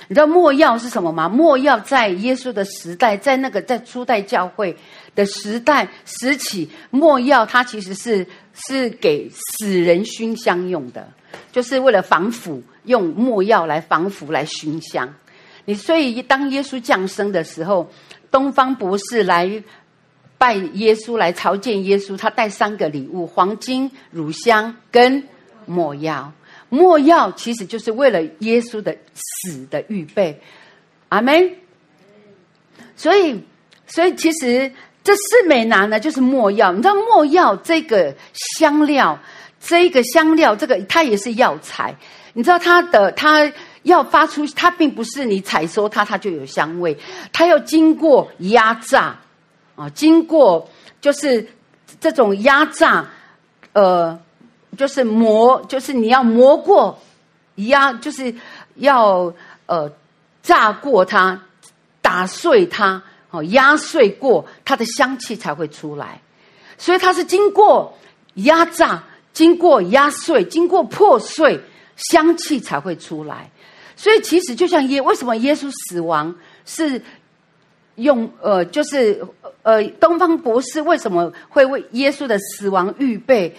[0.08, 1.28] 你知道莫药是什么吗？
[1.28, 4.74] 莫药在耶稣的时代，在那个在初代教会
[5.14, 11.08] 的时代时起，没药它其实是是给死人熏香用的，
[11.50, 15.14] 就是为了防腐，用没药来防腐来熏香。
[15.64, 17.90] 你所以当耶稣降生的时候，
[18.30, 19.62] 东方博士来。
[20.38, 25.22] 拜耶稣来朝见耶稣，他带三个礼物：黄金、乳香跟
[25.66, 26.32] 没药。
[26.68, 30.40] 没药其实就是为了耶稣的死的预备。
[31.10, 31.48] 阿门。
[32.96, 33.40] 所以，
[33.86, 34.72] 所以其实
[35.04, 36.72] 这四美拿呢，就是没药。
[36.72, 38.14] 你知道没药这个
[38.58, 39.18] 香料，
[39.60, 41.94] 这个香料，这个它也是药材。
[42.34, 43.50] 你知道它的，它
[43.82, 46.96] 要发出，它并不是你采收它，它就有香味。
[47.32, 49.18] 它要经过压榨。
[49.74, 50.68] 啊，经过
[51.00, 51.48] 就是
[51.98, 53.06] 这种压榨，
[53.72, 54.20] 呃，
[54.76, 56.98] 就是磨，就是你要磨过
[57.54, 58.34] 压，就是
[58.76, 59.32] 要
[59.64, 59.90] 呃
[60.42, 61.40] 炸过它，
[62.02, 63.02] 打碎它，
[63.32, 66.20] 哦，压碎过它的香气才会出来。
[66.78, 67.98] 所以它是经过
[68.34, 69.02] 压榨，
[69.32, 71.60] 经过压碎，经过破碎，
[71.96, 73.50] 香气才会出来。
[73.96, 76.32] 所以其实就像耶，为什么耶稣死亡
[76.64, 77.02] 是？
[77.96, 79.22] 用呃，就是
[79.62, 83.54] 呃，东方博士为什么会为耶稣的死亡预备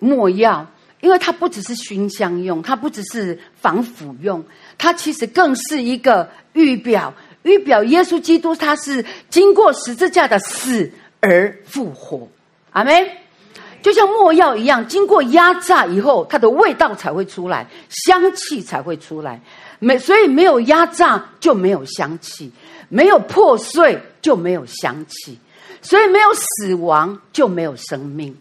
[0.00, 0.66] 没药？
[1.00, 4.44] 因为它不只是熏香用，它不只是防腐用，
[4.76, 7.14] 它其实更是一个预表，
[7.44, 10.90] 预表耶稣基督他是经过十字架的死
[11.20, 12.28] 而复活。
[12.72, 12.92] 阿门。
[13.80, 19.38] 就像没药一样，经过压榨以后，它的味道才会出来，香气才会出来。
[19.78, 22.50] 没，所以没有压榨就没有香气。
[22.88, 25.38] 没有破碎就没有香气，
[25.82, 28.34] 所以没有死亡就没有生命。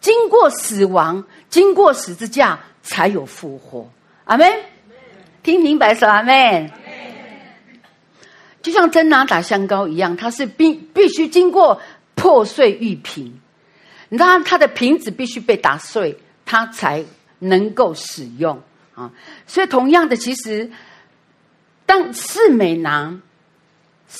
[0.00, 3.90] 经过死亡，经过十字架，才有复活。
[4.24, 4.50] 阿门。
[5.42, 6.70] 听明白说阿门。
[8.66, 11.80] 就像真拿打香膏一样，它是必必须经过
[12.16, 13.32] 破碎玉瓶，
[14.08, 17.04] 你知道它的瓶子必须被打碎，它才
[17.38, 18.60] 能够使用
[18.96, 19.12] 啊。
[19.46, 20.68] 所以同样的，其实
[21.86, 23.16] 当四美拿。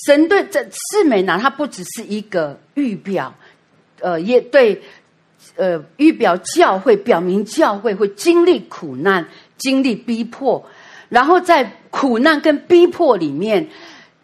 [0.05, 3.32] 神对这四美拿，它不只是一个预表，
[4.01, 4.82] 呃，也对，
[5.55, 9.24] 呃，预表教会，表明教会会经历苦难、
[9.57, 10.68] 经历逼迫，
[11.09, 13.68] 然后在苦难跟逼迫里面，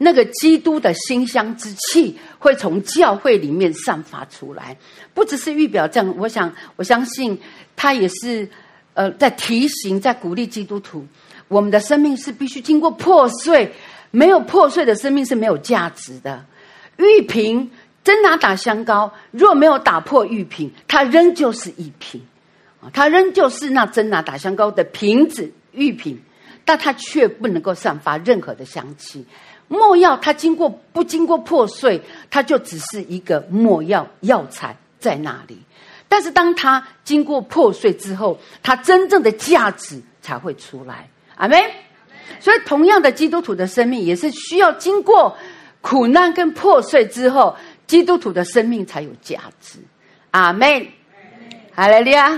[0.02, 4.76] 那个基督的馨香之气会从教会里面散发出来。
[5.14, 7.38] 不只是预表这样，我想，我相信
[7.76, 8.48] 他也是，
[8.94, 11.06] 呃，在提醒、在鼓励基督徒，
[11.48, 13.72] 我们的生命是必须经过破碎。
[14.14, 16.44] 没有破碎的生命是没有价值的。
[16.98, 17.70] 玉瓶
[18.04, 22.20] 真拿打香膏，若没有打破玉瓶，它仍旧是一瓶，
[22.82, 26.20] 啊，它仍旧是那真拿打香膏的瓶子玉瓶，
[26.66, 29.24] 但它却不能够散发任何的香气。
[29.72, 32.00] 没药它经过不经过破碎，
[32.30, 35.58] 它就只是一个没药药材在那里。
[36.08, 41.08] 但是当它经过破碎之后，它真正的价值才会出来。
[41.36, 41.58] 阿门。
[42.38, 45.36] 所以，同样的，基督徒的生命也是需要经过
[45.80, 47.56] 苦难跟破碎之后，
[47.86, 49.78] 基督徒的生命才有价值。
[50.32, 50.86] 阿门。
[51.74, 52.30] 阿莱，利亚。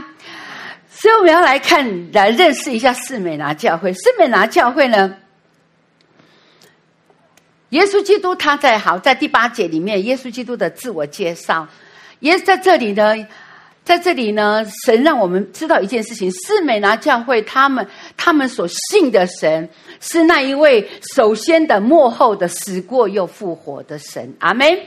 [0.89, 3.93] 所以我们要来看，来认识一下四美拿教会。
[3.93, 5.17] 四美拿教会呢，
[7.75, 11.67] 耶稣基督他在好在第八节里面，耶稣基督的自我介绍，
[12.21, 13.15] 也在这里呢。
[13.83, 19.69] 在这里呢，神让我们知道一件事情：士美拿教会他们他们所信的神
[20.01, 24.33] 是那一位首先的、幕后的、死过又复活的神。
[24.39, 24.79] 阿门，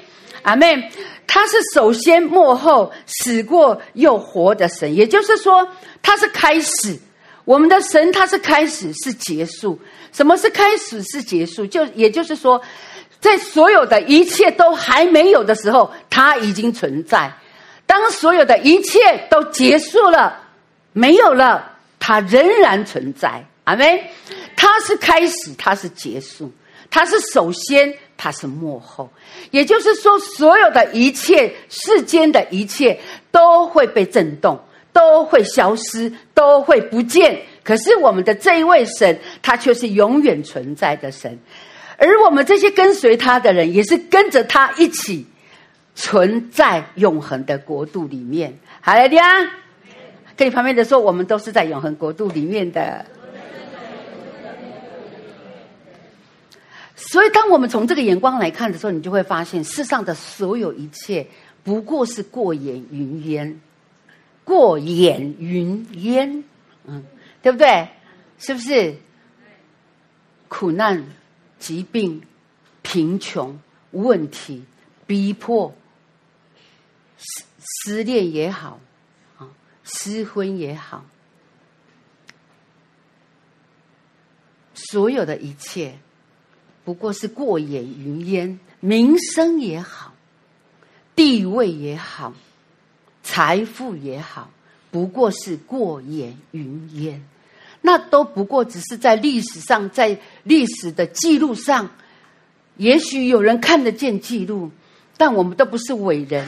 [0.42, 0.82] 阿门。
[1.28, 5.68] 他是首先、幕后、死过又活的神，也就是说，
[6.02, 6.98] 他是开始。
[7.46, 9.80] 我们的神他是开始，是结束。
[10.18, 11.00] 什么是开始？
[11.04, 11.64] 是结束？
[11.68, 12.60] 就也就是说，
[13.20, 17.32] 在所有的一切都还没有的时候，它已经存在。
[17.86, 18.98] 当所有的一切
[19.30, 20.36] 都结束了，
[20.92, 23.46] 没有了，它仍然存在。
[23.66, 24.00] 阿门。
[24.56, 26.52] 它是开始，它是结束，
[26.90, 29.08] 它是首先，它是末后。
[29.52, 33.00] 也就是说，所有的一切，世间的一切
[33.30, 34.60] 都会被震动，
[34.92, 37.40] 都会消失，都会不见。
[37.68, 41.38] 可是我们的这一位神，他却是永远存在的神。
[41.98, 45.26] 而我们这些跟随他的人，也是跟着他一起。
[46.00, 49.26] 存在永恒的国度里面，好了，弟兄，
[50.36, 53.04] 跟你旁边的说，我们都是在永恒国度里面的。
[56.96, 61.26] 所以，当我们从这个眼光来看的时候，你就会发现，世上的所有一切
[61.64, 63.60] 不过是过眼云烟，
[64.44, 66.44] 过眼云烟，
[66.86, 67.04] 嗯，
[67.48, 67.88] 对不对？
[68.38, 68.98] 是不是？
[70.50, 71.02] 苦难、
[71.58, 72.22] 疾病、
[72.82, 73.58] 贫穷、
[73.92, 74.66] 问题、
[75.06, 75.74] 逼迫。
[77.18, 78.82] 失失恋也好，
[79.38, 79.48] 啊，
[79.86, 81.06] 失婚也好，
[84.74, 85.98] 所有的一切
[86.84, 90.14] 不过是过眼云烟；名声也好，
[91.16, 92.34] 地位也好，
[93.24, 94.52] 财富也好，
[94.92, 97.28] 不过是过眼云烟。
[97.88, 101.90] 那都不过只是在历史上，在历史的记录上，
[102.76, 104.70] 也许有人看得见记录，
[105.16, 106.46] 但我们都不是伟人。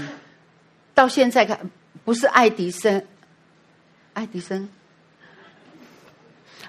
[0.94, 1.58] 到现在看，
[2.04, 3.06] 不是爱迪生，
[4.12, 4.68] 爱迪生，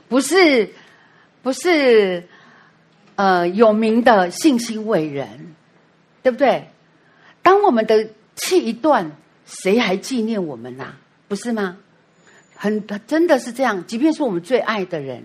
[0.09, 0.71] 不是，
[1.43, 2.29] 不是，
[3.16, 5.53] 呃，有名的信息伟人，
[6.23, 6.64] 对不对？
[7.43, 9.11] 当我们的气一断，
[9.47, 10.95] 谁还纪念我们呐、
[11.27, 11.77] 不是吗？
[12.61, 13.85] 很真的是这样。
[13.87, 15.25] 即便是我们最爱的人，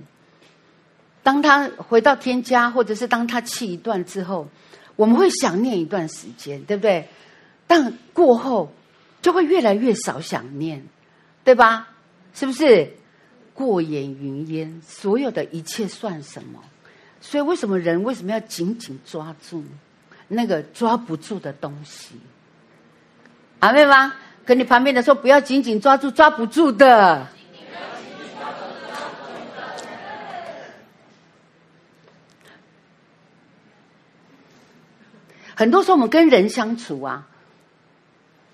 [1.22, 4.48] 当他回到天家，或者是当他气一段之后，
[4.96, 7.10] 我们会想念一段时间，对不对？
[7.68, 8.72] 但过后。
[9.22, 10.86] 就会越来越少想念，
[11.44, 11.88] 对吧？
[12.36, 12.94] 是不是？
[13.56, 16.60] 过眼云烟，所有的一切算什么？
[17.22, 19.64] 所以为什么人为什么要紧紧抓住？
[20.28, 22.18] 那个抓不住的东西。
[23.62, 24.14] 阿妹吗？
[24.46, 27.28] 跟你旁边的说，不要紧紧抓住抓不住的。
[35.56, 37.26] 很多时候我们跟人相处啊，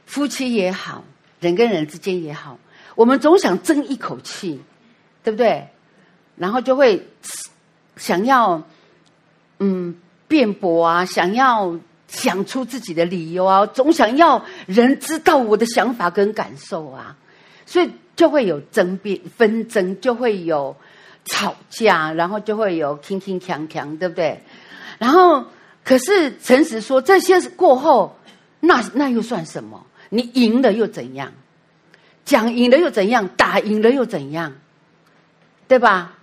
[0.05, 1.03] 夫妻也好，
[1.39, 2.59] 人跟人之间也好，
[2.95, 4.61] 我们总想争一口气，
[5.23, 5.67] 对不对？
[6.35, 7.07] 然后就会
[7.97, 8.61] 想要
[9.57, 11.75] 嗯辩驳啊，想要
[12.11, 17.17] 想出自己的理由啊，总想要人知道我的想法跟感受啊，
[17.65, 20.75] 所以就会有争辩纷争，就会有
[21.25, 24.43] 吵架，然后就会有铿铿锵锵，对不对？
[24.99, 25.43] 然后。
[25.83, 28.15] 可是诚实说，这些过后，
[28.59, 29.83] 那那又算什么？
[30.09, 31.33] 你赢了又怎样？
[32.23, 33.27] 讲赢了又怎样？
[33.29, 34.53] 打赢了又怎样？
[35.67, 36.19] 对吧？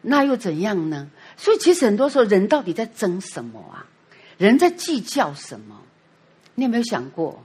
[0.00, 1.08] 那又怎样呢？
[1.36, 3.84] 所以其实很多时候，人到底在争什么啊？
[4.40, 5.76] 人在计较什么？
[6.54, 7.44] 你有没有想过？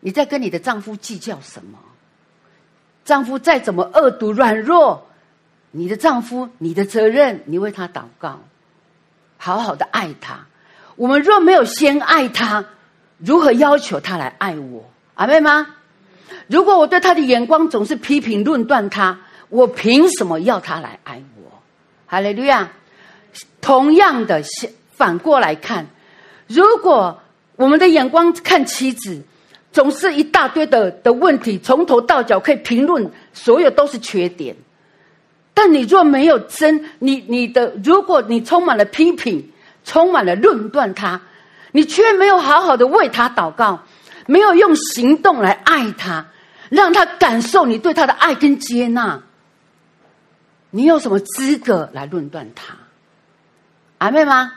[0.00, 1.78] 你在跟你的丈夫计较什么？
[3.04, 5.06] 丈夫再怎么恶毒软弱，
[5.70, 8.40] 你的丈夫，你的责任，你为他祷告。
[9.36, 10.44] 好好的爱他，
[10.96, 12.64] 我们若没有先爱他，
[13.18, 14.90] 如何要求他来爱我？
[15.14, 15.76] 阿妹吗？
[16.48, 21.62] 如果我对他的眼光总是批评论断他，我凭什么要他来爱我？
[22.08, 22.72] 哈利路亚！
[23.60, 25.86] 同样的先，反过来看，
[26.46, 27.20] 如果
[27.56, 29.22] 我们的眼光看妻子，
[29.72, 34.54] 总是一大堆的的问题，从头到脚可以评论，所有都是缺点。
[35.52, 39.50] 但你若没有真，你你的，如果你充满了批评，
[39.84, 41.20] 充满了论断他，
[41.72, 43.80] 你却没有好好的为他祷告，
[44.26, 46.26] 没有用行动来爱他，
[46.70, 49.20] 让他感受你对他的爱跟接纳，
[50.70, 52.74] 你有什么资格来论断他？
[53.98, 54.52] 阿妹吗？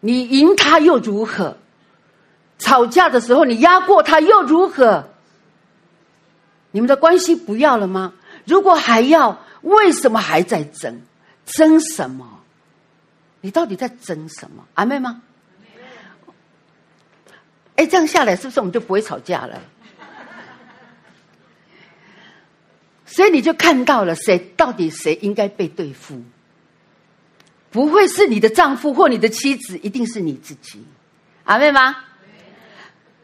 [0.00, 1.56] 你赢他又如何？
[2.58, 5.08] 吵架的时候你压过他又如何？
[6.72, 8.12] 你们的关系不要了吗？
[8.44, 9.44] 如果还要？
[9.62, 11.02] 为什么还在争？
[11.44, 12.40] 争什么？
[13.40, 14.66] 你到底在争什么？
[14.74, 15.22] 阿妹吗？
[17.76, 19.60] 哎，这样下来是不是我们就不会吵架了？
[23.06, 26.22] 所以你就看到了谁到底谁应该被对付？
[27.70, 30.82] 不会是你的丈夫或你的妻子，一定是你自己。
[31.44, 31.96] 阿妹吗？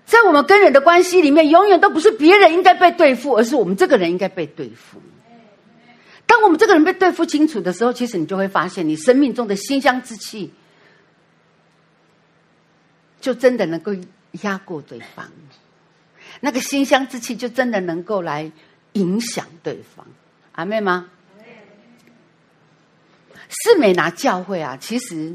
[0.04, 5.02] 在我们跟人的关系里面，永远都不是别人应该被对付，而是我们这个人应该被对付。
[6.26, 10.52] 当我们这个人被对付清楚的时候，其实你就会发现，你生命中的馨香之气，
[13.20, 13.92] 就真的能够
[14.42, 15.28] 压过对方。
[16.40, 18.50] 那个馨香之气，就真的能够来
[18.92, 20.06] 影响对方。
[20.52, 21.08] 阿妹吗？
[23.48, 25.34] 士美拿教会啊，其实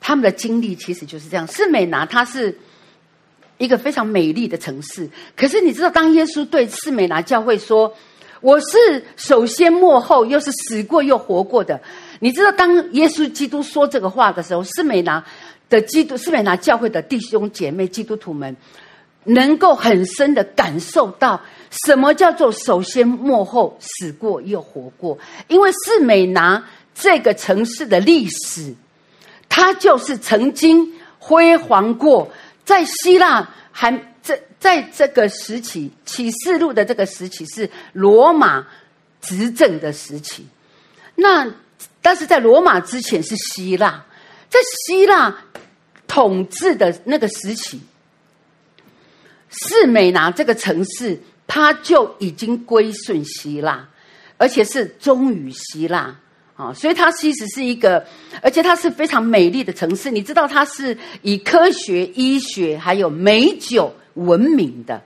[0.00, 1.46] 他们的经历其实就是这样。
[1.46, 2.56] 士美拿它是
[3.58, 7.92] 一个非常美丽的城市，可是你知道，当耶稣对士美拿教会说，
[8.40, 11.78] 我是首先末后，又是死过又活过的。
[12.20, 15.22] 你知道，当耶稣基督说这个话的时候，士美拿
[15.68, 18.56] 的基督，士美拿教会的弟兄姐妹、基督徒们，
[19.24, 21.38] 能够很深的感受到
[21.84, 25.18] 什么叫做首先末后、死过又活过。
[25.48, 26.64] 因为士美拿
[26.94, 28.74] 这个城市的历史，
[29.48, 32.32] 它就是曾经辉煌过，
[32.64, 34.06] 在希腊还。
[34.22, 38.66] 这在这个时期，启示录的这个时期是罗马
[39.22, 40.46] 执政的时期。
[41.14, 41.50] 那
[42.02, 44.04] 但是在罗马之前是希腊，
[44.50, 45.34] 在希腊
[46.06, 47.80] 统治的那个时期，
[49.48, 53.88] 士美拿这个城市，它就已经归顺希腊，
[54.36, 56.14] 而且是忠于希腊
[56.60, 58.04] 啊，所以它其实是一个，
[58.42, 60.10] 而且它是非常美丽的城市。
[60.10, 63.94] 你知道，它是以科学、医学还有美酒。
[64.14, 65.00] 闻名的，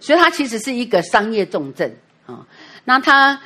[0.00, 1.94] 所以它其实是一个商业重镇
[2.24, 2.44] 啊。
[2.86, 3.38] 那它，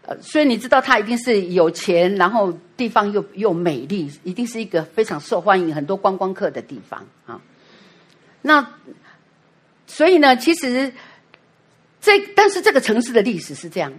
[0.00, 7.38] 呃，所以你知道它一定是有钱，然后地方又又美丽，一定是一个非常受欢迎、很多观光客的地方啊。
[8.40, 8.66] 那
[9.86, 10.90] 所以呢，其实
[12.00, 13.92] 这但是这个城市的历史是这样，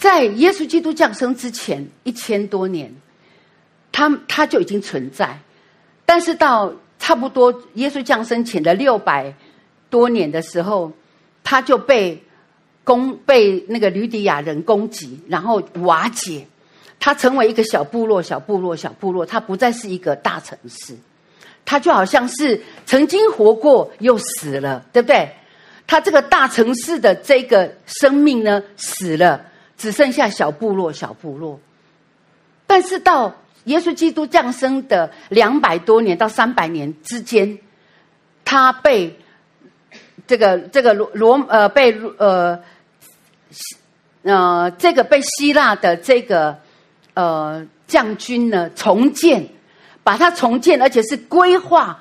[0.00, 2.92] 在耶稣基督降生之前一千多年，
[3.92, 5.38] 它它就已经存在，
[6.04, 6.72] 但是到。
[7.02, 9.34] 差不多，耶稣降生前的六百
[9.88, 10.92] 多年的时候，
[11.42, 12.22] 他就被
[12.84, 16.46] 攻被那个吕底亚人攻击，然后瓦解，
[17.00, 20.94] 他成为一个小部落、小部落、小部落，他不再是一个大城市，
[21.64, 25.26] 他就好像是曾经活过又死了，对不对？
[25.86, 29.42] 他这个大城市的这个生命呢，死了，
[29.80, 31.58] 只剩下小部落、小部落。
[32.66, 33.34] 但是到
[33.64, 37.58] 耶稣基督降生的两百多年到三百年之间，
[38.44, 39.18] 他被
[40.26, 42.60] 这个这个罗罗呃被呃
[44.22, 46.58] 呃这个被希腊的这个
[47.14, 49.48] 呃将军呢重建，
[50.04, 51.98] 把它重建，而且是规划，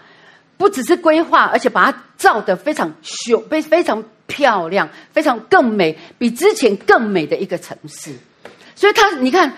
[0.58, 8.14] 不只是规划，而且把它造得非常雄，非非常漂亮，非常更美，比之前更美的一个城市。
[8.74, 9.52] 所以他你看。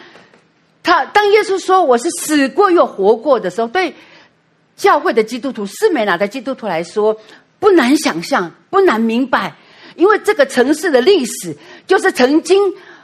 [0.83, 3.93] 他当耶稣说我是死过又活过的时候，对
[4.75, 7.15] 教会的基督徒、士美拿的基督徒来说，
[7.59, 9.53] 不难想象，不难明白，
[9.95, 12.59] 因为这个城市的历史就是曾经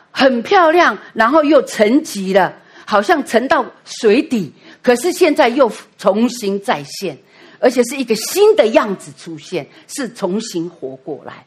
[0.09, 2.51] 很漂亮，然后又沉寂了，
[2.83, 7.15] 好像沉到水底，可是现在又重新再现，
[7.59, 11.45] 而且是一个新的样子出现，是重新活过来。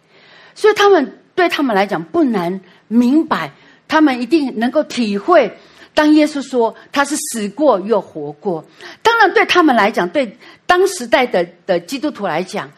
[0.60, 3.50] 所以他们对他们来讲不难明白，
[3.88, 5.50] 他们一定能够体会。
[5.94, 8.62] 当耶稣说他是死过又活过，
[9.02, 12.70] 当然对他们来讲，对当时代的的基督徒来讲，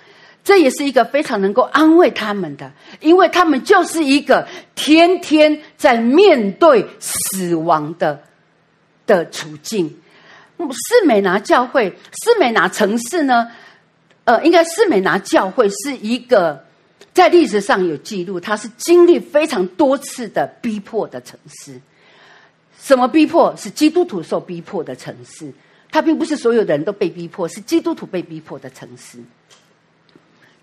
[0.45, 4.47] 这也是一个非常能够安慰他们的，因为他们就是一个
[4.77, 8.23] 天天在面对死亡的
[9.09, 9.93] 的处境。
[10.59, 11.91] 士美拿教会，
[12.23, 13.51] 士美拿城市呢，
[14.23, 16.65] 呃，应该士美拿教会是一个
[17.15, 21.81] 在历史上有记录，它是经历非常多次的逼迫的城市。
[22.81, 23.55] 什么逼迫？
[23.57, 25.53] 是基督徒受逼迫的城市。
[25.91, 29.19] 它并不是所有的人都被逼迫，是基督徒被逼迫的城市。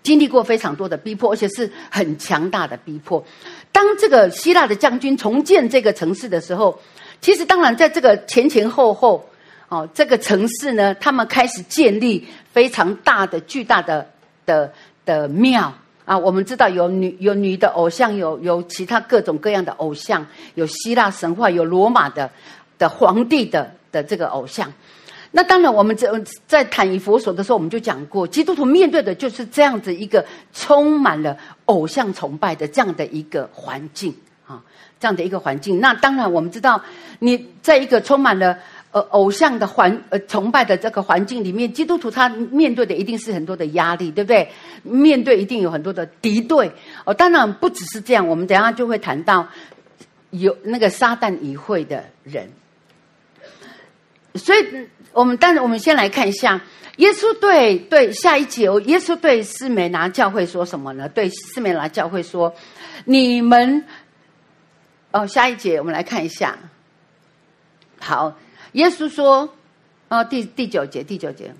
[0.02, 3.24] 经历过非常多的逼迫，而且是很强大的逼迫。
[3.70, 6.80] 当这个希腊的将军重建这个城市的时候，
[7.20, 9.24] 其实当然在这个前前后后，
[9.68, 14.10] 哦，这个城市呢，他们开始建立非常大的、巨大的
[14.44, 14.72] 的
[15.04, 15.72] 的庙。
[16.10, 20.26] 啊，我们知道有女有女的偶像，有有其他各种各样的偶像，
[20.56, 22.28] 有希腊神话，有罗马的
[22.76, 24.72] 的皇帝的的这个偶像。
[25.30, 26.08] 那当然，我们在
[26.48, 34.12] 在谈以佛所的时候，我们就讲过，基督徒面对的就是这样子一个充满了偶像崇拜的这样的一个环境
[34.48, 34.60] 啊，
[34.98, 35.78] 这样的一个环境。
[35.78, 36.82] 那当然，我们知道
[37.20, 38.58] 你在一个充满了。
[38.92, 44.50] 呃，偶像的环呃崇拜的这个环境里面，基督徒他面对的一定是很多的压力，对不对？
[44.82, 46.72] 面对一定有很多的敌对
[47.04, 47.14] 哦。
[47.14, 49.46] 当然不只是这样，我们等下就会谈到
[50.30, 52.50] 有那个撒旦议会的人。
[54.34, 56.60] 所以，我们当然我们先来看一下，
[56.96, 61.08] 耶稣对对下一节，耶稣对士美拿教会说什么呢？
[61.08, 62.52] 对士美拿教会说
[63.06, 63.84] ：“你们
[65.12, 66.58] 哦，下一节我们来看一下，
[68.00, 68.36] 好。”
[68.72, 69.48] 耶稣说
[70.08, 71.52] ：“啊，第第九节，第九节。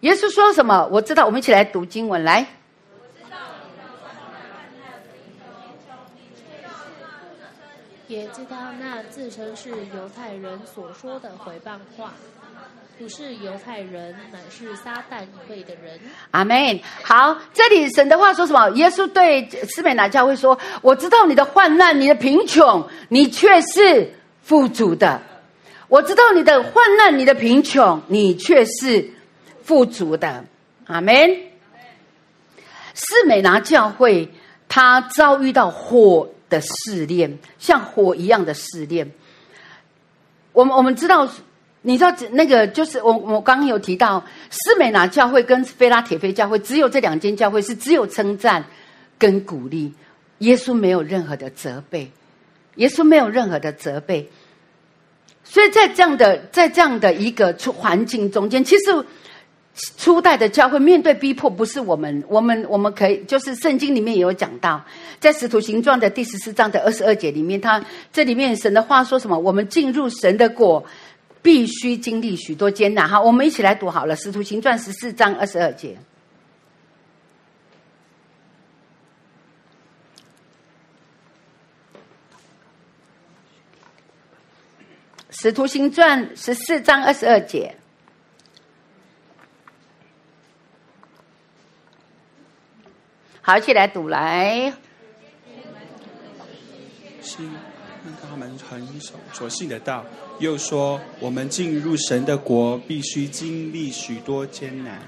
[0.00, 0.88] 耶稣说什么？
[0.90, 2.46] 我知道，我们一起来读经文来。
[8.06, 12.14] 也知道那自称是犹太人所说的回谤话，
[12.98, 16.00] 不是犹太人，乃是撒旦议会的人。
[16.30, 16.80] 阿门。
[17.02, 18.70] 好，这里神的话说什么？
[18.70, 24.10] 耶稣对斯美拿教会说：我知道你的患难，你的贫穷，你却是
[24.42, 25.20] 富足的。”
[25.88, 29.10] 我知道你的患难，你的贫穷，你却是
[29.62, 30.44] 富足的。
[30.86, 31.14] 阿门。
[32.94, 34.28] 士美拿教会，
[34.68, 39.10] 他遭遇到火的试炼，像火一样的试炼。
[40.52, 41.26] 我们我们知道，
[41.80, 48.64] 你知道那个就是我我刚刚有提到，士美拿教会跟菲拉铁非教会，只有这两间教会是只有称赞
[49.18, 49.94] 跟鼓励，
[50.38, 52.10] 耶稣没有任何的责备，
[52.74, 54.28] 耶稣没有任何的责备。
[55.50, 59.04] 所以在这样的在这样的一个出环境中间，其实
[59.96, 64.84] 初代的教会面对逼迫，不是我们我们我们可以就是圣经里面也有讲到，
[65.18, 69.38] 在使徒行传的第十四章的二十二节里面，他这里面神的话说什么？
[69.38, 70.84] 我们进入神的国，
[71.40, 73.08] 必须经历许多艰难。
[73.08, 75.96] 哈，我们一起来读好了，使徒行传十四章二十二节。
[85.40, 87.72] 使徒行传十四章二十二节，
[93.40, 94.72] 好，一起来读来。
[97.22, 97.48] 信
[98.28, 100.04] 他们很守所信的道，
[100.40, 104.98] 又说我们进入神的国，必须经历许多艰难。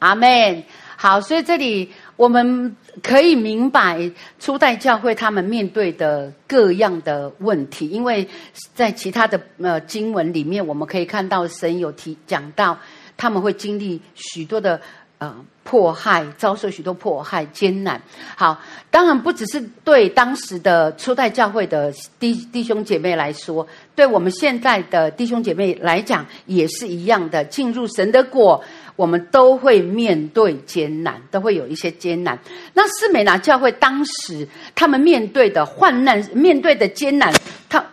[0.00, 0.64] 阿门。
[0.96, 1.92] 好，所以这里。
[2.16, 4.10] 我们可以明白
[4.40, 8.26] 初代教会他们面对的各样的问题，因为
[8.74, 12.78] 在其他的呃经文里面，我们可以看到神有提讲到
[13.16, 14.80] 他们会经历许多的
[15.18, 18.00] 呃迫害，遭受许多迫害艰难。
[18.34, 27.44] 好，当然不只是对当时的初代教会的弟弟兄姐妹来说，对我们现在的弟兄姐妹来讲也是一样的。
[27.44, 28.62] 进入神的果，
[28.96, 32.38] 我们都会面对艰难，都会有一些艰难。
[32.74, 37.32] 那斯美拿教会当时他们面对的患难，面对的艰难，
[37.68, 37.84] 他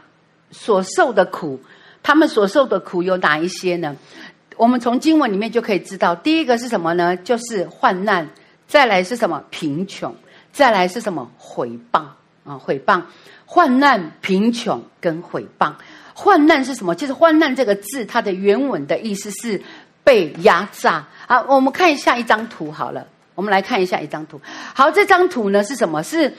[0.52, 1.60] 所受的苦，
[2.02, 3.96] 他们所受的苦有哪一些呢？
[4.56, 7.18] 我们从经文里面就可以知道，第一个是什么呢？
[7.18, 8.26] 就是患难；
[8.68, 9.44] 再来是什么？
[9.50, 10.12] 贫穷；
[10.52, 11.30] 再来是什么？
[11.38, 12.04] 毁谤
[12.46, 12.58] 啊！
[12.58, 13.02] 毁谤、
[13.46, 15.74] 患难、贫穷跟毁谤。
[16.16, 16.94] 患难是什么？
[16.94, 19.60] 其实“患难”这个字，它的原文的意思是
[20.04, 21.06] 被压榨。
[21.28, 23.06] 好，我们看一下一张图好了。
[23.36, 24.40] 我们来看一下一张图。
[24.74, 26.04] 好，这张图呢是什么？
[26.04, 26.34] 是。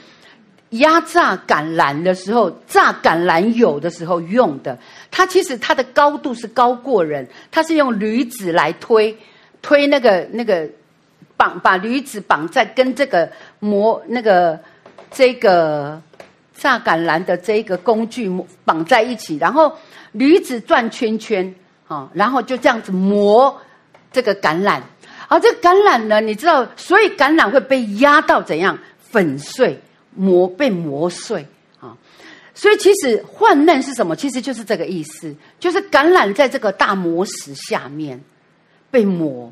[0.71, 4.77] 压榨橄榄的时候，榨橄榄油的时候用的，
[5.09, 9.15] 它其实它的高度是高过人，它是用驴子来推，
[9.61, 10.67] 推那个那个
[11.37, 14.59] 绑，把驴子绑在跟这个磨那个
[15.11, 16.01] 这个
[16.55, 18.29] 榨橄榄的这个工具
[18.65, 19.71] 绑在一起，然后
[20.13, 21.53] 驴子转圈圈
[21.87, 23.61] 啊，然后就这样子磨
[24.11, 24.81] 这个橄榄，
[25.27, 29.79] 而这个橄榄呢，你知道，所以橄榄会被压到怎样粉碎。
[30.17, 31.45] 磨被磨碎
[31.81, 31.97] 啊，
[32.53, 34.15] 所以其实患难是什么？
[34.15, 38.23] 其实就是这个意思，就是橄榄在这个大磨石下面
[38.89, 39.51] 被磨，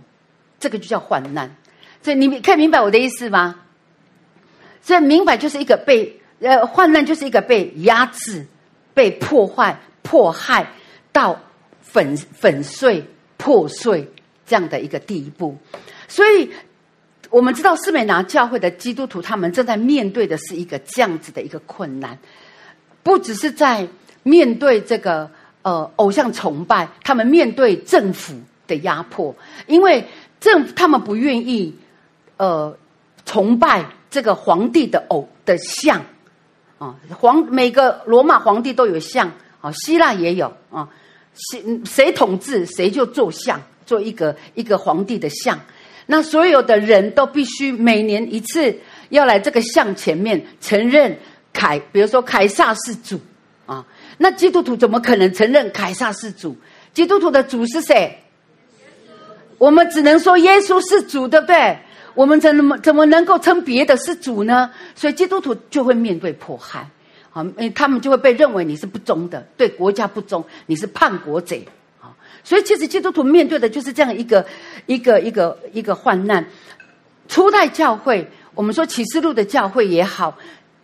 [0.62, 1.54] 这个就叫患难。
[2.02, 3.60] 所以你可以明白我的意思吗？
[4.82, 8.46] 所以明白就是一个被呃患难，就是一个被压制、
[8.94, 10.66] 被破坏、迫害
[11.12, 11.38] 到
[11.84, 13.06] 粉粉碎、
[13.38, 14.12] 破碎
[14.48, 15.56] 这样的一个地步，
[16.08, 16.50] 所以。
[17.30, 22.16] 我们知道，斯美拿教会的基督徒，他们正在面对的是一个这样子的一个困难，
[23.02, 23.88] 不只是在
[24.22, 25.28] 面对这个
[25.64, 28.36] 呃偶像崇拜，他们面对政府
[28.68, 29.36] 的压迫，
[29.66, 30.08] 因为
[30.40, 31.76] 政他们不愿意
[32.38, 32.78] 呃
[33.26, 36.00] 崇拜这个皇帝的偶的像。
[36.78, 40.88] 啊，皇每个罗马皇帝都有像啊，希腊也有啊，
[41.36, 45.60] 谁谁统治谁就做像，做一个一个皇帝的像。
[46.06, 48.76] 那所有的人都必须每年一次
[49.10, 51.18] 要来这个像前面承认
[51.52, 53.20] 凯，比如说凯撒是主
[53.66, 53.86] 啊。
[54.18, 56.56] 那基督徒怎么可能承认凯撒是主？
[56.94, 58.20] 基督徒的主是谁？
[59.58, 61.78] 我们只能说耶稣是主，对不对？
[62.16, 64.70] 我们怎么怎么能够称别的是主呢？
[64.94, 66.88] 所以基督徒就会面对迫害
[67.34, 67.46] 啊，
[67.76, 71.68] 他们就会被认为你是不忠的，对国家不忠，你是叛国贼。
[72.46, 74.46] 所以，其实基督徒面对的就是这样一个、
[74.86, 76.46] 一个、一个、一个患难。
[77.30, 80.38] 初代教会，我们说启示录的教会也好，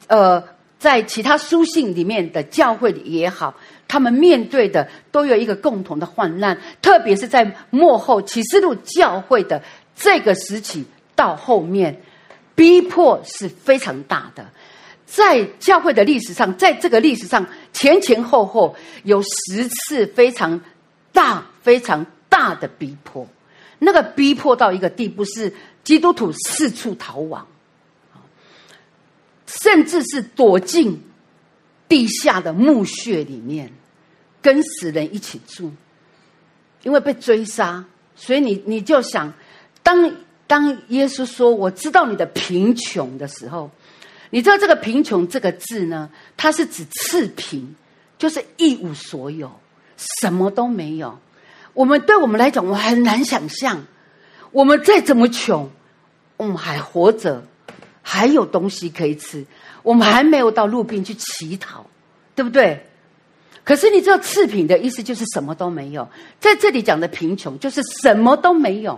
[0.08, 0.42] 呃，
[0.80, 3.54] 在其他书信里面的教会里也好，
[3.90, 6.58] 他们面对的都有一个共同的患难。
[6.82, 9.62] 特别是在末后启示录教会的
[9.96, 12.02] 这个时期到后面，
[12.56, 14.50] 逼迫是非常大的。
[15.10, 20.62] 在教会的历史上，在这个历史上前前后后有十次非常。
[21.12, 23.28] 大非常大的逼迫，
[23.80, 25.52] 那个逼迫到一个地步，是
[25.84, 27.46] 基督徒四处逃亡，
[29.48, 31.02] 甚至是躲进
[31.90, 33.74] 地下的墓穴里面，
[34.40, 35.72] 跟死人一起住，
[36.84, 37.84] 因为被追杀。
[38.16, 39.34] 所以你你就想，
[39.82, 40.16] 当
[40.46, 43.70] 当耶稣说“我知道你的贫穷”的时候，
[44.30, 47.76] 你知道这个“贫穷”这个字呢，它是指赤贫，
[48.18, 49.52] 就是一无所有。
[50.22, 51.20] 什么都没有，
[51.74, 53.86] 我们对我们来讲，我很难想象，
[54.52, 55.70] 我们再怎么穷，
[56.38, 57.44] 我们还活着，
[58.02, 59.46] 还有东西可以吃，
[59.84, 61.86] 我们还没有到路边去乞讨，
[62.34, 62.86] 对不对？
[63.66, 66.08] 可是你知道赤贫的意思就是什么都没有，
[66.40, 68.98] 在这里讲的贫穷就是什么都没有。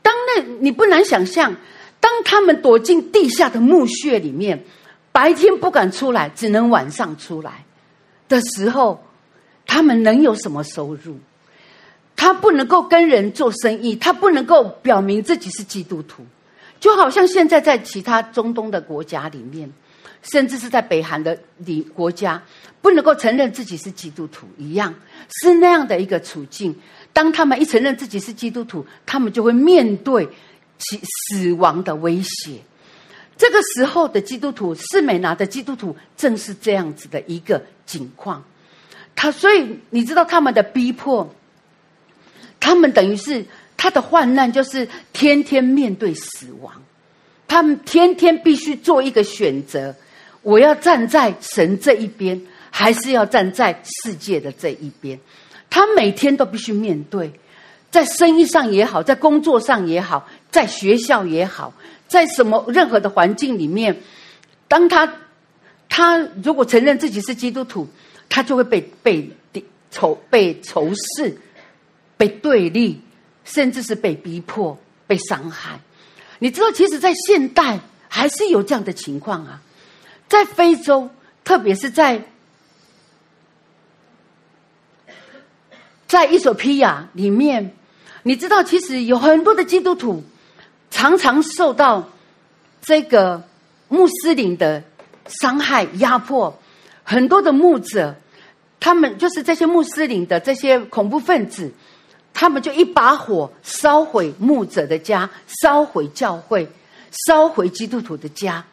[0.00, 1.54] 当那你不难想象，
[2.04, 4.62] 当他们躲进地下的墓穴里面，
[5.10, 7.64] 白天不敢出来，只能晚上出来
[8.28, 9.02] 的时候。
[9.66, 11.16] 他们能有什么收入？
[12.14, 16.22] 他不能够跟人做生意，他不能够表明自己是基督徒，
[16.78, 19.72] 就好像现在在其他中东的国家里面，
[20.20, 22.40] 甚至是在北韩的里国家，
[22.82, 24.94] 不能够承认自己是基督徒一样，
[25.40, 26.76] 是那样的一个处境。
[27.14, 30.28] 当他们一承认自己是基督徒，他们就会面对
[30.84, 32.58] 其死亡的威胁。
[33.36, 38.44] 这个时候的基督徒，士美拿的基督徒，正是这样子的一个景况。
[39.16, 41.34] 他所以你知道他们的逼迫，
[42.60, 43.44] 他们等于是
[43.76, 46.72] 他的患难，就是天天面对死亡，
[47.48, 49.94] 他们天天必须做一个选择：
[50.42, 52.40] 我要站在神这一边，
[52.70, 55.18] 还是要站在世界的这一边？
[55.70, 57.32] 他每天都必须面对，
[57.90, 61.74] 在生意上也好，在工作上也好，在学校也好，
[62.06, 64.00] 在什么任何的环境里面，
[64.68, 65.12] 当他
[65.88, 67.88] 他如果承认自己是基督徒，
[68.28, 69.28] 他就会被被
[69.90, 71.36] 仇被仇视、
[72.16, 73.00] 被对立，
[73.44, 74.78] 甚至是被逼迫、
[75.08, 75.80] 被伤害。
[76.38, 79.60] 你知道，其实，在现代还是有这样的情况啊，
[80.28, 81.10] 在非洲，
[81.42, 82.22] 特别是在
[86.06, 87.74] 在伊索比亚里面，
[88.22, 90.22] 你知道，其实有很多的基督徒
[90.94, 92.08] 常常受到
[92.80, 93.42] 这个
[93.88, 94.80] 穆斯林的
[95.26, 96.56] 伤害、压迫，
[97.02, 98.14] 很多的牧者，
[98.78, 101.72] 他们就是这些穆斯林的这些恐怖分子。
[102.32, 105.28] 他们就一把火烧毁牧者的家，
[105.62, 106.68] 烧毁教会，
[107.26, 108.64] 烧毁基督徒的家。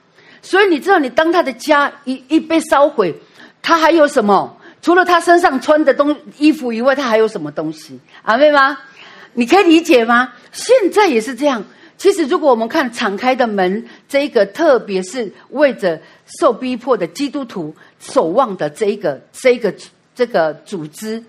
[0.44, 3.20] 所以你知道，你当他的家一一被烧毁，
[3.64, 4.56] 他还有什么？
[4.84, 8.00] 除了他身上穿的东衣服以外，他还有什么东西？
[8.22, 8.78] 阿妹吗？
[9.34, 10.32] 你可以理解吗？
[10.52, 11.64] 现在也是这样。
[12.02, 16.02] 其实，如果我们看敞开的门，这一个特别是为着
[16.40, 19.72] 受逼迫的基督徒守望的这一个、这一个、
[20.16, 21.24] 这个组织。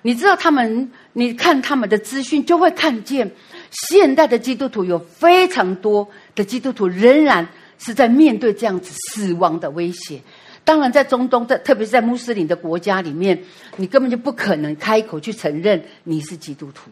[0.00, 0.90] 你知道他们？
[1.12, 3.30] 你看他们的资讯，就会看见
[3.70, 7.46] 现代的基督徒有非常多的基督徒仍然
[7.78, 10.18] 是在面对这样子死亡的威胁。
[10.64, 13.38] 当然，在中东，在特别是在穆斯林的国家里面，
[13.76, 16.90] 你根本就不可能开口去承认你是基督徒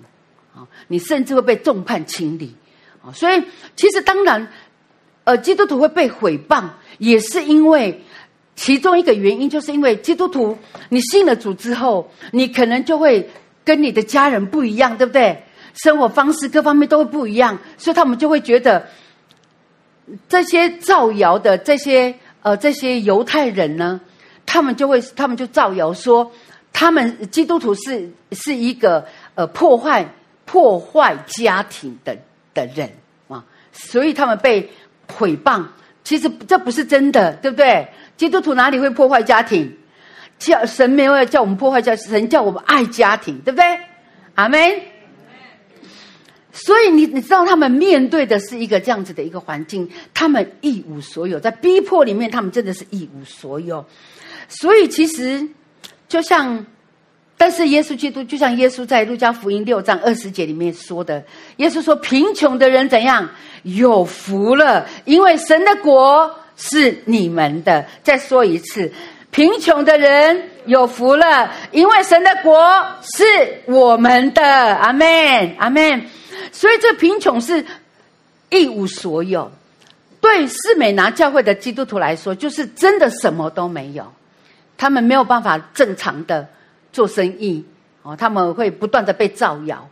[0.55, 0.69] 啊！
[0.89, 2.55] 你甚至会被众叛亲离
[3.13, 3.43] 所以，
[3.77, 4.49] 其实当然，
[5.25, 6.65] 呃，基督徒会被毁谤，
[6.99, 8.01] 也是因为。
[8.57, 10.57] 其中一个原因，就是因为基督徒，
[10.89, 13.29] 你信了主之后，你可能就会
[13.65, 15.43] 跟你的家人不一样，对不对？
[15.83, 18.87] 生活方式各方面都会不一样，所以他们就会觉得
[20.29, 24.01] 这些造谣的这些呃这些犹太人呢，
[24.47, 26.31] 他们就会他们就造谣说，
[26.73, 29.05] 他们基督徒是是一个
[29.35, 30.09] 呃破坏
[30.45, 32.17] 破坏家庭的
[32.55, 32.91] 的人
[33.29, 34.71] 啊，所以他们被
[35.13, 35.65] 毁谤。
[36.05, 37.89] 其实这不是真的，对不对？
[38.17, 39.77] 基督徒哪里会破坏家庭？
[40.39, 43.65] 叫神没有叫我们破坏家庭，神叫我们爱家庭，对不对？
[44.35, 44.61] 阿门。
[46.53, 53.85] 所以你你知道，他们面对的是一个这样子的一个环境，他们一无所有，在逼迫里面，他们真的是一无所有。
[54.49, 55.49] 所以其实
[56.07, 56.65] 就像，
[57.37, 61.23] 但是耶稣基督就像耶稣在路加福音六章二十节里面说的，
[61.57, 63.29] 耶稣说：“贫穷的人怎样？
[63.63, 67.85] 有福了，因为神的国。”是你们的。
[68.05, 68.93] 再说一次，
[69.33, 72.65] 贫穷的人有福了，因为神的国
[73.03, 73.25] 是
[73.67, 74.41] 我们的。
[74.77, 76.01] 阿门，阿门。
[76.53, 77.67] 所以这贫穷是
[78.51, 79.51] 一无所有。
[80.21, 84.07] 对四美拿教会的基督徒来说，就是真的什么都没有。
[84.77, 86.49] 他们没有办法正常的
[86.95, 87.63] 做生意
[88.03, 89.87] 哦，他们会不断的被造谣。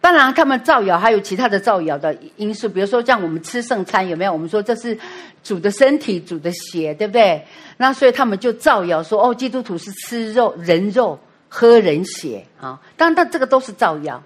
[0.00, 4.32] 当然，他们造谣还有其他的造谣的因素，比如说像我们吃圣餐有没有？
[4.32, 4.98] 我们说这是
[5.42, 7.44] 主的身体、主的血，对不对？
[7.76, 11.18] 那所以他们就造谣说，哦，基督徒是吃肉、人肉、
[11.48, 12.80] 喝人血啊！
[12.96, 14.22] 当然，但这个都是造谣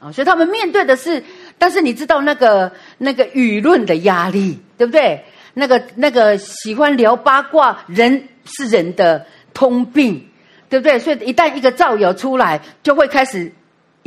[0.00, 0.12] 啊！
[0.12, 1.24] 所以他们面对的是，
[1.58, 5.24] 但是你知道那个那个舆论的压力，对不对？
[5.54, 9.24] 那个那个喜欢聊八卦，人是人的
[9.54, 10.28] 通病，
[10.68, 10.98] 对不对？
[10.98, 13.52] 所以一旦一个造谣出来，就会开始。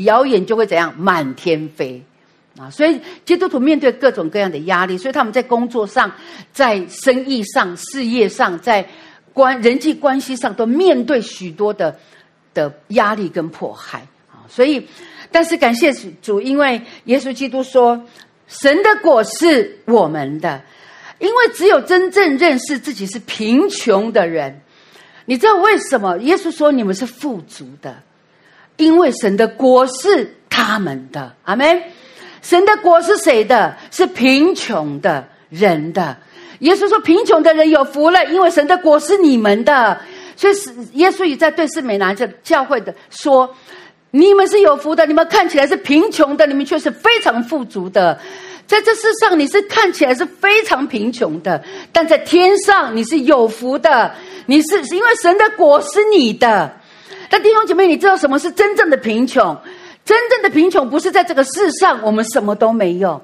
[0.03, 2.02] 谣言就会怎样满天飞
[2.57, 2.69] 啊！
[2.69, 6.10] 所以基督徒面对各种各样的压力，所以他们在工作上、
[6.53, 8.88] 在生意上、事业上、在
[9.34, 11.99] 关人际关系上，都面对许多的
[12.53, 14.48] 的压力跟迫害啊！
[14.48, 14.88] 所以，
[15.34, 15.91] 但是感谢
[16.22, 18.02] 主，因为耶稣基督说
[18.48, 20.61] ：“神的果是我们的。”
[21.19, 24.61] 因为只有真正认识自己是贫穷的人，
[25.30, 26.18] 你知道为什么？
[26.18, 27.95] 耶稣说：“你们是富足的。”
[28.77, 31.84] 因为神的国是他们的，阿门。
[32.41, 33.77] 神的国是谁的？
[33.91, 36.18] 是贫穷的人的。
[36.61, 40.01] 耶稣说：“贫穷的人有福了，因为神的国是你们的。”
[40.35, 43.56] 所以是耶稣也在对士美拿这教会的说
[44.10, 48.19] ：“你们是有福的，你们看起来是贫穷的，你们却是非常富足的。
[48.69, 51.59] 在这世上，你是看起来是非常贫穷的，
[51.91, 54.13] 但在天上你是有福的。
[54.45, 56.71] 你是因为神的果是你的。”
[57.31, 59.57] 但弟兄姐妹，你知道什么是真正的贫穷？
[60.05, 63.19] 真正的贫穷不是在这个世上我们什么都没有，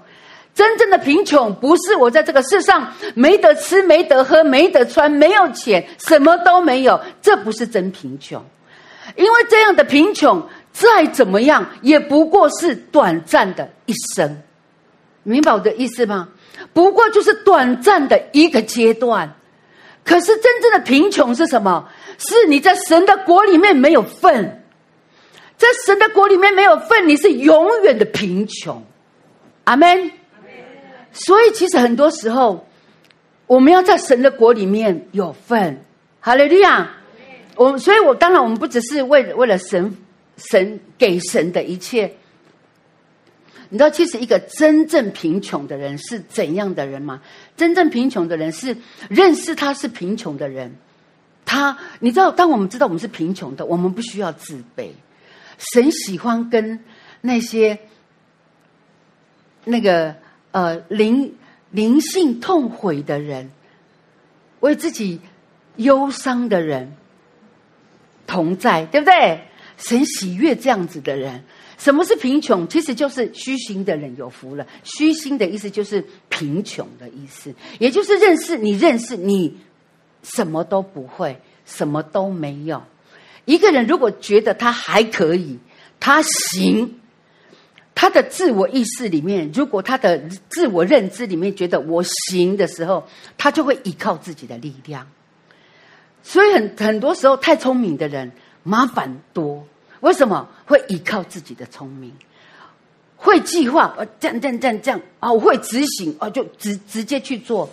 [0.55, 8.43] 真正的贫穷不是我在这个世上没得吃、没得喝、没得穿、没有钱，什么都没有，这不是真贫穷。
[9.15, 10.43] 因为这样的贫穷
[10.73, 14.41] 再怎么样也不过是短暂的一生，
[15.25, 16.29] 明白我的意思吗？
[16.71, 19.35] 不过就是短暂的一个阶段。
[20.03, 21.89] 可是真正的贫穷是什么？
[22.17, 24.63] 是你在神的国里面没有份，
[25.57, 28.81] 在神的国里面没有份，你是永远的贫穷。
[29.63, 30.11] 阿门。
[31.11, 32.67] 所以其实很多时候，
[33.47, 35.83] 我们要在神的国里面有份。
[36.19, 36.87] 哈利路亚！
[37.55, 39.95] 我所以，我当然我们不只是为了为了神，
[40.37, 42.11] 神给神的一切。
[43.75, 47.21] 你知道，其实一个真正贫穷的人是怎样的人吗？
[47.57, 48.77] 真正贫穷的人是
[49.09, 50.73] 认识他是贫穷的人。
[51.43, 54.91] 他，你知道，当我们知道我们是贫穷的，我们不需要自卑。
[55.57, 56.79] 神喜欢跟
[57.19, 57.79] 那些
[59.65, 60.15] 那个。
[60.55, 61.35] 呃，灵
[61.71, 63.51] 灵性痛悔的人，
[64.61, 65.19] 为自己
[65.75, 66.95] 忧伤的人
[68.25, 69.41] 同在，对不对？
[69.77, 71.43] 神喜悦这样子的人。
[71.77, 72.67] 什么是贫穷？
[72.67, 74.65] 其实就是虚心的人有福了。
[74.83, 79.57] 虚心的意思就是贫穷的意思，也就是认识你认识你
[80.23, 82.83] 什么都不会，什么都没有。
[83.45, 85.59] 一个人如果觉得他还可以，
[85.99, 86.99] 他行。
[87.97, 90.17] 他的自我意识里面，如果他的
[90.49, 93.07] 自我认知里面觉得我行的时候，
[93.37, 95.07] 他就会依靠自己的力量。
[96.21, 98.33] 所以很很多时候，太聪明的人
[98.63, 99.65] 麻烦多。
[100.01, 102.13] 为什么会依靠自己的聪明？
[103.17, 107.67] 会计划，呃，这样这样这样这样啊，我会执行啊，就直直接去做，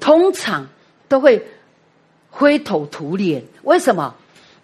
[0.00, 0.66] 通常
[1.08, 1.42] 都会
[2.30, 3.42] 灰头土脸。
[3.62, 4.14] 为什么？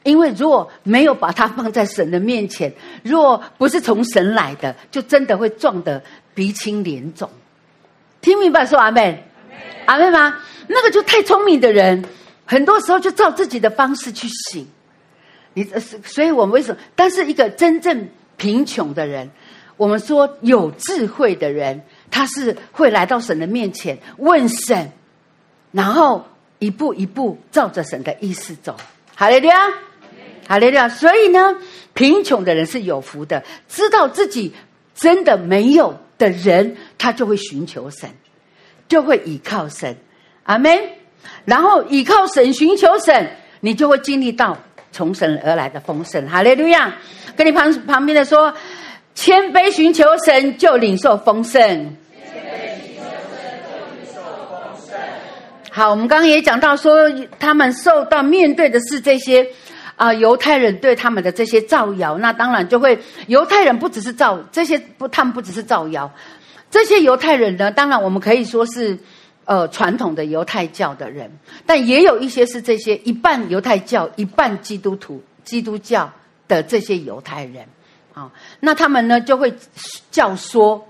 [0.02, 2.72] 因为如果没有把它放在神的面前，
[3.02, 6.02] 若不是从神来的，就真的会撞得
[6.34, 7.28] 鼻青脸肿。
[8.20, 9.24] 听明白说阿妹，
[9.86, 10.36] 阿妹吗？
[10.66, 12.04] 那个就太聪明的人，
[12.44, 14.66] 很多时候就照自己的方式去行。
[15.58, 15.64] 你
[16.04, 16.80] 所以，我们为什么？
[16.94, 19.28] 但是一个真正贫穷的人，
[19.76, 24.92] 我们说有智慧的人，他是会来到神的面前问神，
[25.72, 26.24] 然后
[26.60, 28.76] 一步一步照着神的意思走。
[29.14, 29.58] 好了，对啊。
[30.46, 30.88] 哈利路亚！
[30.88, 31.56] 所以呢，
[31.92, 34.54] 贫穷的人是有福的，知道自己
[34.94, 38.08] 真的没有的人，他就会寻求神，
[38.88, 39.94] 就会倚靠神。
[40.44, 40.78] 阿门。
[41.44, 43.30] 然后倚靠神，寻求神，
[43.60, 44.56] 你就会经历到
[44.92, 46.28] 从神而来的丰盛。
[46.28, 46.94] 哈利路亚！
[47.36, 48.52] 跟你旁旁边的说，
[49.14, 51.60] 谦卑寻求神，就领受丰盛。
[51.60, 51.66] 谦
[52.42, 54.20] 卑寻求神，就领受
[54.50, 54.98] 丰盛。
[55.70, 59.46] 好，我们刚刚也讲到说，他们受到面对的是这些。
[59.96, 62.96] 啊，犹太人对他们的这些造谣，那当然就会。
[63.26, 66.08] 犹太人不只是造这些不，他们不只是造谣。
[66.70, 68.96] 这些犹太人呢，当然我们可以说是
[69.48, 71.30] 呃传统的犹太教的人，
[71.64, 76.12] 但也有一些是这些一半犹太教一半基督徒基督教
[76.46, 77.64] 的这些犹太人。
[78.12, 78.30] 啊，
[78.60, 79.54] 那他们呢就会
[80.10, 80.82] 教唆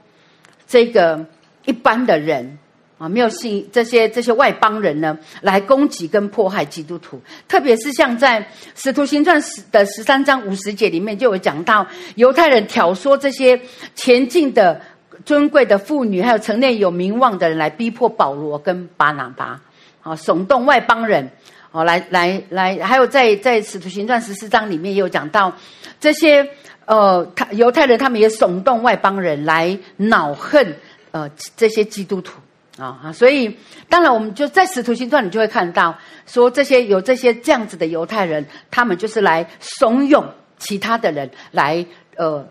[0.66, 1.24] 这个
[1.66, 2.58] 一般的人。
[2.98, 8.42] 啊，没有信这些这些外邦人呢，来攻击跟迫害基督徒，特别是像在
[8.74, 11.86] 《使徒行传》十的十三章五十节里面，就有讲到
[12.16, 13.60] 犹太人挑唆这些
[13.94, 14.80] 前进的
[15.24, 19.60] 尊贵的妇女，还有城内有名望的人来逼迫保罗跟巴拿巴，
[20.02, 21.30] 啊，耸动外邦人，
[21.70, 25.52] 哦，来来来，还有在在《使徒行传》十四章里面也有讲到
[26.00, 26.48] 这些
[26.86, 30.74] 呃，他犹太人他们也耸动外邦人来恼恨
[31.10, 32.40] 呃这些基督徒。
[32.78, 33.12] 啊啊！
[33.12, 33.58] 所以
[33.88, 40.24] 当然，我们就在《使徒行传》你就会看到，说这些有这些这样子的犹太人，他们就是来怂恿
[40.60, 41.84] 其他的人来
[42.14, 42.46] 呃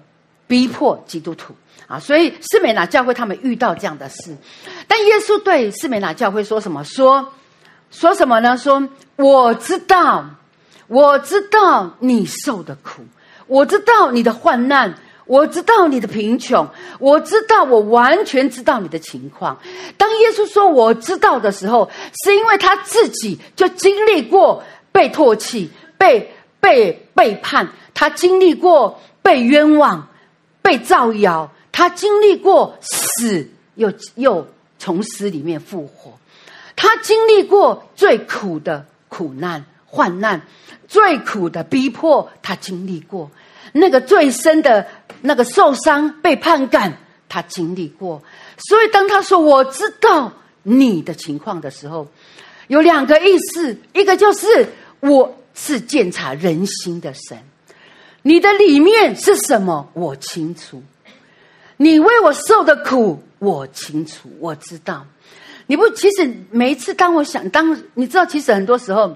[0.48, 1.54] 逼迫基督徒
[1.88, 2.00] 啊。
[2.00, 4.36] 所以斯美拿教会他们遇到这样的事，
[4.88, 6.84] 但耶稣对斯美拿教会说什么？
[6.84, 7.32] 说
[7.92, 8.58] 说什么呢？
[8.58, 10.26] 说我知道，
[10.88, 13.04] 我知道你受的苦，
[13.48, 14.96] 我知道你的患难。
[15.28, 16.66] 我知道你的贫穷，
[17.00, 19.60] 我知道，我完全知道你的情况。
[19.98, 21.92] 当耶稣说我知道的时候，
[22.24, 24.64] 是因为他自己就经历过
[24.94, 30.08] 被唾弃、被被背叛，他经历过被冤枉、
[30.68, 34.46] 被造谣，他经历过死，又又
[34.78, 36.12] 从死里面复活，
[36.76, 40.42] 他经历过最苦的苦难、患难，
[40.90, 43.32] 最苦的逼迫，他经历过。
[43.72, 44.86] 那个最深的。
[45.22, 46.96] 那个受伤、被判干，
[47.28, 48.22] 他经历过，
[48.70, 50.32] 所以当他说“我知道
[50.62, 52.08] 你的情况”的时候，
[52.68, 54.70] 有两个意思：一个就是
[55.00, 57.36] 我是鉴察人心的神，
[58.28, 60.82] 你的里面是什么，我清楚；
[61.78, 65.06] 你为我受的苦，我清楚，我知道。
[65.66, 69.16] 你不，其实每一次当我想，当你知道，其实很多时候，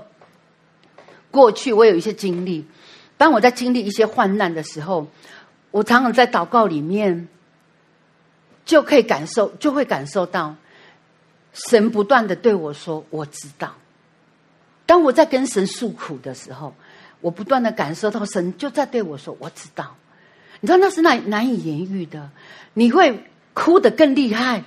[1.29, 2.65] 过去我有一些经历，
[3.17, 5.05] 当我在经历一些患难的时候。
[5.71, 7.29] 我常常在祷告里面，
[8.65, 10.53] 就可以感受，就会感受到
[11.53, 13.73] 神不断的对我说：“我知道。”
[14.85, 16.73] 当我在跟神诉苦的时候，
[17.22, 19.95] 我不断的感受到神就在对我说：“我知道。”
[20.60, 22.30] 你知道那是难难以言喻的，
[22.73, 23.23] 你会
[23.53, 24.64] 哭得更厉害。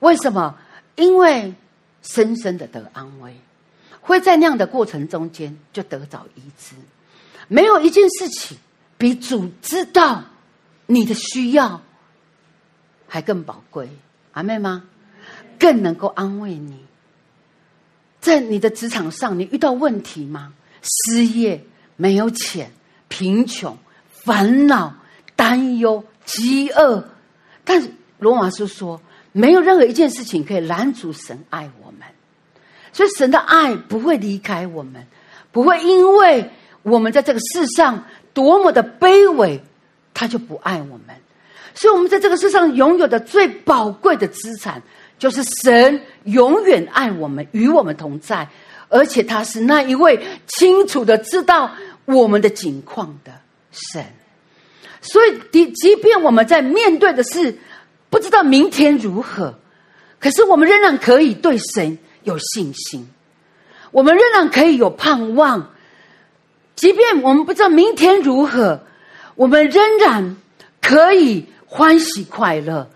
[0.00, 0.56] 为什么？
[0.94, 1.54] 因为
[2.02, 3.34] 深深的得安慰，
[4.00, 6.74] 会在那样的过程中间就得着医治。
[7.48, 8.58] 没有一件事情
[8.98, 10.22] 比主知道
[10.86, 11.80] 你的需要
[13.08, 13.88] 还更宝贵，
[14.32, 14.84] 阿妹吗？
[15.58, 16.84] 更能够安慰你。
[18.20, 20.52] 在你的职场上，你遇到问题吗？
[20.82, 21.64] 失业、
[22.02, 22.68] 没有钱、
[23.06, 24.92] 贫穷、烦恼、
[25.36, 27.04] 担忧、饥饿。
[27.62, 27.80] 但
[28.18, 29.00] 罗马书说，
[29.30, 32.00] 没有任何一件事情可以拦阻神爱我们，
[32.92, 35.06] 所以神的爱不会离开我们，
[35.52, 36.50] 不会因为
[36.82, 38.04] 我们在这个世上
[38.34, 39.62] 多么的卑微，
[40.12, 41.14] 他就不爱我们。
[41.72, 44.82] 所以，我们在这个世上拥有的最宝贵的资产。
[45.18, 48.48] 就是神永远爱我们，与我们同在，
[48.88, 51.70] 而且他是那一位清楚的知道
[52.04, 53.32] 我们的境况的
[53.70, 54.04] 神。
[55.00, 57.58] 所以，即即便我们在面对的是
[58.08, 59.58] 不知道明天如何，
[60.20, 63.08] 可是我们仍然可以对神有信心，
[63.90, 65.70] 我们仍然可以有盼望。
[66.76, 68.80] 即便我们不知道明天如何，
[69.34, 70.36] 我们仍然
[70.80, 72.88] 可以欢喜快乐。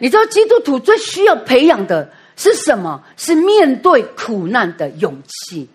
[0.00, 3.02] 你知道基督徒最需要培养的是什么？
[3.16, 5.68] 是面对苦难的勇气，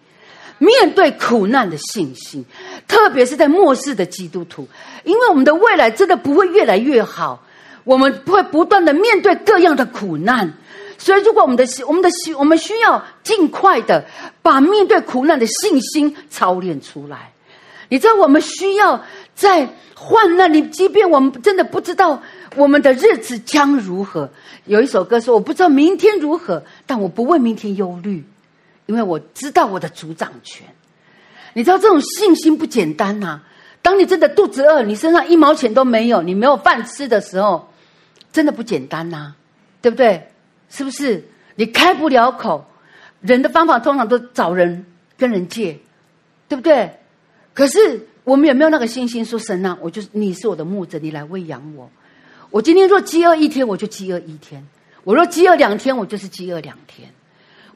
[0.60, 2.46] 面对苦难的信心。
[2.88, 4.68] 特别是在末世的基督徒，
[5.04, 7.44] 因为我们的未来真的不会越来越好，
[7.84, 10.54] 我们会不断的面对各样的苦难。
[10.98, 14.06] 所以，如果我们的我们的我们需要尽快的
[14.42, 17.32] 把面对苦难的信心操练出来。
[17.88, 19.04] 你知道，我们需要
[19.34, 22.22] 在患难里，即便我们真的不知道。
[22.56, 24.28] 我们的日子将如何？
[24.66, 28.24] 有一首歌说：“我不知道明天如何，但我不为明天忧虑，
[28.90, 30.66] 因为我知道我的主掌权。”
[31.54, 33.40] 你知道这种信心不简单呐、
[33.84, 37.72] 当你真的肚子饿，你身上一毛钱都没有，你没有饭吃的时候，
[38.32, 39.36] 真的不简单呐、
[39.80, 40.28] 对不对？
[40.70, 41.24] 是不是？
[41.56, 42.66] 你开不了口，
[43.22, 44.86] 人的方法通常都找人
[45.18, 45.78] 跟人借，
[46.48, 46.92] 对不对？
[47.54, 51.90] 可是我们有没有那个信心说：“神啊，我就是你是我的牧者，你来喂养我。”
[52.52, 54.62] 我今天若饥饿一天，我就饥饿一天；
[55.04, 57.10] 我若饥饿两天，我就是饥饿两天。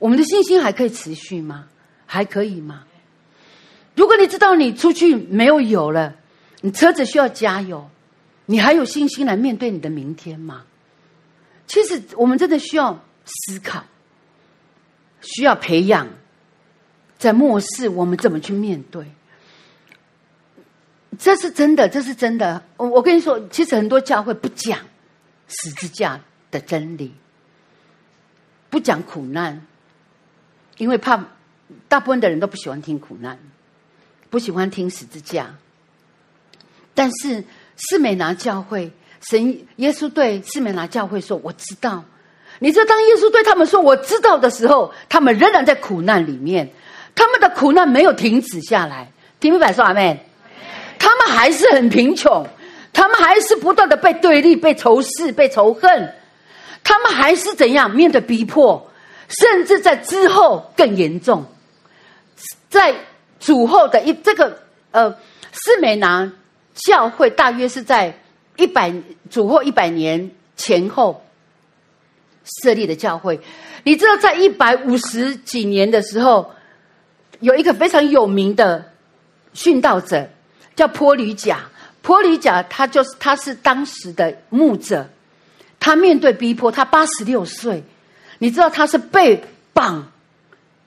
[0.03, 1.65] 我们的信心还可以持续吗？
[2.05, 2.83] 还可以吗？
[3.95, 6.13] 如果你知道你出去没有油了，
[6.59, 7.89] 你车子需要加油，
[8.45, 10.65] 你还有信心来面对你的明天吗？
[11.67, 13.81] 其实我们真的需要思考，
[15.21, 16.05] 需要培养，
[17.17, 19.05] 在末世我们怎么去面对。
[21.17, 22.61] 这是真的，这是真的。
[22.75, 24.77] 我我跟你说，其实很多教会不讲
[25.47, 26.19] 十字架
[26.51, 27.13] 的真理，
[28.69, 29.65] 不讲苦难，
[30.77, 31.23] 因为怕
[31.87, 33.37] 大部分的人都不喜欢听苦难，
[34.29, 35.55] 不喜欢听十字架。
[36.93, 37.43] 但是
[37.77, 38.91] 士美拿教会，
[39.29, 42.03] 神耶稣对士美拿教会说：“我知道。”
[42.59, 46.69] 你知道，当耶稣对他们说“我知道”的时候，他们仍然在苦难里面，
[47.15, 49.11] 他们的苦难没有停止下来。
[49.39, 50.17] 听明白说阿们？
[50.99, 52.47] 他们还是很贫穷，
[52.93, 56.13] 他们还是不断的被对立、被仇视、被仇恨，
[56.83, 58.89] 他们还是怎样面对逼迫，
[59.39, 61.45] 甚至在之后更严重。
[62.69, 62.95] 在
[63.39, 64.59] 主后的一这个
[64.91, 65.09] 呃，
[65.51, 66.31] 士美拿
[66.73, 68.17] 教会大约是在
[68.57, 68.93] 一百
[69.29, 71.23] 主后一百年前后
[72.43, 73.39] 设立的教会。
[73.83, 76.51] 你知道，在一百五十几年的时候，
[77.39, 78.91] 有一个非常有名的
[79.53, 80.29] 殉道者。
[80.75, 81.59] 叫坡吕甲，
[82.01, 85.07] 坡吕甲他就是他是当时的牧者，
[85.79, 87.83] 他面对逼迫，他八十六岁，
[88.39, 89.43] 你知道他是被
[89.73, 90.11] 绑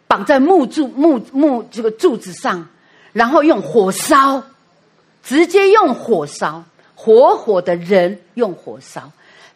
[0.06, 2.68] 绑在木柱木木这个柱子上，
[3.12, 4.42] 然后用火烧，
[5.22, 6.64] 直接用火烧，
[6.94, 9.10] 活活的人用火烧，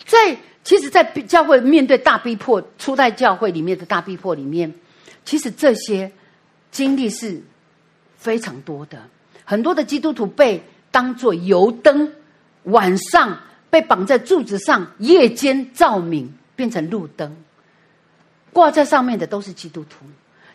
[0.07, 4.73] 在其实，在教会面对大逼迫，初代教会里面的大逼迫里面，
[5.25, 6.13] 其实这些
[6.71, 7.43] 经历是
[8.19, 8.99] 非常多的。
[9.45, 12.13] 很多的基督徒被当作油灯，
[12.65, 13.37] 晚上
[13.71, 17.35] 被绑在柱子上，夜间照明变成路灯，
[18.53, 20.05] 挂在上面的都是基督徒。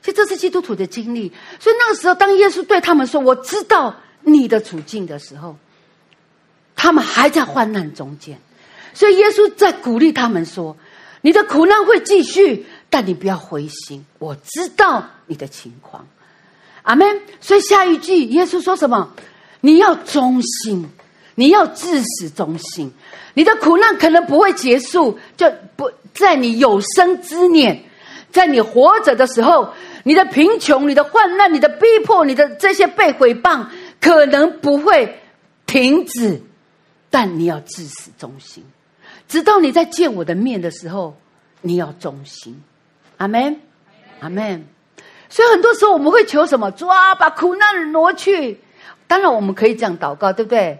[0.01, 1.31] 其实这是基督徒的经历。
[1.59, 5.57] 所以那个时候，当耶稣对他们说：“我知道你的处境”的时候，
[6.75, 8.39] 他们还在患难中间。
[8.93, 10.77] 所以耶稣在鼓励他们说
[11.21, 14.05] ：“你的苦难会继续，但你不要灰心。
[14.19, 16.07] 我知道你的情况。”
[16.83, 17.21] 阿门。
[17.41, 19.11] 所以下一句，耶稣说什么？
[19.61, 20.87] 你要忠心，
[21.35, 22.91] 你要至死忠心。
[23.33, 27.83] 你的苦难可能不会结束，就不在你有生之年，
[28.31, 33.65] 在你活着的时候，你的贫穷、你的患难、你的逼迫、你的这些被毁谤，
[33.99, 35.19] 可能不会
[35.65, 36.41] 停止。
[37.09, 38.63] 但你要至死忠心，
[39.27, 41.15] 直到你在见我的面的时候，
[41.61, 42.61] 你要忠心。
[43.17, 43.59] 阿门，
[44.19, 44.65] 阿门。
[45.29, 46.71] 所以很多时候我们会求什么？
[46.71, 48.59] 主啊，把苦难挪去。
[49.07, 50.79] 当然我们可以这样祷告，对不对？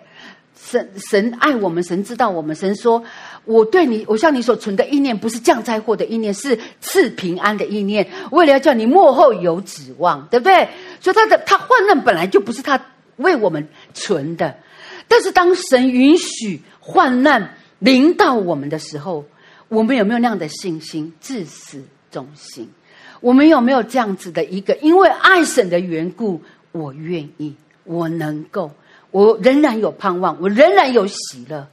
[0.56, 2.56] 神神爱我们，神知道我们。
[2.56, 3.04] 神说
[3.46, 10.68] ：“我对你，我向你所存的意念，不是降灾祸的意念，是赐平安的意念，为了要叫你幕后有指望，对不对？”
[11.00, 12.84] 所以他的他患难本来就不是他
[13.18, 14.58] 为我们存的，
[15.08, 19.26] 但是当神允许患难临到我们的时候，
[19.68, 21.14] 我们有没有那样的信心？
[21.22, 22.70] 至死忠心。
[23.22, 24.76] 我们有没有这样子的一个？
[24.82, 26.42] 因为爱神的缘故，
[26.72, 28.70] 我愿意，我能够，
[29.16, 31.70] 我仍然有盼望，我仍然有喜乐。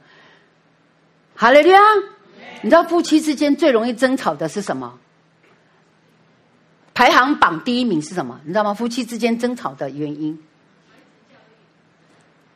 [1.35, 1.81] 哈利路亚！
[2.61, 4.97] 你知道夫妻之间最容易争吵的是什么？
[6.93, 8.39] 排行榜第一名是什么？
[8.45, 8.73] 你知道吗？
[8.73, 10.41] 夫妻之间争吵的原因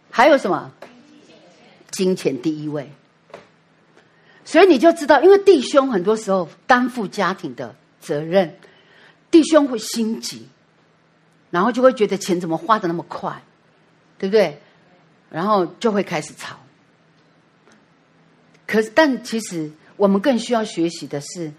[0.10, 0.72] 还有什么？
[1.92, 2.90] 金钱第一位。
[4.46, 8.58] 所以你就知道，因为弟兄很多时候担负家庭的责任。
[9.30, 10.48] 弟兄会心急，
[11.50, 13.44] 然后就会觉得钱怎么花的那么快，
[14.18, 14.62] 对不对？
[15.30, 16.56] 然后就会开始吵。
[18.66, 21.52] 可是，但其实我们更需要学习的是，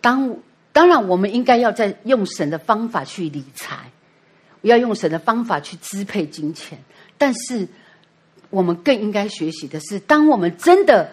[0.00, 0.36] 当
[0.72, 3.90] 当然我们应该要在用神的方法去理财，
[4.62, 6.78] 要用神的方法去支配金钱。
[7.18, 7.68] 但是，
[8.50, 11.10] 我们更应该学习的是，当我们真的。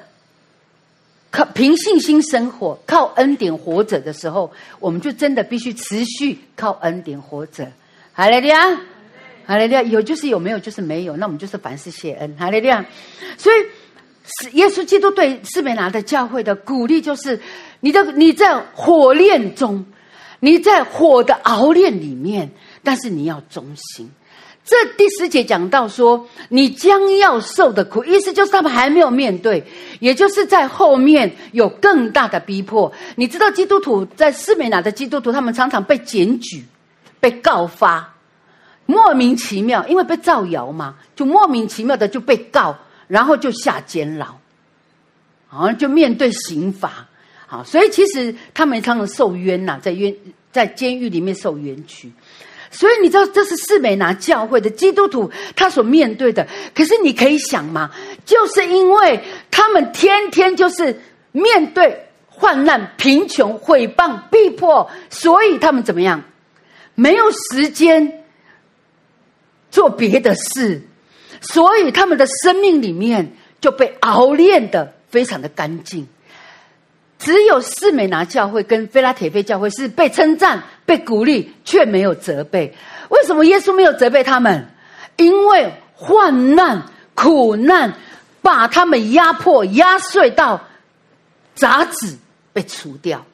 [1.31, 7.71] 靠凭信心生活，靠恩典活着的时候，我们就真的必须持续靠恩典活着。
[8.13, 8.81] 哈利路亚，
[9.49, 11.17] 哈利路亚，有就是有，没有就是没有。
[11.17, 12.35] 那我们就是凡事谢恩。
[12.37, 12.85] 哈利路亚。
[13.35, 17.41] 所以，耶稣基督对斯美拿的教会的鼓励就是：
[17.79, 19.83] 你的你在火炼中，
[20.39, 22.51] 你在火的熬炼里面，
[22.83, 24.07] 但是你要忠心。
[24.63, 29.63] 这第十节讲到说，你将要受的苦，意思就是他们还没有面对，
[29.99, 32.93] 也就是在后面有更大的逼迫。
[33.15, 36.63] 你知道，基督徒在斯美拿的基督徒，他们常常被检举、
[37.19, 38.13] 被告发，
[38.89, 42.75] 莫名其妙，因为被造谣嘛，就莫名其妙的就被告，
[43.07, 44.25] 然后就下监牢，
[45.47, 47.07] 好像就面对刑罚。
[47.45, 50.11] 好，所以其实他们常常受冤呐，在冤
[50.51, 52.11] 在监狱里面受冤屈。
[52.71, 56.47] 所以你知道，这是士美拿教会的基督徒他所面对的。
[56.73, 57.91] 可是你可以想吗？
[58.25, 59.19] 就是因为
[59.51, 60.99] 他们天天就是
[61.31, 66.23] 面对患难、贫穷、毁谤、逼迫，所以他们怎么样？
[66.95, 68.18] 没有时间
[69.71, 70.81] 做别的事，
[71.41, 76.07] 所以他们的生命里面就被熬炼的非常的干净。
[77.17, 82.73] 只有四美拿教会跟菲拉铁菲教会是被称赞、被鼓励，却没有责备。
[83.09, 84.67] 为什么耶稣没有责备他们？
[85.17, 86.81] 因为患难、
[87.13, 87.93] 苦难
[88.41, 90.65] 把他们压迫、压碎到
[91.55, 92.17] 杂质
[92.53, 93.25] 被除掉，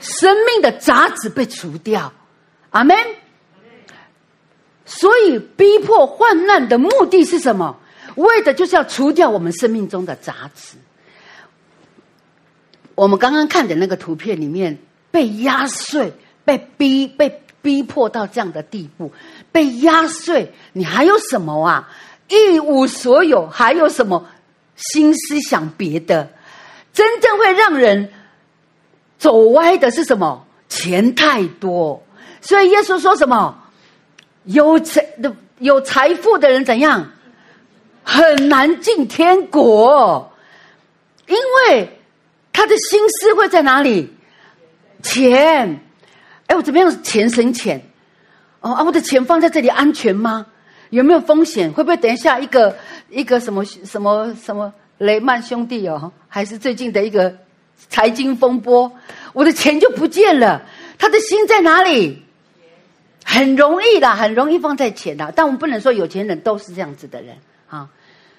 [0.00, 2.10] 生命的杂质被除掉。
[2.70, 2.96] 阿门。
[4.84, 7.76] 所以逼迫患难的目的是什么？
[8.16, 10.76] 为的就是要除掉我们生命中的杂质。
[12.94, 14.78] 我们刚刚看的那个图片里面，
[15.10, 16.12] 被压碎、
[16.44, 19.10] 被逼、被逼迫到这样的地步，
[19.50, 21.90] 被压碎，你还有什么啊？
[22.28, 24.24] 一无所有，还有什么
[24.76, 26.30] 心思想别的？
[26.92, 28.12] 真正会让人
[29.18, 30.46] 走歪的是什么？
[30.68, 32.00] 钱太多。
[32.40, 33.63] 所以耶稣说什么？
[34.44, 37.10] 有财的有财富的人怎样？
[38.02, 40.32] 很难进天国，
[41.26, 41.90] 因为。
[42.56, 44.14] 他的心思会在哪里？
[45.02, 45.80] 钱，
[46.46, 47.02] 哎，我怎么样？
[47.02, 47.82] 钱生钱，
[48.60, 50.46] 哦啊，我的钱放在这里安全吗？
[50.90, 51.72] 有没有风险？
[51.72, 52.76] 会不会等一下一个
[53.10, 57.36] 一个什么什么什么雷曼兄弟哦，还是最近的一个
[57.88, 58.92] 财经风波，
[59.32, 60.62] 我的钱就不见了？
[60.96, 62.23] 他的心在哪里？
[63.24, 67.34] 很容易的，很容易放在钱的，但我们不能说有钱人都是这样子的人
[67.68, 67.88] 啊。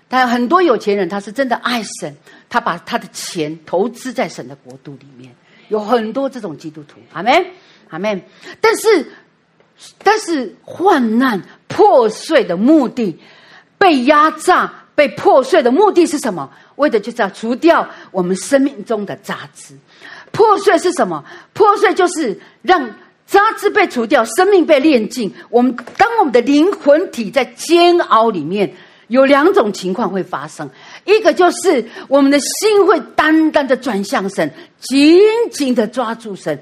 [0.07, 2.15] 但很多有钱人，他是真的爱神，
[2.47, 5.35] 他把他的钱投资在神的国度里面，
[5.69, 7.45] 有很多这种基督徒，阿门，
[7.89, 8.21] 阿门。
[8.61, 9.11] 但是，
[10.03, 13.19] 但是患难破碎的目的，
[13.79, 16.51] 被压榨、被破碎的目的是什么？
[16.75, 19.75] 为的就是要除掉我们生命中的杂质。
[20.31, 21.25] 破碎是什么？
[21.53, 22.87] 破碎就是让
[23.25, 25.33] 杂质被除掉，生命被炼净。
[25.49, 28.73] 我们当我们的灵魂体在煎熬里面。
[29.07, 30.67] 有两种情况会发生，
[31.05, 35.21] 一个就是我们的心会单单的转向神，紧
[35.51, 36.59] 紧的抓住神，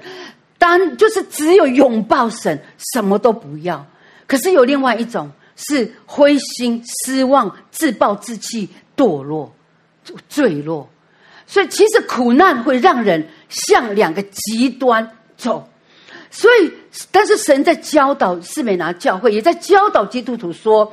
[0.58, 2.62] 单就是只有拥抱神，
[2.92, 3.86] 什么都不要。
[4.26, 9.50] 可是有另外一种是灰心、失望、自暴自弃、堕落、
[10.28, 10.86] 坠落。
[11.46, 15.66] 所以其实苦难会让人向两个极端走。
[16.34, 16.70] 所以，
[17.12, 20.92] 但是神在教导士美拿教会，也在教导基督徒说，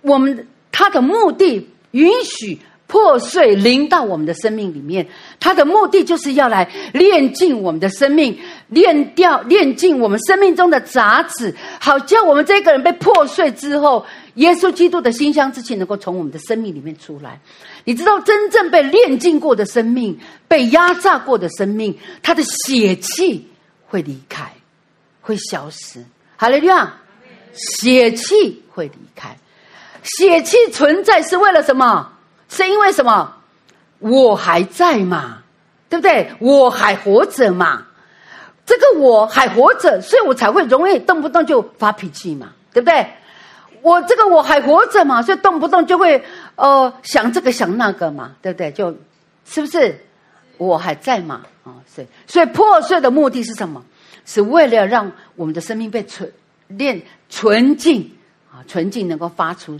[0.00, 2.58] 我们他的目的允许。
[2.88, 5.08] 破碎临到我们的生命里面，
[5.40, 8.38] 他的目的就是要来炼净我们的生命，
[8.68, 14.04] 炼掉、炼净我们生命中的杂质，好叫我们这个人被破碎之后，
[14.34, 17.40] 耶稣基督的馨香之气能够从我们的生命里面出来。
[17.84, 23.48] 你知道，真正被炼净过的生命，被压榨过的生命，他的血气
[23.86, 24.52] 会离开，
[25.22, 26.04] 会消失。
[26.36, 26.92] 哈利路亚，
[27.54, 29.34] 血气会离开，
[30.02, 32.12] 血气存在是为了什么？
[32.48, 33.34] 是因为什么？
[34.00, 35.38] 我还在嘛，
[35.88, 36.30] 对不对？
[36.40, 37.86] 我还活着嘛，
[38.66, 43.06] 这个我还活着，所以我才会容易动不动就发脾气嘛，对不对？
[43.80, 46.22] 我这个我还活着嘛，所以动不动就会
[46.56, 48.72] 呃想这个想那个嘛，对不对？
[48.72, 48.92] 就
[49.44, 50.04] 是不是？
[50.58, 51.42] 我还在嘛？
[51.64, 53.84] 啊、哦，所以所以破碎的目的是什么？
[54.24, 56.32] 是为了让我们的生命被纯
[56.68, 58.10] 练纯净
[58.50, 59.78] 啊，纯净能够发出。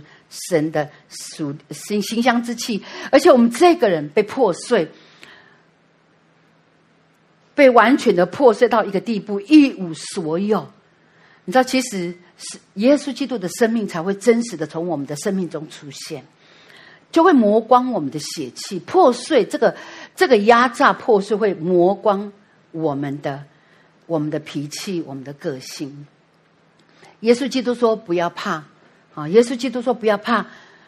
[0.49, 4.89] 神的属馨馨香之气，而且我们这个人被破碎，
[7.53, 10.67] 被完全的破碎到一个地步，一无所有。
[11.45, 16.25] 你知道，其实是耶稣基督的生命才会真实的从我们的生命中出现，
[17.11, 19.75] 就会磨光我们的血气，破碎这个
[20.15, 22.33] 这个压榨破碎会磨光
[22.71, 23.43] 我们的
[24.05, 26.05] 我们的脾气，我们的个性。
[27.21, 28.63] 耶稣基督说：“不要怕。”
[29.15, 29.27] 啊！
[29.29, 30.43] 耶稣基督说：“不要怕，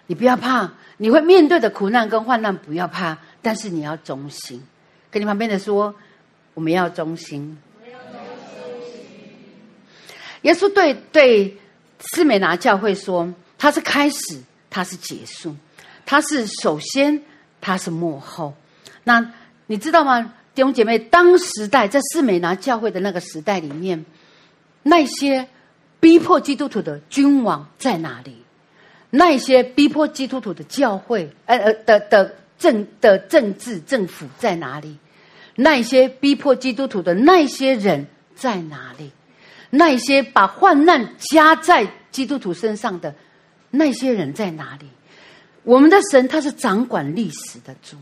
[0.07, 3.15] 你不要怕，你会面对的苦难跟患难，不要怕。
[3.41, 4.63] 但是你要忠心。
[5.11, 5.93] 跟你旁边的说，
[6.55, 7.55] 我们要忠心。
[10.41, 11.55] 耶稣对对
[11.99, 15.55] 斯美拿教会说：他是开始，他是结束，
[16.03, 17.21] 他是首先，
[17.61, 18.55] 他是幕后。
[19.03, 19.33] 那
[19.67, 20.97] 你知道吗，弟兄姐妹？
[20.97, 24.03] 当时代在四美拿教会的那个时代里面，
[24.81, 25.47] 那些。”
[25.97, 28.35] 逼迫基督徒的君王在哪里？
[29.09, 34.97] 那些逼迫基督徒的教会，呃呃的的政的政治政府在哪里？
[35.55, 38.05] 那些逼迫基督徒的那些人
[38.35, 39.09] 在哪里？
[39.71, 43.15] 那些把患难加在基督徒身上的
[43.71, 44.85] 那些人在哪里？
[45.63, 47.97] 我们的神他是掌管历史的主，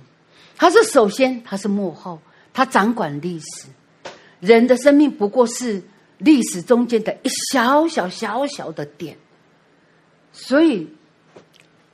[0.57, 2.19] 他是首先，他是幕后，
[2.53, 3.67] 他掌管历史。
[4.39, 5.81] 人的生命不过是。
[6.19, 9.17] 历史中间的一小小小小的点，
[10.31, 10.87] 所以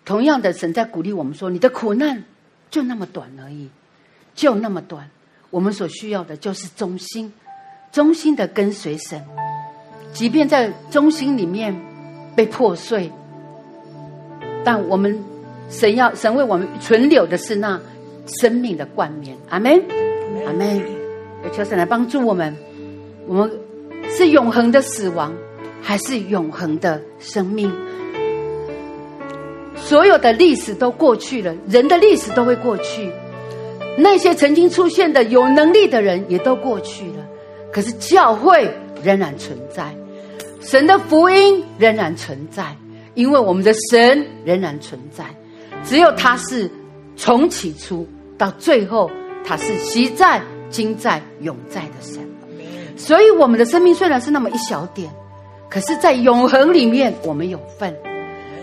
[0.06, 2.23] 同样的，神在鼓励我们说：“你的苦难
[2.69, 3.69] 就那么短而已，
[4.36, 5.10] 就那么短。
[5.49, 7.34] 我们所需要的就是忠心，
[7.91, 9.26] 忠心的跟随神，
[10.14, 11.76] 即便在忠心里面
[12.36, 13.11] 被破碎，
[14.64, 15.19] 但我们
[15.72, 17.81] 神要神为我们存留的是那
[18.27, 19.36] 生命的冠冕。
[19.49, 19.84] 阿门，
[20.45, 20.82] 阿门。
[21.53, 22.56] 求神来帮助我们，
[23.28, 23.52] 我们。”
[24.11, 25.32] 是永恒的死亡，
[25.84, 27.72] 还是永恒的生命？
[29.76, 33.11] 所有的历史都过去了，人的历史都会过去。
[33.99, 37.28] 那些曾经出现的有能力的人也都过去了，
[37.72, 38.68] 可是教会
[39.03, 39.95] 仍然存在，
[40.60, 42.76] 神的福音仍然存在，
[43.14, 45.24] 因为我们的神仍然存在。
[45.84, 46.68] 只有他是
[47.16, 48.07] 从起初
[48.40, 49.11] 到最后，
[49.50, 50.40] 他是昔在、
[50.70, 52.22] 今在、永在的神。
[52.96, 55.10] 所以，我们的生命虽然是那么一小点，
[55.72, 57.92] 可是，在永恒里面，我们有份。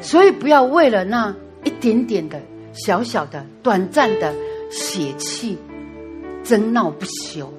[0.01, 1.35] 所以，不要为了那
[1.65, 2.41] 一点点的
[2.73, 4.33] 小小的、短暂的
[4.71, 5.59] 血气
[6.45, 7.53] 争闹不休。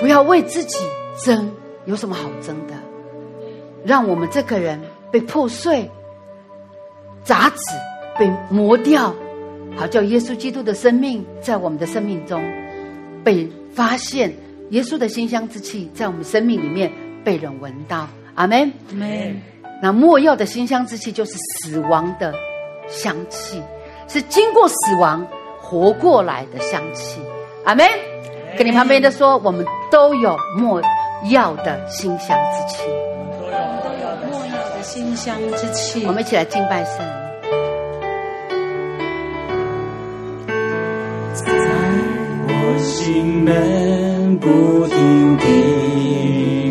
[0.00, 0.78] 不要为自己
[1.22, 1.52] 争，
[1.84, 2.72] 有什么好争的？
[3.84, 4.80] 让我们这个人
[5.10, 5.90] 被破碎、
[7.22, 7.56] 杂质
[8.18, 9.14] 被磨掉，
[9.76, 12.42] 好叫耶稣基督的生命在我们的生命中
[13.24, 14.32] 被发现。
[14.70, 16.88] 耶稣的馨香之气在我们生命里面
[17.24, 19.42] 被人闻到，阿门，阿门。
[19.82, 22.32] 那莫药的馨香之气就是死亡的
[22.86, 23.60] 香气，
[24.06, 25.26] 是经过死亡
[25.60, 27.20] 活过来的香气，
[27.64, 27.84] 阿门。
[28.56, 30.80] 跟你旁边的说，我们都有莫
[31.32, 32.84] 药的馨香之气，
[33.40, 36.06] 都有末要的馨香之气。
[36.06, 37.04] 我们一起来敬拜神，
[42.82, 44.38] 心门。
[44.40, 45.44] 不停地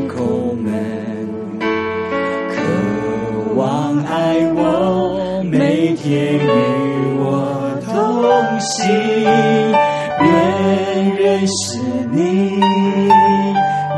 [0.08, 0.72] 叩门，
[2.50, 2.56] 渴
[3.54, 6.50] 望爱我，每天与
[7.20, 7.90] 我同
[8.60, 8.88] 行，
[10.22, 10.28] 越
[11.20, 11.78] 认识
[12.12, 12.60] 你，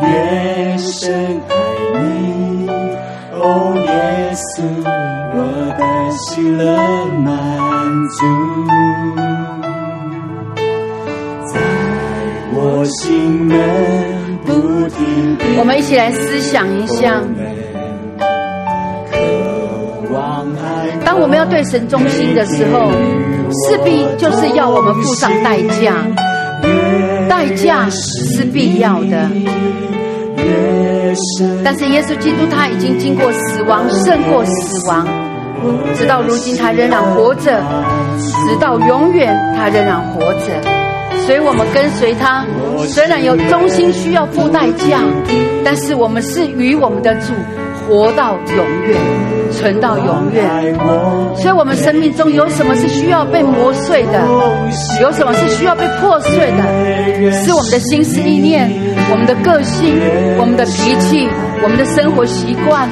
[0.01, 1.55] 越深爱
[2.01, 2.67] 你。
[3.33, 3.45] 哦，
[3.77, 3.89] 耶
[4.35, 4.59] 稣，
[5.33, 5.37] 我
[5.79, 5.81] 的
[6.11, 6.19] 喜
[6.51, 6.61] 乐
[7.23, 7.29] 满
[8.09, 8.19] 足。
[15.57, 17.21] 我们一起来思想一下。
[21.05, 22.91] 当我们要对神忠心的时候，
[23.51, 25.95] 势必就是要我们付上代价，
[27.27, 29.29] 代价是必要的。
[31.63, 35.05] 但是耶稣基督他已经经过死亡，胜过死亡，
[35.95, 37.61] 直到如今他仍然活着，
[38.47, 40.80] 直到永远他仍然活着。
[41.25, 42.45] 所以我们跟随他，
[42.87, 44.99] 虽然有忠心需要付代价，
[45.63, 47.33] 但是我们是与我们的主。
[47.87, 48.97] 活到永远，
[49.51, 50.73] 存到永远。
[51.35, 54.21] 所以，我们生命中有什么是需要被磨碎的？
[55.01, 57.31] 有什么是需要被破碎的？
[57.43, 58.71] 是我们的心思意念，
[59.11, 59.99] 我们的个性，
[60.39, 61.27] 我们的脾气，
[61.63, 62.87] 我们的生活习惯。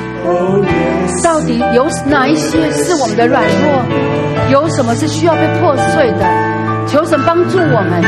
[1.24, 4.52] 到底有哪一些是我们的软弱？
[4.52, 6.59] 有什么是需要被破碎的？
[6.92, 8.02] 求神帮助我们，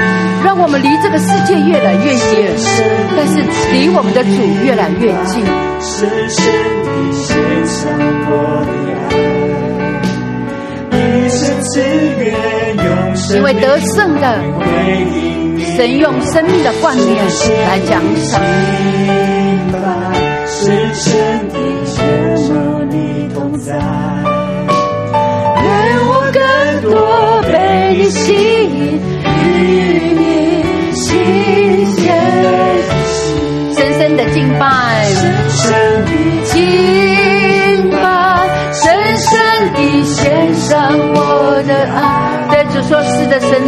[0.44, 2.52] 让我们离这个世界越来越远，
[3.16, 3.34] 但是
[3.72, 4.30] 离我们的主
[4.66, 5.46] 越来越近。
[13.36, 14.40] 因为得胜的，
[15.78, 17.24] 神用生命的冠冕
[17.68, 18.42] 来奖赏。
[23.64, 24.01] 愿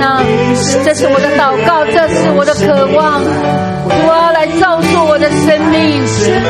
[0.04, 0.22] 啊，
[0.84, 3.24] 这是我的祷告，这是我的渴望。
[3.24, 6.04] 主啊，来造就我的生命，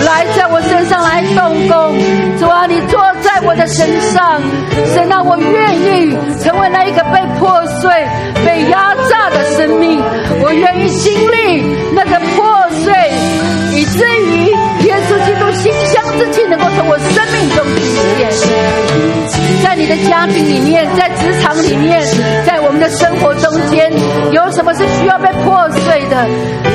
[0.05, 1.93] 来在我身上来动工。
[2.39, 4.41] 主啊，你坐在我的身上，
[4.93, 7.91] 神啊，我愿意成为那一个被破碎、
[8.43, 10.01] 被压榨的生命，
[10.41, 11.61] 我愿意经历
[11.93, 12.91] 那个破碎，
[13.71, 14.49] 以至于
[14.87, 17.81] 耶稣基督馨香之气能够从我生命中体
[18.17, 18.29] 现，
[19.63, 22.03] 在你的家庭里面，在职场里面。”
[22.45, 23.91] 在我们的生活中间，
[24.31, 26.27] 有什么是需要被破碎的？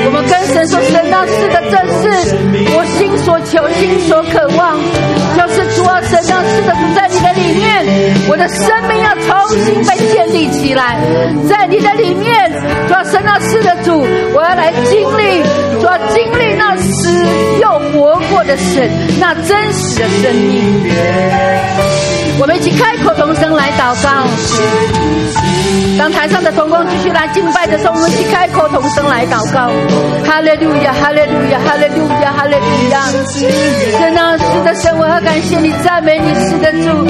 [0.05, 2.35] 我们跟神说：“神啊，是的，正是
[2.75, 4.75] 我心所求、心所渴望，
[5.37, 7.85] 就是主啊，神啊，是的，在你的里面，
[8.29, 10.99] 我的生命要重新被建立起来，
[11.47, 12.51] 在你的里面，
[12.87, 15.43] 主啊，神啊，是的，主，我要来经历，
[15.79, 17.25] 主要经历那死
[17.61, 18.89] 又活过的神，
[19.19, 20.89] 那真实的生命。”
[22.41, 24.25] 我们一起开口同声来祷告。
[25.99, 29.69] 当台上的同工继续来敬拜的时候，我们一起开口同声来祷告。
[30.25, 33.05] 哈利路亚，哈利路亚，哈利路亚，哈利路亚。
[33.99, 37.05] 神啊，是的神，我要感谢你，赞美你，是的主。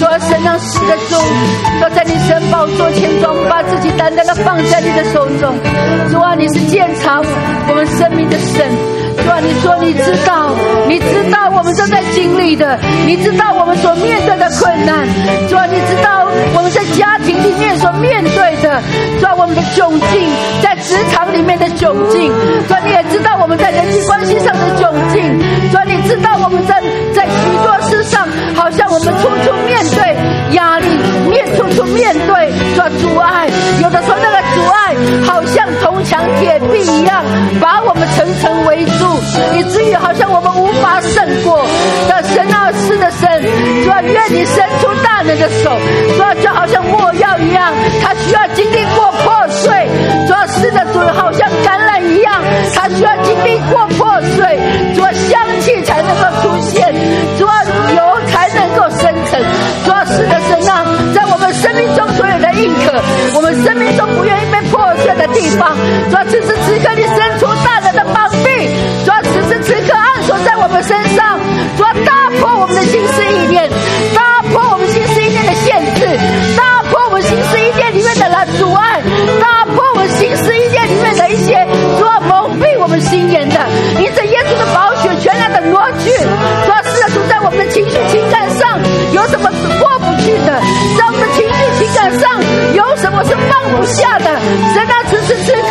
[0.00, 1.16] 主啊，神啊，是的主。
[1.80, 5.54] 坐在你神宝座前，我们把自己单单的放在你的手中。
[6.10, 7.22] 主啊，你是鉴察
[7.68, 8.66] 我们生命的神。
[9.24, 10.54] 主啊，你说你知道，
[10.86, 15.06] 你知道我们正在经历的，你知道我们所面对的困难。
[15.48, 18.82] 主啊，你知道我们在家庭里面所面对的，
[19.20, 20.28] 主啊，我们的窘境，
[20.62, 22.30] 在职场里面的窘境。
[22.68, 25.22] 主啊，你也知道我们在人际关系上的窘境。
[25.72, 26.80] 主啊，你知道我们在
[27.14, 30.16] 在许多事上，好像我们处处面对
[30.54, 30.86] 压力，
[31.30, 33.48] 面处处面对主啊阻碍。
[33.82, 34.94] 有的时候那个阻碍，
[35.26, 37.24] 好像铜墙铁壁一样，
[37.60, 39.04] 把我们层层围住。
[39.56, 41.64] 以至于好像我们无法胜过
[42.08, 43.42] 的神啊，是的神，
[43.84, 45.70] 主啊，愿你伸出大能的手，
[46.16, 47.72] 主啊，就好像没药一样，
[48.02, 49.88] 他需要经历过破碎，
[50.26, 52.42] 主啊，是的主，好像橄榄一样，
[52.74, 54.58] 他需要经历过破碎，
[54.94, 56.92] 主啊，香气才能够出现，
[57.38, 57.62] 主啊，
[57.96, 59.40] 油才能够生成，
[59.84, 63.00] 主啊，是的神啊，在我们生命中所有的认可，
[63.34, 64.58] 我们生命中不愿意被
[65.26, 65.76] 的地方，
[66.10, 67.46] 主啊，此时此刻你伸出
[93.54, 94.24] 放不下的，
[94.74, 95.68] 神啊，此时此刻，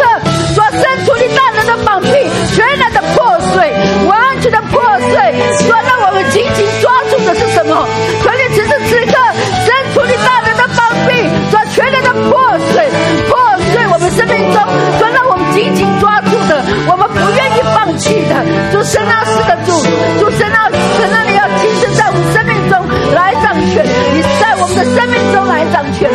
[0.56, 2.10] 主要伸出你大能的膀臂，
[2.56, 3.74] 全然的破碎。
[4.08, 5.36] 完全的破碎，
[5.68, 7.88] 说让我们紧紧抓住的是什么？
[8.24, 9.14] 求你此时此刻
[9.66, 12.40] 伸出你大能的膀臂，说全然的破
[12.72, 12.88] 碎，
[13.28, 13.38] 破
[13.72, 14.64] 碎我们生命中，
[15.00, 18.36] 说让我们紧紧抓住的，我们不愿意放弃的，
[18.72, 19.72] 主神啊，是的主，
[20.20, 22.80] 主神啊，神啊，你要亲自在我们生命中
[23.14, 23.84] 来掌权，
[24.16, 26.10] 你在我们的生命中来掌权，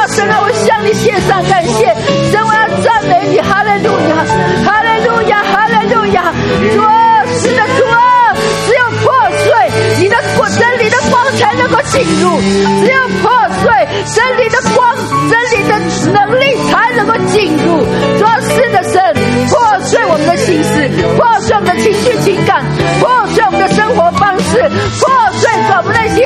[0.00, 1.94] 啊，神啊，我向你献上感谢，
[2.32, 4.24] 神，我要赞美你，哈利路亚，
[4.64, 6.32] 哈利路亚，哈利路亚，
[6.72, 8.32] 主啊，的，主啊，
[8.66, 9.12] 只有破
[9.44, 9.70] 碎，
[10.00, 10.16] 你的
[10.56, 12.40] 真理的光才能够进入，
[12.80, 13.68] 只有破碎，
[14.16, 14.96] 真理的光，
[15.28, 15.76] 真理的
[16.16, 17.84] 能力才能够进入，
[18.18, 18.40] 主啊，
[18.72, 19.14] 的，神，
[19.50, 22.64] 破碎我们的心思，破碎我们的情绪情感，
[23.00, 24.64] 破碎我们的生活方式，
[24.98, 26.24] 破碎我们那些，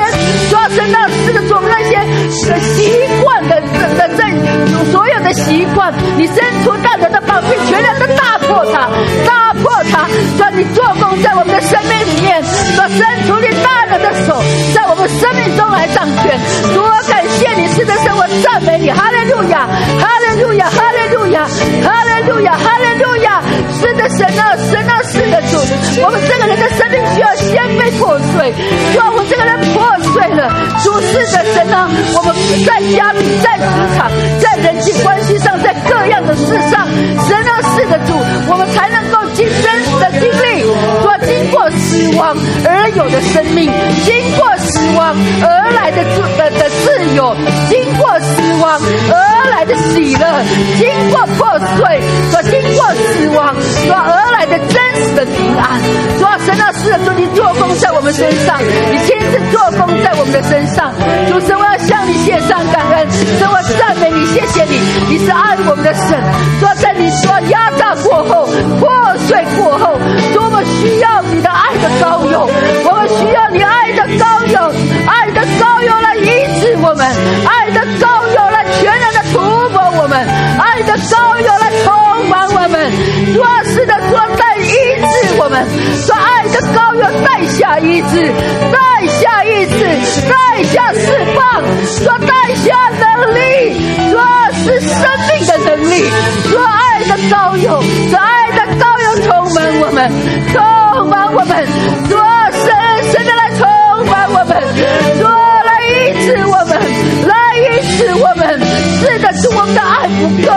[0.49, 1.99] 主啊，神啊，的，我们那些
[2.49, 3.14] 的心。
[6.17, 8.89] 你伸出大能的宝剑，全然的大破它，
[9.27, 10.09] 大破它，
[10.39, 14.41] 让你做工在我们的生命里面，说伸出你大能的手，
[14.75, 16.39] 在我们生命中来掌权。
[16.73, 19.67] 主，我感谢你，是的是，我赞美你，哈利路亚，
[20.01, 21.47] 哈利路亚，哈利路亚，
[21.83, 23.43] 哈利路亚，哈利路亚，
[23.81, 25.59] 是的神啊，神啊，是的主，
[26.03, 28.55] 我们这个人的生命需要先被破碎，
[28.93, 29.83] 说我们这个人破，
[31.15, 32.35] 是的神呢，我们
[32.67, 33.65] 在家里，在职
[33.97, 34.11] 场，
[34.41, 36.87] 在人际关系上，在各样的事上，
[37.29, 37.44] 神
[41.45, 42.35] 经过死亡
[42.65, 43.71] 而有的生命，
[44.03, 47.37] 经过死亡而来的自的的自由，
[47.69, 48.81] 经过死亡
[49.13, 50.25] 而来的喜乐，
[50.79, 52.01] 经过破碎，
[52.33, 53.55] 说经过死亡
[53.85, 55.79] 说而来的真实的平安，
[56.19, 58.59] 说神啊，是的主，你做工在我们身上，
[58.91, 60.95] 你亲自做工在我们的身上，
[61.29, 63.07] 主神，我要向你献上感恩，
[63.39, 64.81] 神，我赞美你，谢谢你，
[65.11, 66.17] 你是爱我们的神，
[66.59, 68.49] 说在你说压榨过后，
[68.81, 68.89] 破
[69.35, 69.99] 在过后，
[70.33, 72.49] 多么需要你的爱的膏油，
[72.85, 74.73] 我们需要你爱的膏油，
[75.09, 76.29] 爱的膏油来医
[76.61, 77.05] 治我们，
[77.45, 79.41] 爱的膏油来全然的涂
[79.75, 80.25] 抹我们，
[80.57, 82.93] 爱的膏油来充满我们，
[83.35, 84.71] 说是的说在医
[85.03, 85.67] 治我们，
[86.07, 88.23] 说爱的膏油带下医治，
[88.71, 88.79] 带
[89.19, 89.83] 下医治，
[90.31, 93.41] 带下释放，说带下能力，
[94.13, 94.23] 说
[94.63, 96.07] 是生命的能力，
[96.49, 100.11] 说爱的膏油，说爱的膏油充满我们，
[100.53, 101.67] 充满我们，
[102.09, 102.19] 说
[102.53, 102.67] 深
[103.13, 103.67] 深的来充
[104.11, 104.51] 满我们，
[105.19, 105.29] 说
[105.65, 105.93] 来医
[106.27, 106.73] 治我们，
[107.29, 107.63] 来医
[107.97, 108.61] 治我们，
[109.01, 110.51] 是的，是我们的爱不够，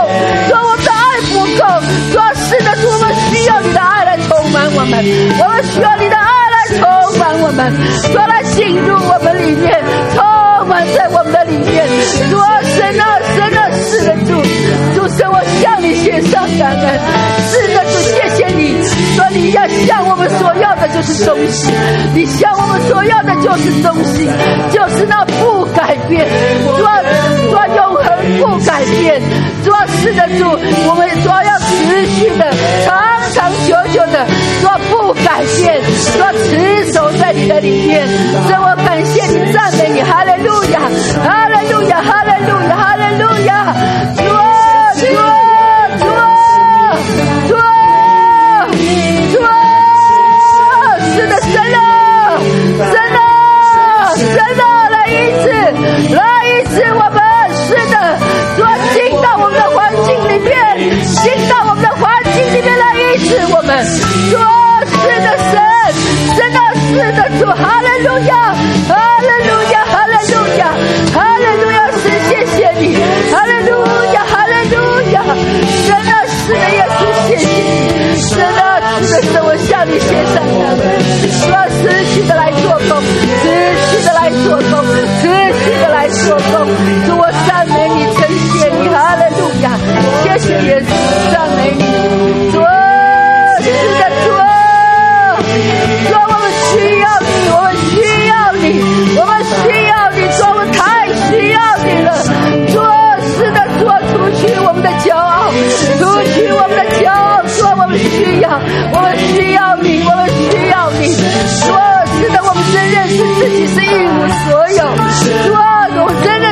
[0.47, 1.63] 说我们的爱不够，
[2.11, 5.05] 说是的，是我们需要你的爱来充满我们，
[5.39, 7.71] 我们需要你的爱来充满我们，
[8.11, 9.83] 说来进入我们里面，
[21.07, 21.73] 是中心，
[22.13, 24.29] 你向我们所要的就是中心，
[24.71, 26.27] 就是那不改变，
[26.63, 26.77] 说
[27.49, 28.03] 说永恒
[28.41, 29.21] 不改变，
[29.63, 30.43] 说是的主，
[30.89, 32.51] 我们说要持续的，
[32.85, 32.93] 长
[33.33, 34.27] 长久久的，
[34.61, 35.81] 说不改变，
[36.11, 38.05] 说持守在你的里面，
[38.45, 40.81] 所以我感谢你，赞美你，哈利路亚，
[41.23, 43.73] 哈利路亚，哈利路亚，哈利路亚，
[44.13, 44.76] 主啊，
[52.77, 55.11] 神啊，神啊，来医
[55.43, 55.49] 治，
[56.15, 57.19] 来医治我们，
[57.65, 57.95] 是的，
[58.55, 58.59] 主，
[58.93, 60.55] 进到我们的环境里面，
[61.01, 63.83] 进到我们的环境里面来医治我们，
[64.29, 64.37] 主，
[64.93, 65.57] 是的，神，
[66.35, 66.59] 神的，
[66.93, 68.53] 是的，主，哈利路亚，
[68.87, 70.61] 哈利路亚，哈利路亚，
[71.13, 72.95] 哈利路亚，是谢谢你，
[73.31, 73.71] 哈利路
[74.13, 74.77] 亚，哈利路
[75.13, 75.23] 亚，
[75.87, 76.11] 神啊，
[76.47, 80.81] 是的，耶稣，谢谢你，神啊，是的，我向你献上感恩，
[81.43, 83.03] 主啊，持续的来做工，
[83.43, 83.45] 持
[83.91, 84.79] 续的来做工，
[85.19, 86.63] 持续的来做工，
[87.05, 89.75] 主，我赞美你，称谢你，哈利路亚，
[90.23, 90.89] 谢谢耶稣，
[91.33, 92.61] 赞美你，主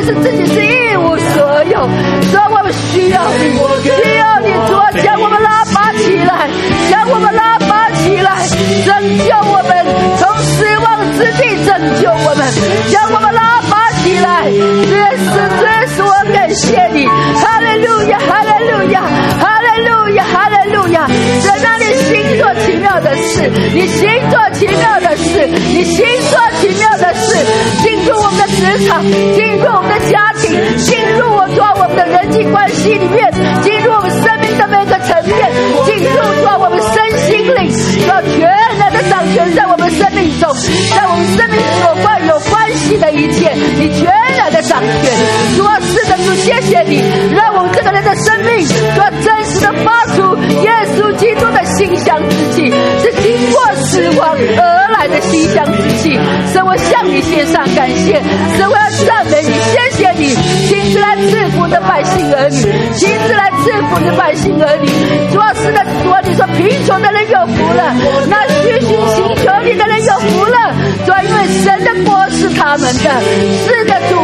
[0.07, 1.89] 我们真认识自己是一无所有，
[2.29, 6.47] 主啊，我们需要你，需要你，主啊，将我们拉拔起来，
[6.91, 8.45] 将我们拉拔起来，
[8.85, 8.93] 拯
[9.25, 9.73] 救我们，
[10.21, 10.85] 从死亡
[11.17, 12.45] 之地拯救我们，
[12.93, 13.64] 将我们拉拔
[14.05, 15.33] 起来，耶稣，
[15.65, 19.01] 耶稣，我感谢你，哈利路亚，哈利路亚，
[19.39, 21.07] 哈利路亚，哈利路亚，
[21.41, 27.35] 在那里行做奇妙的事，你行做奇妙的事，你行做奇妙的事，
[27.81, 29.01] 进入我们的职场，
[29.33, 33.33] 进入我们的家庭，进入我做我们的人际关系里面，
[33.63, 35.51] 进入我们生命的每个层面，
[35.83, 37.73] 进入做我们身心灵，
[38.05, 40.53] 让全然的掌权在我们生命中，
[40.93, 42.39] 在我们生命所关有
[42.75, 45.11] 新的一切，你全然的掌权。
[45.55, 47.01] 主啊，是的，主，谢谢你，
[47.33, 52.71] 让我们这个人的生命，主要真实的发出耶稣基督的馨香之气，
[53.01, 56.19] 是经过死亡而来的馨香之气。
[56.53, 58.21] 神我向你献上感谢，
[58.57, 58.75] 神，我
[59.05, 60.35] 赞美你，谢谢你
[60.67, 62.57] 亲自来赐福的百姓儿女，
[62.97, 64.87] 亲自来赐福的百姓儿女。
[65.31, 67.93] 主要是的，主啊，你说贫穷的人有福了，
[68.27, 70.73] 那虚心寻求你的人有福了。
[71.05, 73.21] 主要因为神的国是他们的，
[73.65, 74.17] 是的，主，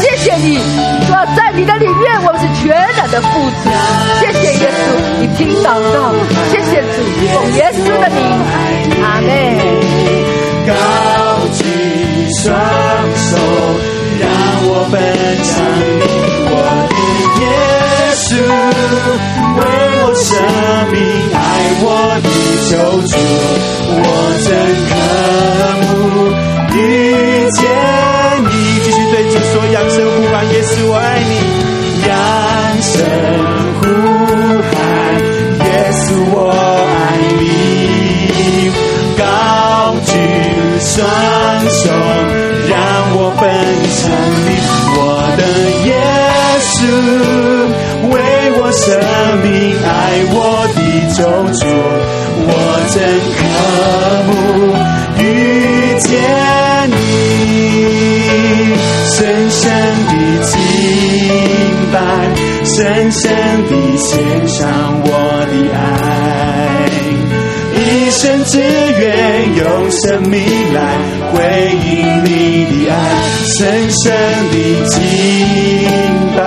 [0.00, 0.58] 谢谢你。
[1.06, 3.68] 主要在你的里面，我们是全然的父子。
[4.20, 4.80] 谢谢耶稣，
[5.20, 6.14] 你听祷告，
[6.50, 7.02] 谢谢主，
[7.34, 8.18] 奉耶稣的名，
[9.02, 9.28] 阿门。
[10.68, 10.74] 高
[11.56, 11.64] 举
[12.42, 12.52] 双
[13.16, 13.36] 手，
[14.84, 14.92] 分
[15.44, 15.50] 享
[15.98, 16.02] 你
[16.50, 16.52] 我
[16.88, 16.94] 的
[17.40, 17.44] 耶
[18.14, 18.26] 稣，
[19.56, 19.60] 为
[20.00, 20.26] 我舍
[20.92, 20.96] 命
[21.34, 21.36] 爱
[21.82, 21.86] 我
[22.22, 22.26] 的
[22.68, 22.72] 救
[23.06, 23.12] 主，
[23.90, 24.02] 我
[24.44, 24.46] 真
[24.88, 24.90] 渴
[25.82, 25.86] 慕
[26.76, 26.78] 遇
[27.52, 27.58] 见
[28.44, 28.52] 你。
[28.84, 31.00] 继续对主说，扬声呼喊，耶稣我爱
[31.38, 31.40] 你，
[31.98, 32.00] 扬
[32.84, 32.92] 声。
[40.80, 41.04] 双
[41.70, 41.90] 手
[42.68, 42.72] 让
[43.14, 43.42] 我奔
[43.90, 44.00] 向
[44.46, 44.48] 你，
[46.78, 46.82] 主，
[48.08, 48.14] 为
[48.60, 48.86] 我生
[49.42, 49.46] 命
[49.84, 49.86] 爱
[50.30, 50.36] 我
[50.74, 50.78] 的
[51.14, 51.18] 救
[51.58, 51.60] 主，
[52.46, 52.50] 我
[52.94, 52.96] 真
[53.34, 53.38] 渴
[54.28, 54.30] 慕
[55.20, 55.22] 遇
[55.98, 56.06] 见
[56.90, 56.92] 你，
[59.10, 59.16] 深
[59.50, 59.60] 深
[60.06, 60.12] 的
[60.44, 60.54] 敬
[61.92, 61.96] 拜，
[62.64, 62.76] 深
[63.10, 63.22] 深
[63.68, 64.06] 的献
[64.46, 64.56] 上
[65.02, 65.06] 我
[65.50, 65.54] 的。
[68.50, 69.04] 只愿
[69.56, 70.40] 用生命
[70.72, 70.78] 来
[71.32, 71.36] 回
[71.84, 72.26] 应你
[72.64, 72.94] 的爱，
[73.44, 73.56] 深
[73.90, 74.04] 深
[74.50, 74.54] 的
[74.86, 74.96] 敬
[76.34, 76.40] 拜，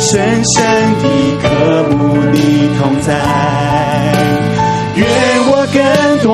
[0.00, 0.08] 深
[0.56, 0.56] 深
[1.00, 1.04] 的
[1.40, 1.46] 渴
[1.94, 1.96] 慕
[2.32, 2.36] 你
[2.78, 3.08] 同在。
[4.96, 5.06] 愿
[5.46, 5.78] 我更
[6.24, 6.26] 多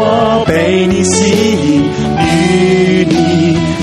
[0.46, 1.14] 被你吸
[1.52, 1.84] 引，
[2.18, 2.24] 与
[3.04, 3.12] 你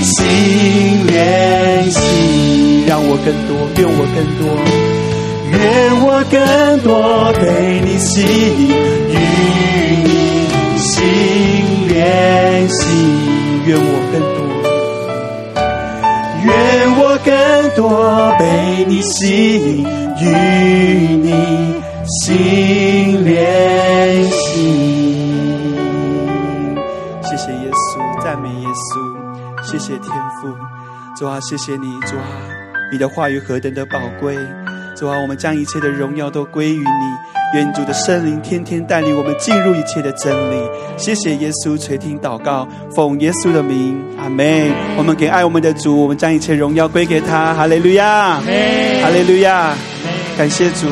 [0.02, 2.84] 心连心。
[2.88, 4.42] 让我更多，愿我更多，
[5.52, 5.56] 愿
[6.04, 6.34] 我更
[6.80, 6.90] 多
[7.34, 7.40] 被
[7.84, 8.10] 你吸
[8.58, 8.74] 引，
[12.72, 14.40] 心，愿我更多，
[16.44, 16.50] 愿
[16.98, 17.30] 我更
[17.76, 17.80] 多
[18.38, 18.42] 被
[18.86, 19.86] 你吸引，
[20.20, 20.24] 与
[21.16, 21.30] 你
[22.20, 24.40] 心连心。
[27.22, 28.92] 谢谢耶稣，赞美耶稣，
[29.62, 30.48] 谢谢天父，
[31.16, 32.26] 主啊，谢谢你，主啊，
[32.90, 34.34] 你的话语何等的宝贵，
[35.02, 37.54] 主啊，我们将一切的荣耀都归于你。
[37.54, 40.70] 愿主的圣灵天天带领我们进入一切的真理。
[40.96, 44.70] 谢谢耶稣垂听祷告，奉耶稣的名，阿门。
[44.96, 47.52] 我们给爱我们的主，我们将一切荣耀归给他。
[47.52, 49.74] 哈利路亚，哈利路亚，
[50.38, 50.86] 感谢主，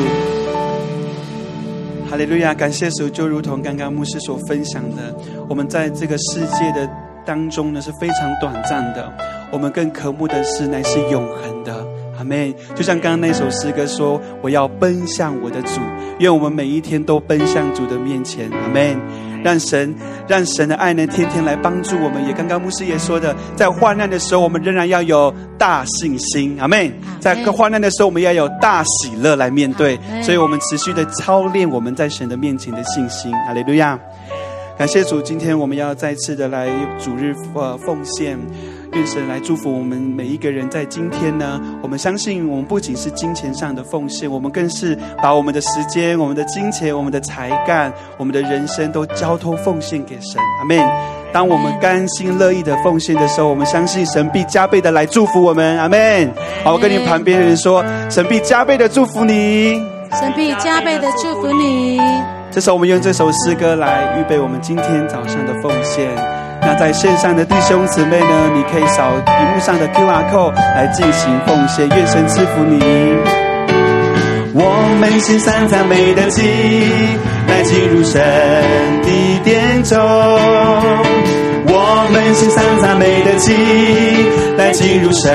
[2.11, 3.09] 哈利路亚，感谢主。
[3.09, 5.15] 就如同刚刚牧师所分享的，
[5.49, 6.91] 我们在这个世界的
[7.25, 9.09] 当中呢，是非常短暂的，
[9.53, 12.00] 我们更渴慕的是乃是永恒的。
[12.21, 12.55] 阿妹！
[12.77, 15.81] 就像刚刚那首诗歌说：“我要奔向我的主。”
[16.21, 18.51] 愿我们每一天都奔向主的面前。
[18.51, 18.95] 阿妹！
[19.43, 19.95] 让神，
[20.29, 22.23] 让神的爱呢天天来帮助我们。
[22.29, 26.55] 也刚刚牧师也说的，在患难的时候，我们仍然要有大信心。
[26.61, 26.93] 阿妹！
[27.21, 29.99] 在患难的时候，我们要有大喜乐来面对。
[30.23, 33.33] 所以我们持续的操练我们在神的面前的信心。
[33.47, 33.99] 哈利路亚！
[34.77, 36.69] 感谢主，今天我们要再次的来
[36.99, 38.39] 主日呃奉献。
[38.93, 40.69] 愿神来祝福我们每一个人。
[40.69, 50.43] 在今天呢，我们相信，我们不仅是金钱上的奉献，我们更是把我们的时间、我们的金钱、我们的才干、我们的人生都交托奉献给神。
[50.59, 50.79] 阿门。
[51.33, 55.79] 当我们甘心乐意的奉献的时候，我们相信神必加倍的来祝福我们。
[55.79, 56.29] 阿门。
[56.65, 59.75] 好，我跟你旁边的人说，神必加倍的祝福你。
[60.19, 62.01] 神必加倍的祝福你。
[62.51, 66.40] 这时候，我们用这首诗歌来预备我们今天早上的奉献。
[66.63, 68.51] 那在线上的弟兄姊妹呢？
[68.55, 72.79] 你可以扫屏幕上的 QR code 来进行奉献，愿神赐福你。
[74.53, 76.43] 我们献上赞美的祭，
[77.49, 78.21] 来进入神
[79.03, 79.99] 的殿中。
[81.73, 83.55] 我们献上赞美的祭，
[84.57, 85.33] 来进入神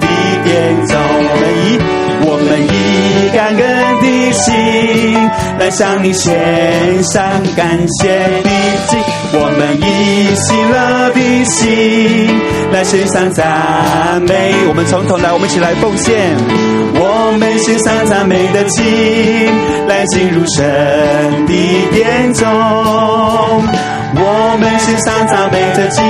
[0.00, 0.06] 的
[0.44, 0.96] 殿中。
[0.96, 1.78] 我们一
[2.24, 2.68] 我们一
[3.30, 3.56] 感恩
[4.00, 7.22] 的心，来向你献上
[7.56, 8.50] 感谢的
[8.88, 8.96] 祭。
[9.32, 12.40] 我们以喜乐的心
[12.72, 16.36] 来献上赞美，我们从头来，我们一起来奉献。
[17.00, 18.84] 我们献上赞美的心
[19.86, 21.52] 来进入神的
[21.92, 23.97] 殿中。
[24.14, 26.00] 我们献上赞美的祭，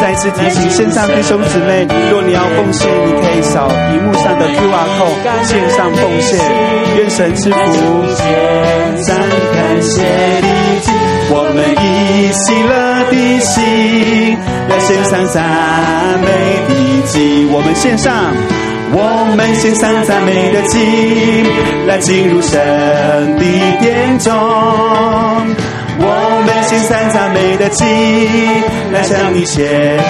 [0.00, 6.38] 再次提醒线上弟兄姊妹，若你要奉献，你可以扫屏幕上的 QR code 线上奉献。
[6.96, 7.56] 愿神赐福，
[8.14, 8.24] 献
[9.04, 10.46] 上感谢的。
[11.34, 12.70] 我们以喜乐
[13.10, 14.36] 的心
[14.68, 15.42] 来献上赞
[16.20, 16.26] 美
[16.68, 16.70] 的
[17.06, 18.12] 祭，我们献上，
[18.92, 20.78] 我们献上赞美的祭，
[21.86, 22.58] 来进入神
[23.38, 23.42] 的
[23.80, 24.30] 殿中。
[25.98, 27.84] 我们献上赞美的祭，
[28.92, 30.00] 来向你献。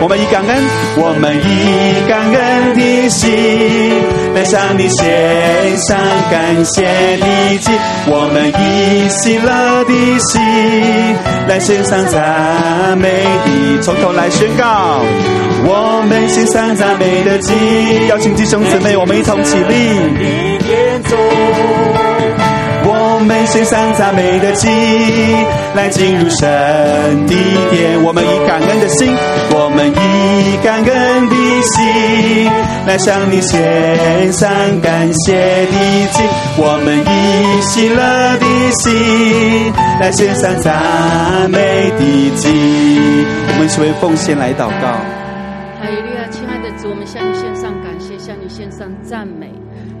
[0.00, 0.62] 我们以感恩，
[0.96, 3.32] 我们以感恩的心
[4.34, 5.96] 来向你献上
[6.30, 7.70] 感谢的祭，
[8.06, 10.42] 我们以喜乐的心
[11.48, 13.08] 来献上赞美
[13.46, 15.00] 的，从头来宣告，
[15.64, 17.54] 我们献上赞美的祭，
[18.08, 19.74] 邀请弟兄姊妹，我们一同起立。
[23.54, 24.68] 献上赞美的祭，
[25.76, 26.40] 来进入神
[27.28, 27.34] 的
[27.70, 28.02] 殿。
[28.02, 29.14] 我们以感恩的心，
[29.52, 32.50] 我们以感恩的心，
[32.84, 34.50] 来向你献上
[34.80, 35.34] 感谢
[35.66, 36.24] 的祭。
[36.56, 38.02] 我们以喜乐
[38.38, 38.44] 的
[38.82, 42.48] 心，来献上赞美的祭。
[42.50, 45.23] 我们一起为奉献来祷告。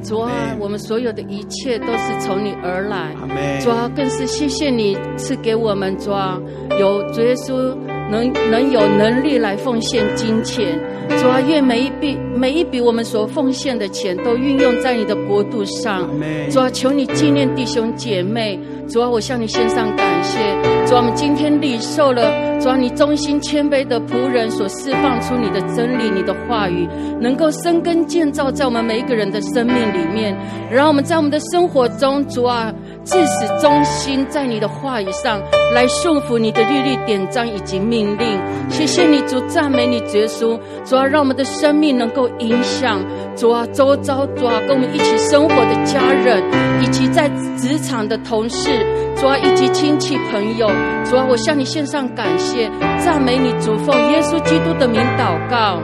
[0.04, 3.14] 主啊，我们所有的一切都是从你而来。
[3.60, 6.38] 主啊，更是谢谢你赐给我们主啊，
[6.78, 7.74] 有主耶稣
[8.10, 10.78] 能能有能力来奉献金钱。
[11.18, 16.08] 主啊，愿每一笔每一笔我们所奉献的钱都运用在你的国度上。
[16.50, 18.60] 主啊，求你纪念弟兄姐妹。
[18.88, 20.38] 主啊，我向你献上感谢。
[20.86, 22.22] 主啊，我们今天领受了
[22.60, 26.88] 主啊，你忠心谦卑的仆人所释放出你的真理、你的话语，
[27.20, 30.36] 能够生根建造在我们每一个人的生命里面，
[30.70, 32.72] 然后我们在我们的生活中，主啊。
[33.04, 35.40] 至死忠心在你的话语上
[35.74, 38.40] 来顺服你的律例典章以及命令。
[38.70, 40.58] 谢谢你主，赞美你耶稣。
[40.84, 43.00] 主啊，让我们的生命能够影响
[43.36, 46.42] 主啊，周遭主啊，跟我们一起生活的家人，
[46.82, 48.70] 以及在职场的同事，
[49.16, 50.66] 主啊，以及亲戚朋友。
[51.04, 55.80] 主啊，我向你献上感谢，赞美你主，奉耶稣基督的名祷告。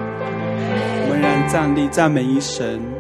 [1.09, 3.00] 我们站立赞美一神。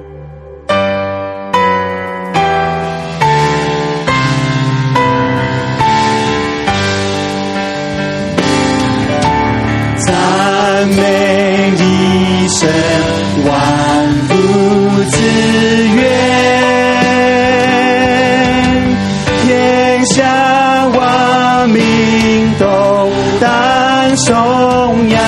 [10.86, 12.69] 美一生，
[13.47, 13.52] 万
[14.28, 14.32] 福
[15.11, 15.16] 之
[15.97, 15.98] 愿，
[19.43, 20.98] 天下万
[21.69, 21.78] 民
[22.59, 22.65] 都
[23.40, 25.20] 当颂扬，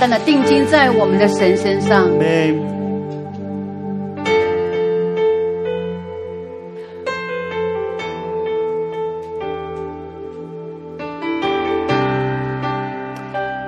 [0.00, 2.08] 单单的定睛在我们的神身上。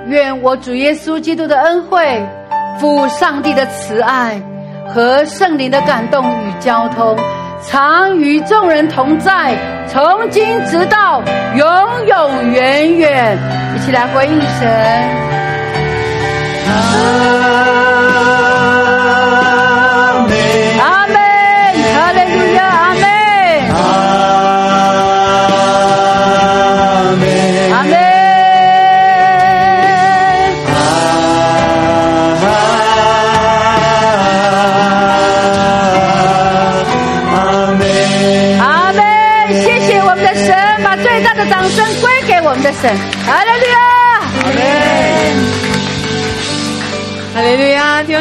[0.09, 2.27] 愿我主耶稣基督的恩惠、
[2.79, 4.41] 父上帝的慈爱
[4.89, 7.15] 和圣灵的感动与交通，
[7.63, 9.55] 常与众人同在，
[9.87, 11.23] 从今直到
[11.57, 11.67] 永
[12.07, 13.37] 永远远。
[13.77, 15.52] 一起来回应神。
[42.83, 42.97] 神，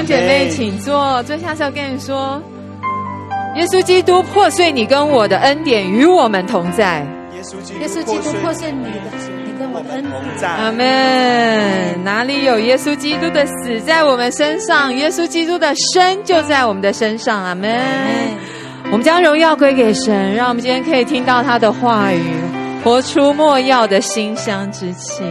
[0.01, 1.21] 兄姐妹，请坐。
[1.23, 2.41] 坐下时候跟你说，
[3.55, 7.05] 耶稣基督破碎你跟我的恩典，与我们同在。
[7.35, 8.89] 耶稣基督破碎你的，
[9.45, 10.03] 你跟我的恩
[10.39, 10.49] 典。
[10.49, 12.03] 阿门。
[12.03, 17.43] 哪里有耶稣基督的死在我们身上，耶稣基督的生就在我们的身上。
[17.43, 17.79] 阿门。
[18.85, 22.23] 我们将荣耀归给神，让我们今天可以听到他的话语，
[22.83, 25.23] 活出莫要的馨香之气。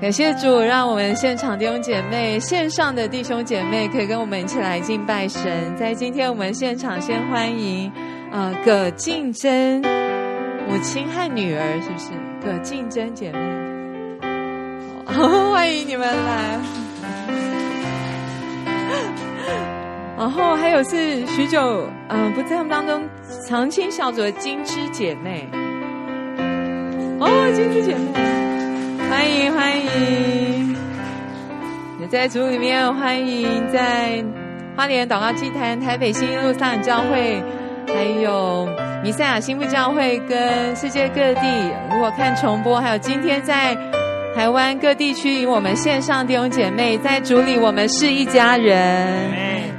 [0.00, 5.74] 感谢主，让我们现场弟兄姐妹、线上的弟兄姐妹可以跟我们一起来敬拜神。
[5.76, 7.90] 在今天我们现场先欢迎、
[8.30, 9.82] 呃、葛静珍
[10.68, 12.10] 母亲和女儿，是不是
[12.40, 13.38] 葛静珍姐妹？
[15.52, 16.60] 欢迎你们来。
[20.16, 23.02] 然后还有是许久嗯、不在我们当中
[23.48, 25.48] 长青小组的金枝姐妹。
[27.18, 28.47] 哦，金枝姐妹。
[29.08, 30.76] 欢迎欢迎，
[31.98, 34.22] 也在组里面欢迎在
[34.76, 37.42] 花莲祷告祭坛、台北新一路上教会，
[37.86, 38.68] 还有
[39.02, 43.74] 弥赛亚新妇教会跟世界各地，如果看重播，还有今天在
[44.38, 49.32] 台湾各地区与我们线上弟兄姐妹，在主里我们是一家人。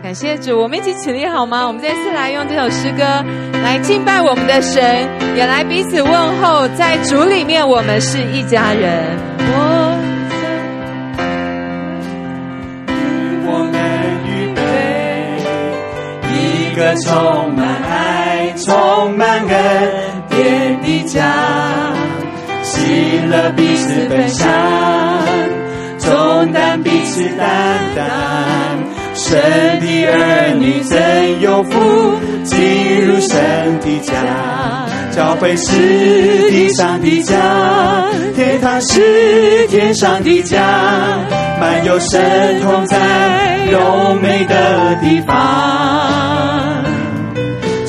[0.04, 1.66] 感谢主，我们一起起立好吗？
[1.66, 3.24] 我们再次来用这首诗歌
[3.64, 5.08] 来敬拜我们的神，
[5.38, 6.12] 也来彼此问
[6.42, 9.18] 候，在主里面我们是一家人。
[9.38, 9.96] 我
[13.46, 13.80] 我们
[14.28, 14.62] 预备
[16.36, 19.92] 一个充满爱、充满恩
[20.30, 21.69] 典的家。
[22.90, 24.48] 喜乐彼此分享，
[26.00, 28.04] 重担彼此担当。
[29.14, 29.40] 神
[29.80, 34.14] 的儿女怎有福，进入神的家。
[35.12, 37.36] 教会是地上的家，
[38.36, 40.58] 天堂是天上的家，
[41.62, 46.49] 满有神同在，荣美的地方。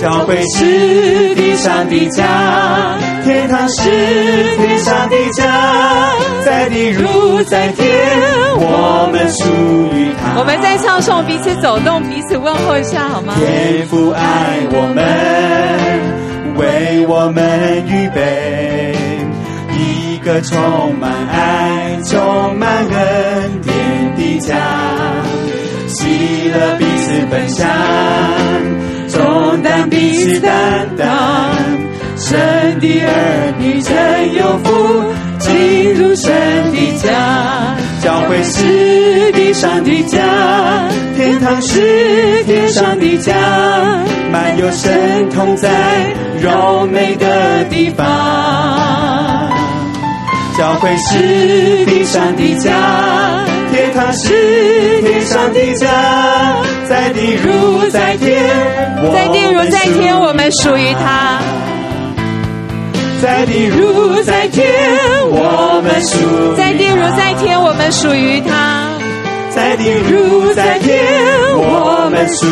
[0.00, 2.24] 教会是地上的家。
[3.22, 3.82] 天堂是
[4.56, 5.44] 天上的家，
[6.42, 7.86] 在地如在天，
[8.56, 9.44] 我们属
[9.94, 10.38] 于他。
[10.38, 13.34] 我们在唱诵，彼此走动，彼此问候一下，好吗？
[13.38, 18.96] 天父爱我们，为我们预备
[19.76, 24.56] 一个充满爱、充满恩典的家，
[25.88, 27.68] 喜乐彼此分享，
[29.30, 31.06] 重担彼此担当。
[32.16, 32.36] 神
[32.80, 35.04] 的儿女真有福，
[35.38, 36.32] 进入神
[36.72, 37.76] 的家。
[38.02, 40.18] 教会是地上的家，
[41.16, 43.34] 天堂是天上的家，
[44.32, 45.68] 满有神同在，
[46.40, 48.06] 荣美的地方。
[50.60, 52.70] 教会是地上的家，
[53.72, 55.88] 天堂是天上的家，
[56.86, 58.44] 在地如在天，
[59.10, 61.40] 在地如在天，我们属于他。
[63.22, 64.70] 在地如在天，
[65.30, 68.90] 我们属在地如在天，我们属于他。
[69.48, 71.02] 在地如在天，
[71.56, 72.46] 我们属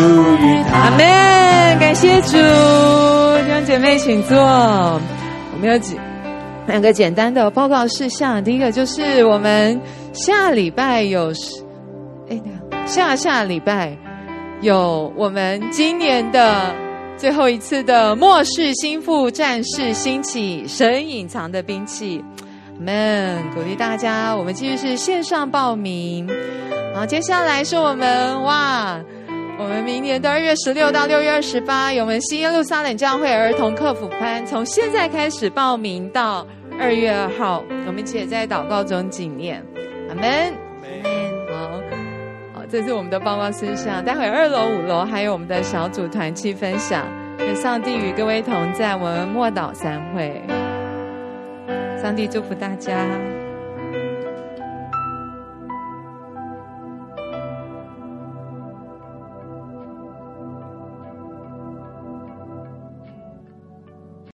[0.47, 0.79] 于他。
[0.79, 1.79] 阿门！
[1.79, 4.35] 感谢主，弟兄姐妹请坐。
[4.39, 5.95] 我们有几
[6.69, 8.45] 两个简单的报告事项。
[8.45, 9.81] 第一个就是我们
[10.13, 11.33] 下礼拜有，
[12.29, 12.41] 哎，
[12.87, 13.97] 下下礼拜
[14.61, 16.73] 有我们今年的。
[17.17, 22.25] 最后一次的末世心腹战士兴起，神隐藏的兵器，
[22.79, 23.43] 阿门！
[23.53, 26.31] 鼓励大家，我们继续是线上报名。
[26.95, 29.01] 好，接下来是我们哇，
[29.59, 36.47] 我们明年的二月十六到六月二十八，有我们新耶路撒冷教会儿童课服班，从现在开始报名到
[36.81, 39.63] 二月二号，我们一起在祷告中纪念，
[40.09, 40.55] 阿门。
[42.55, 47.07] 好这是我们的报告事项，待会二楼、五楼还有我们的小组团契分享。
[47.41, 50.43] 愿上帝与各位同在，我们默祷散会。
[52.01, 53.07] 上帝祝福大家。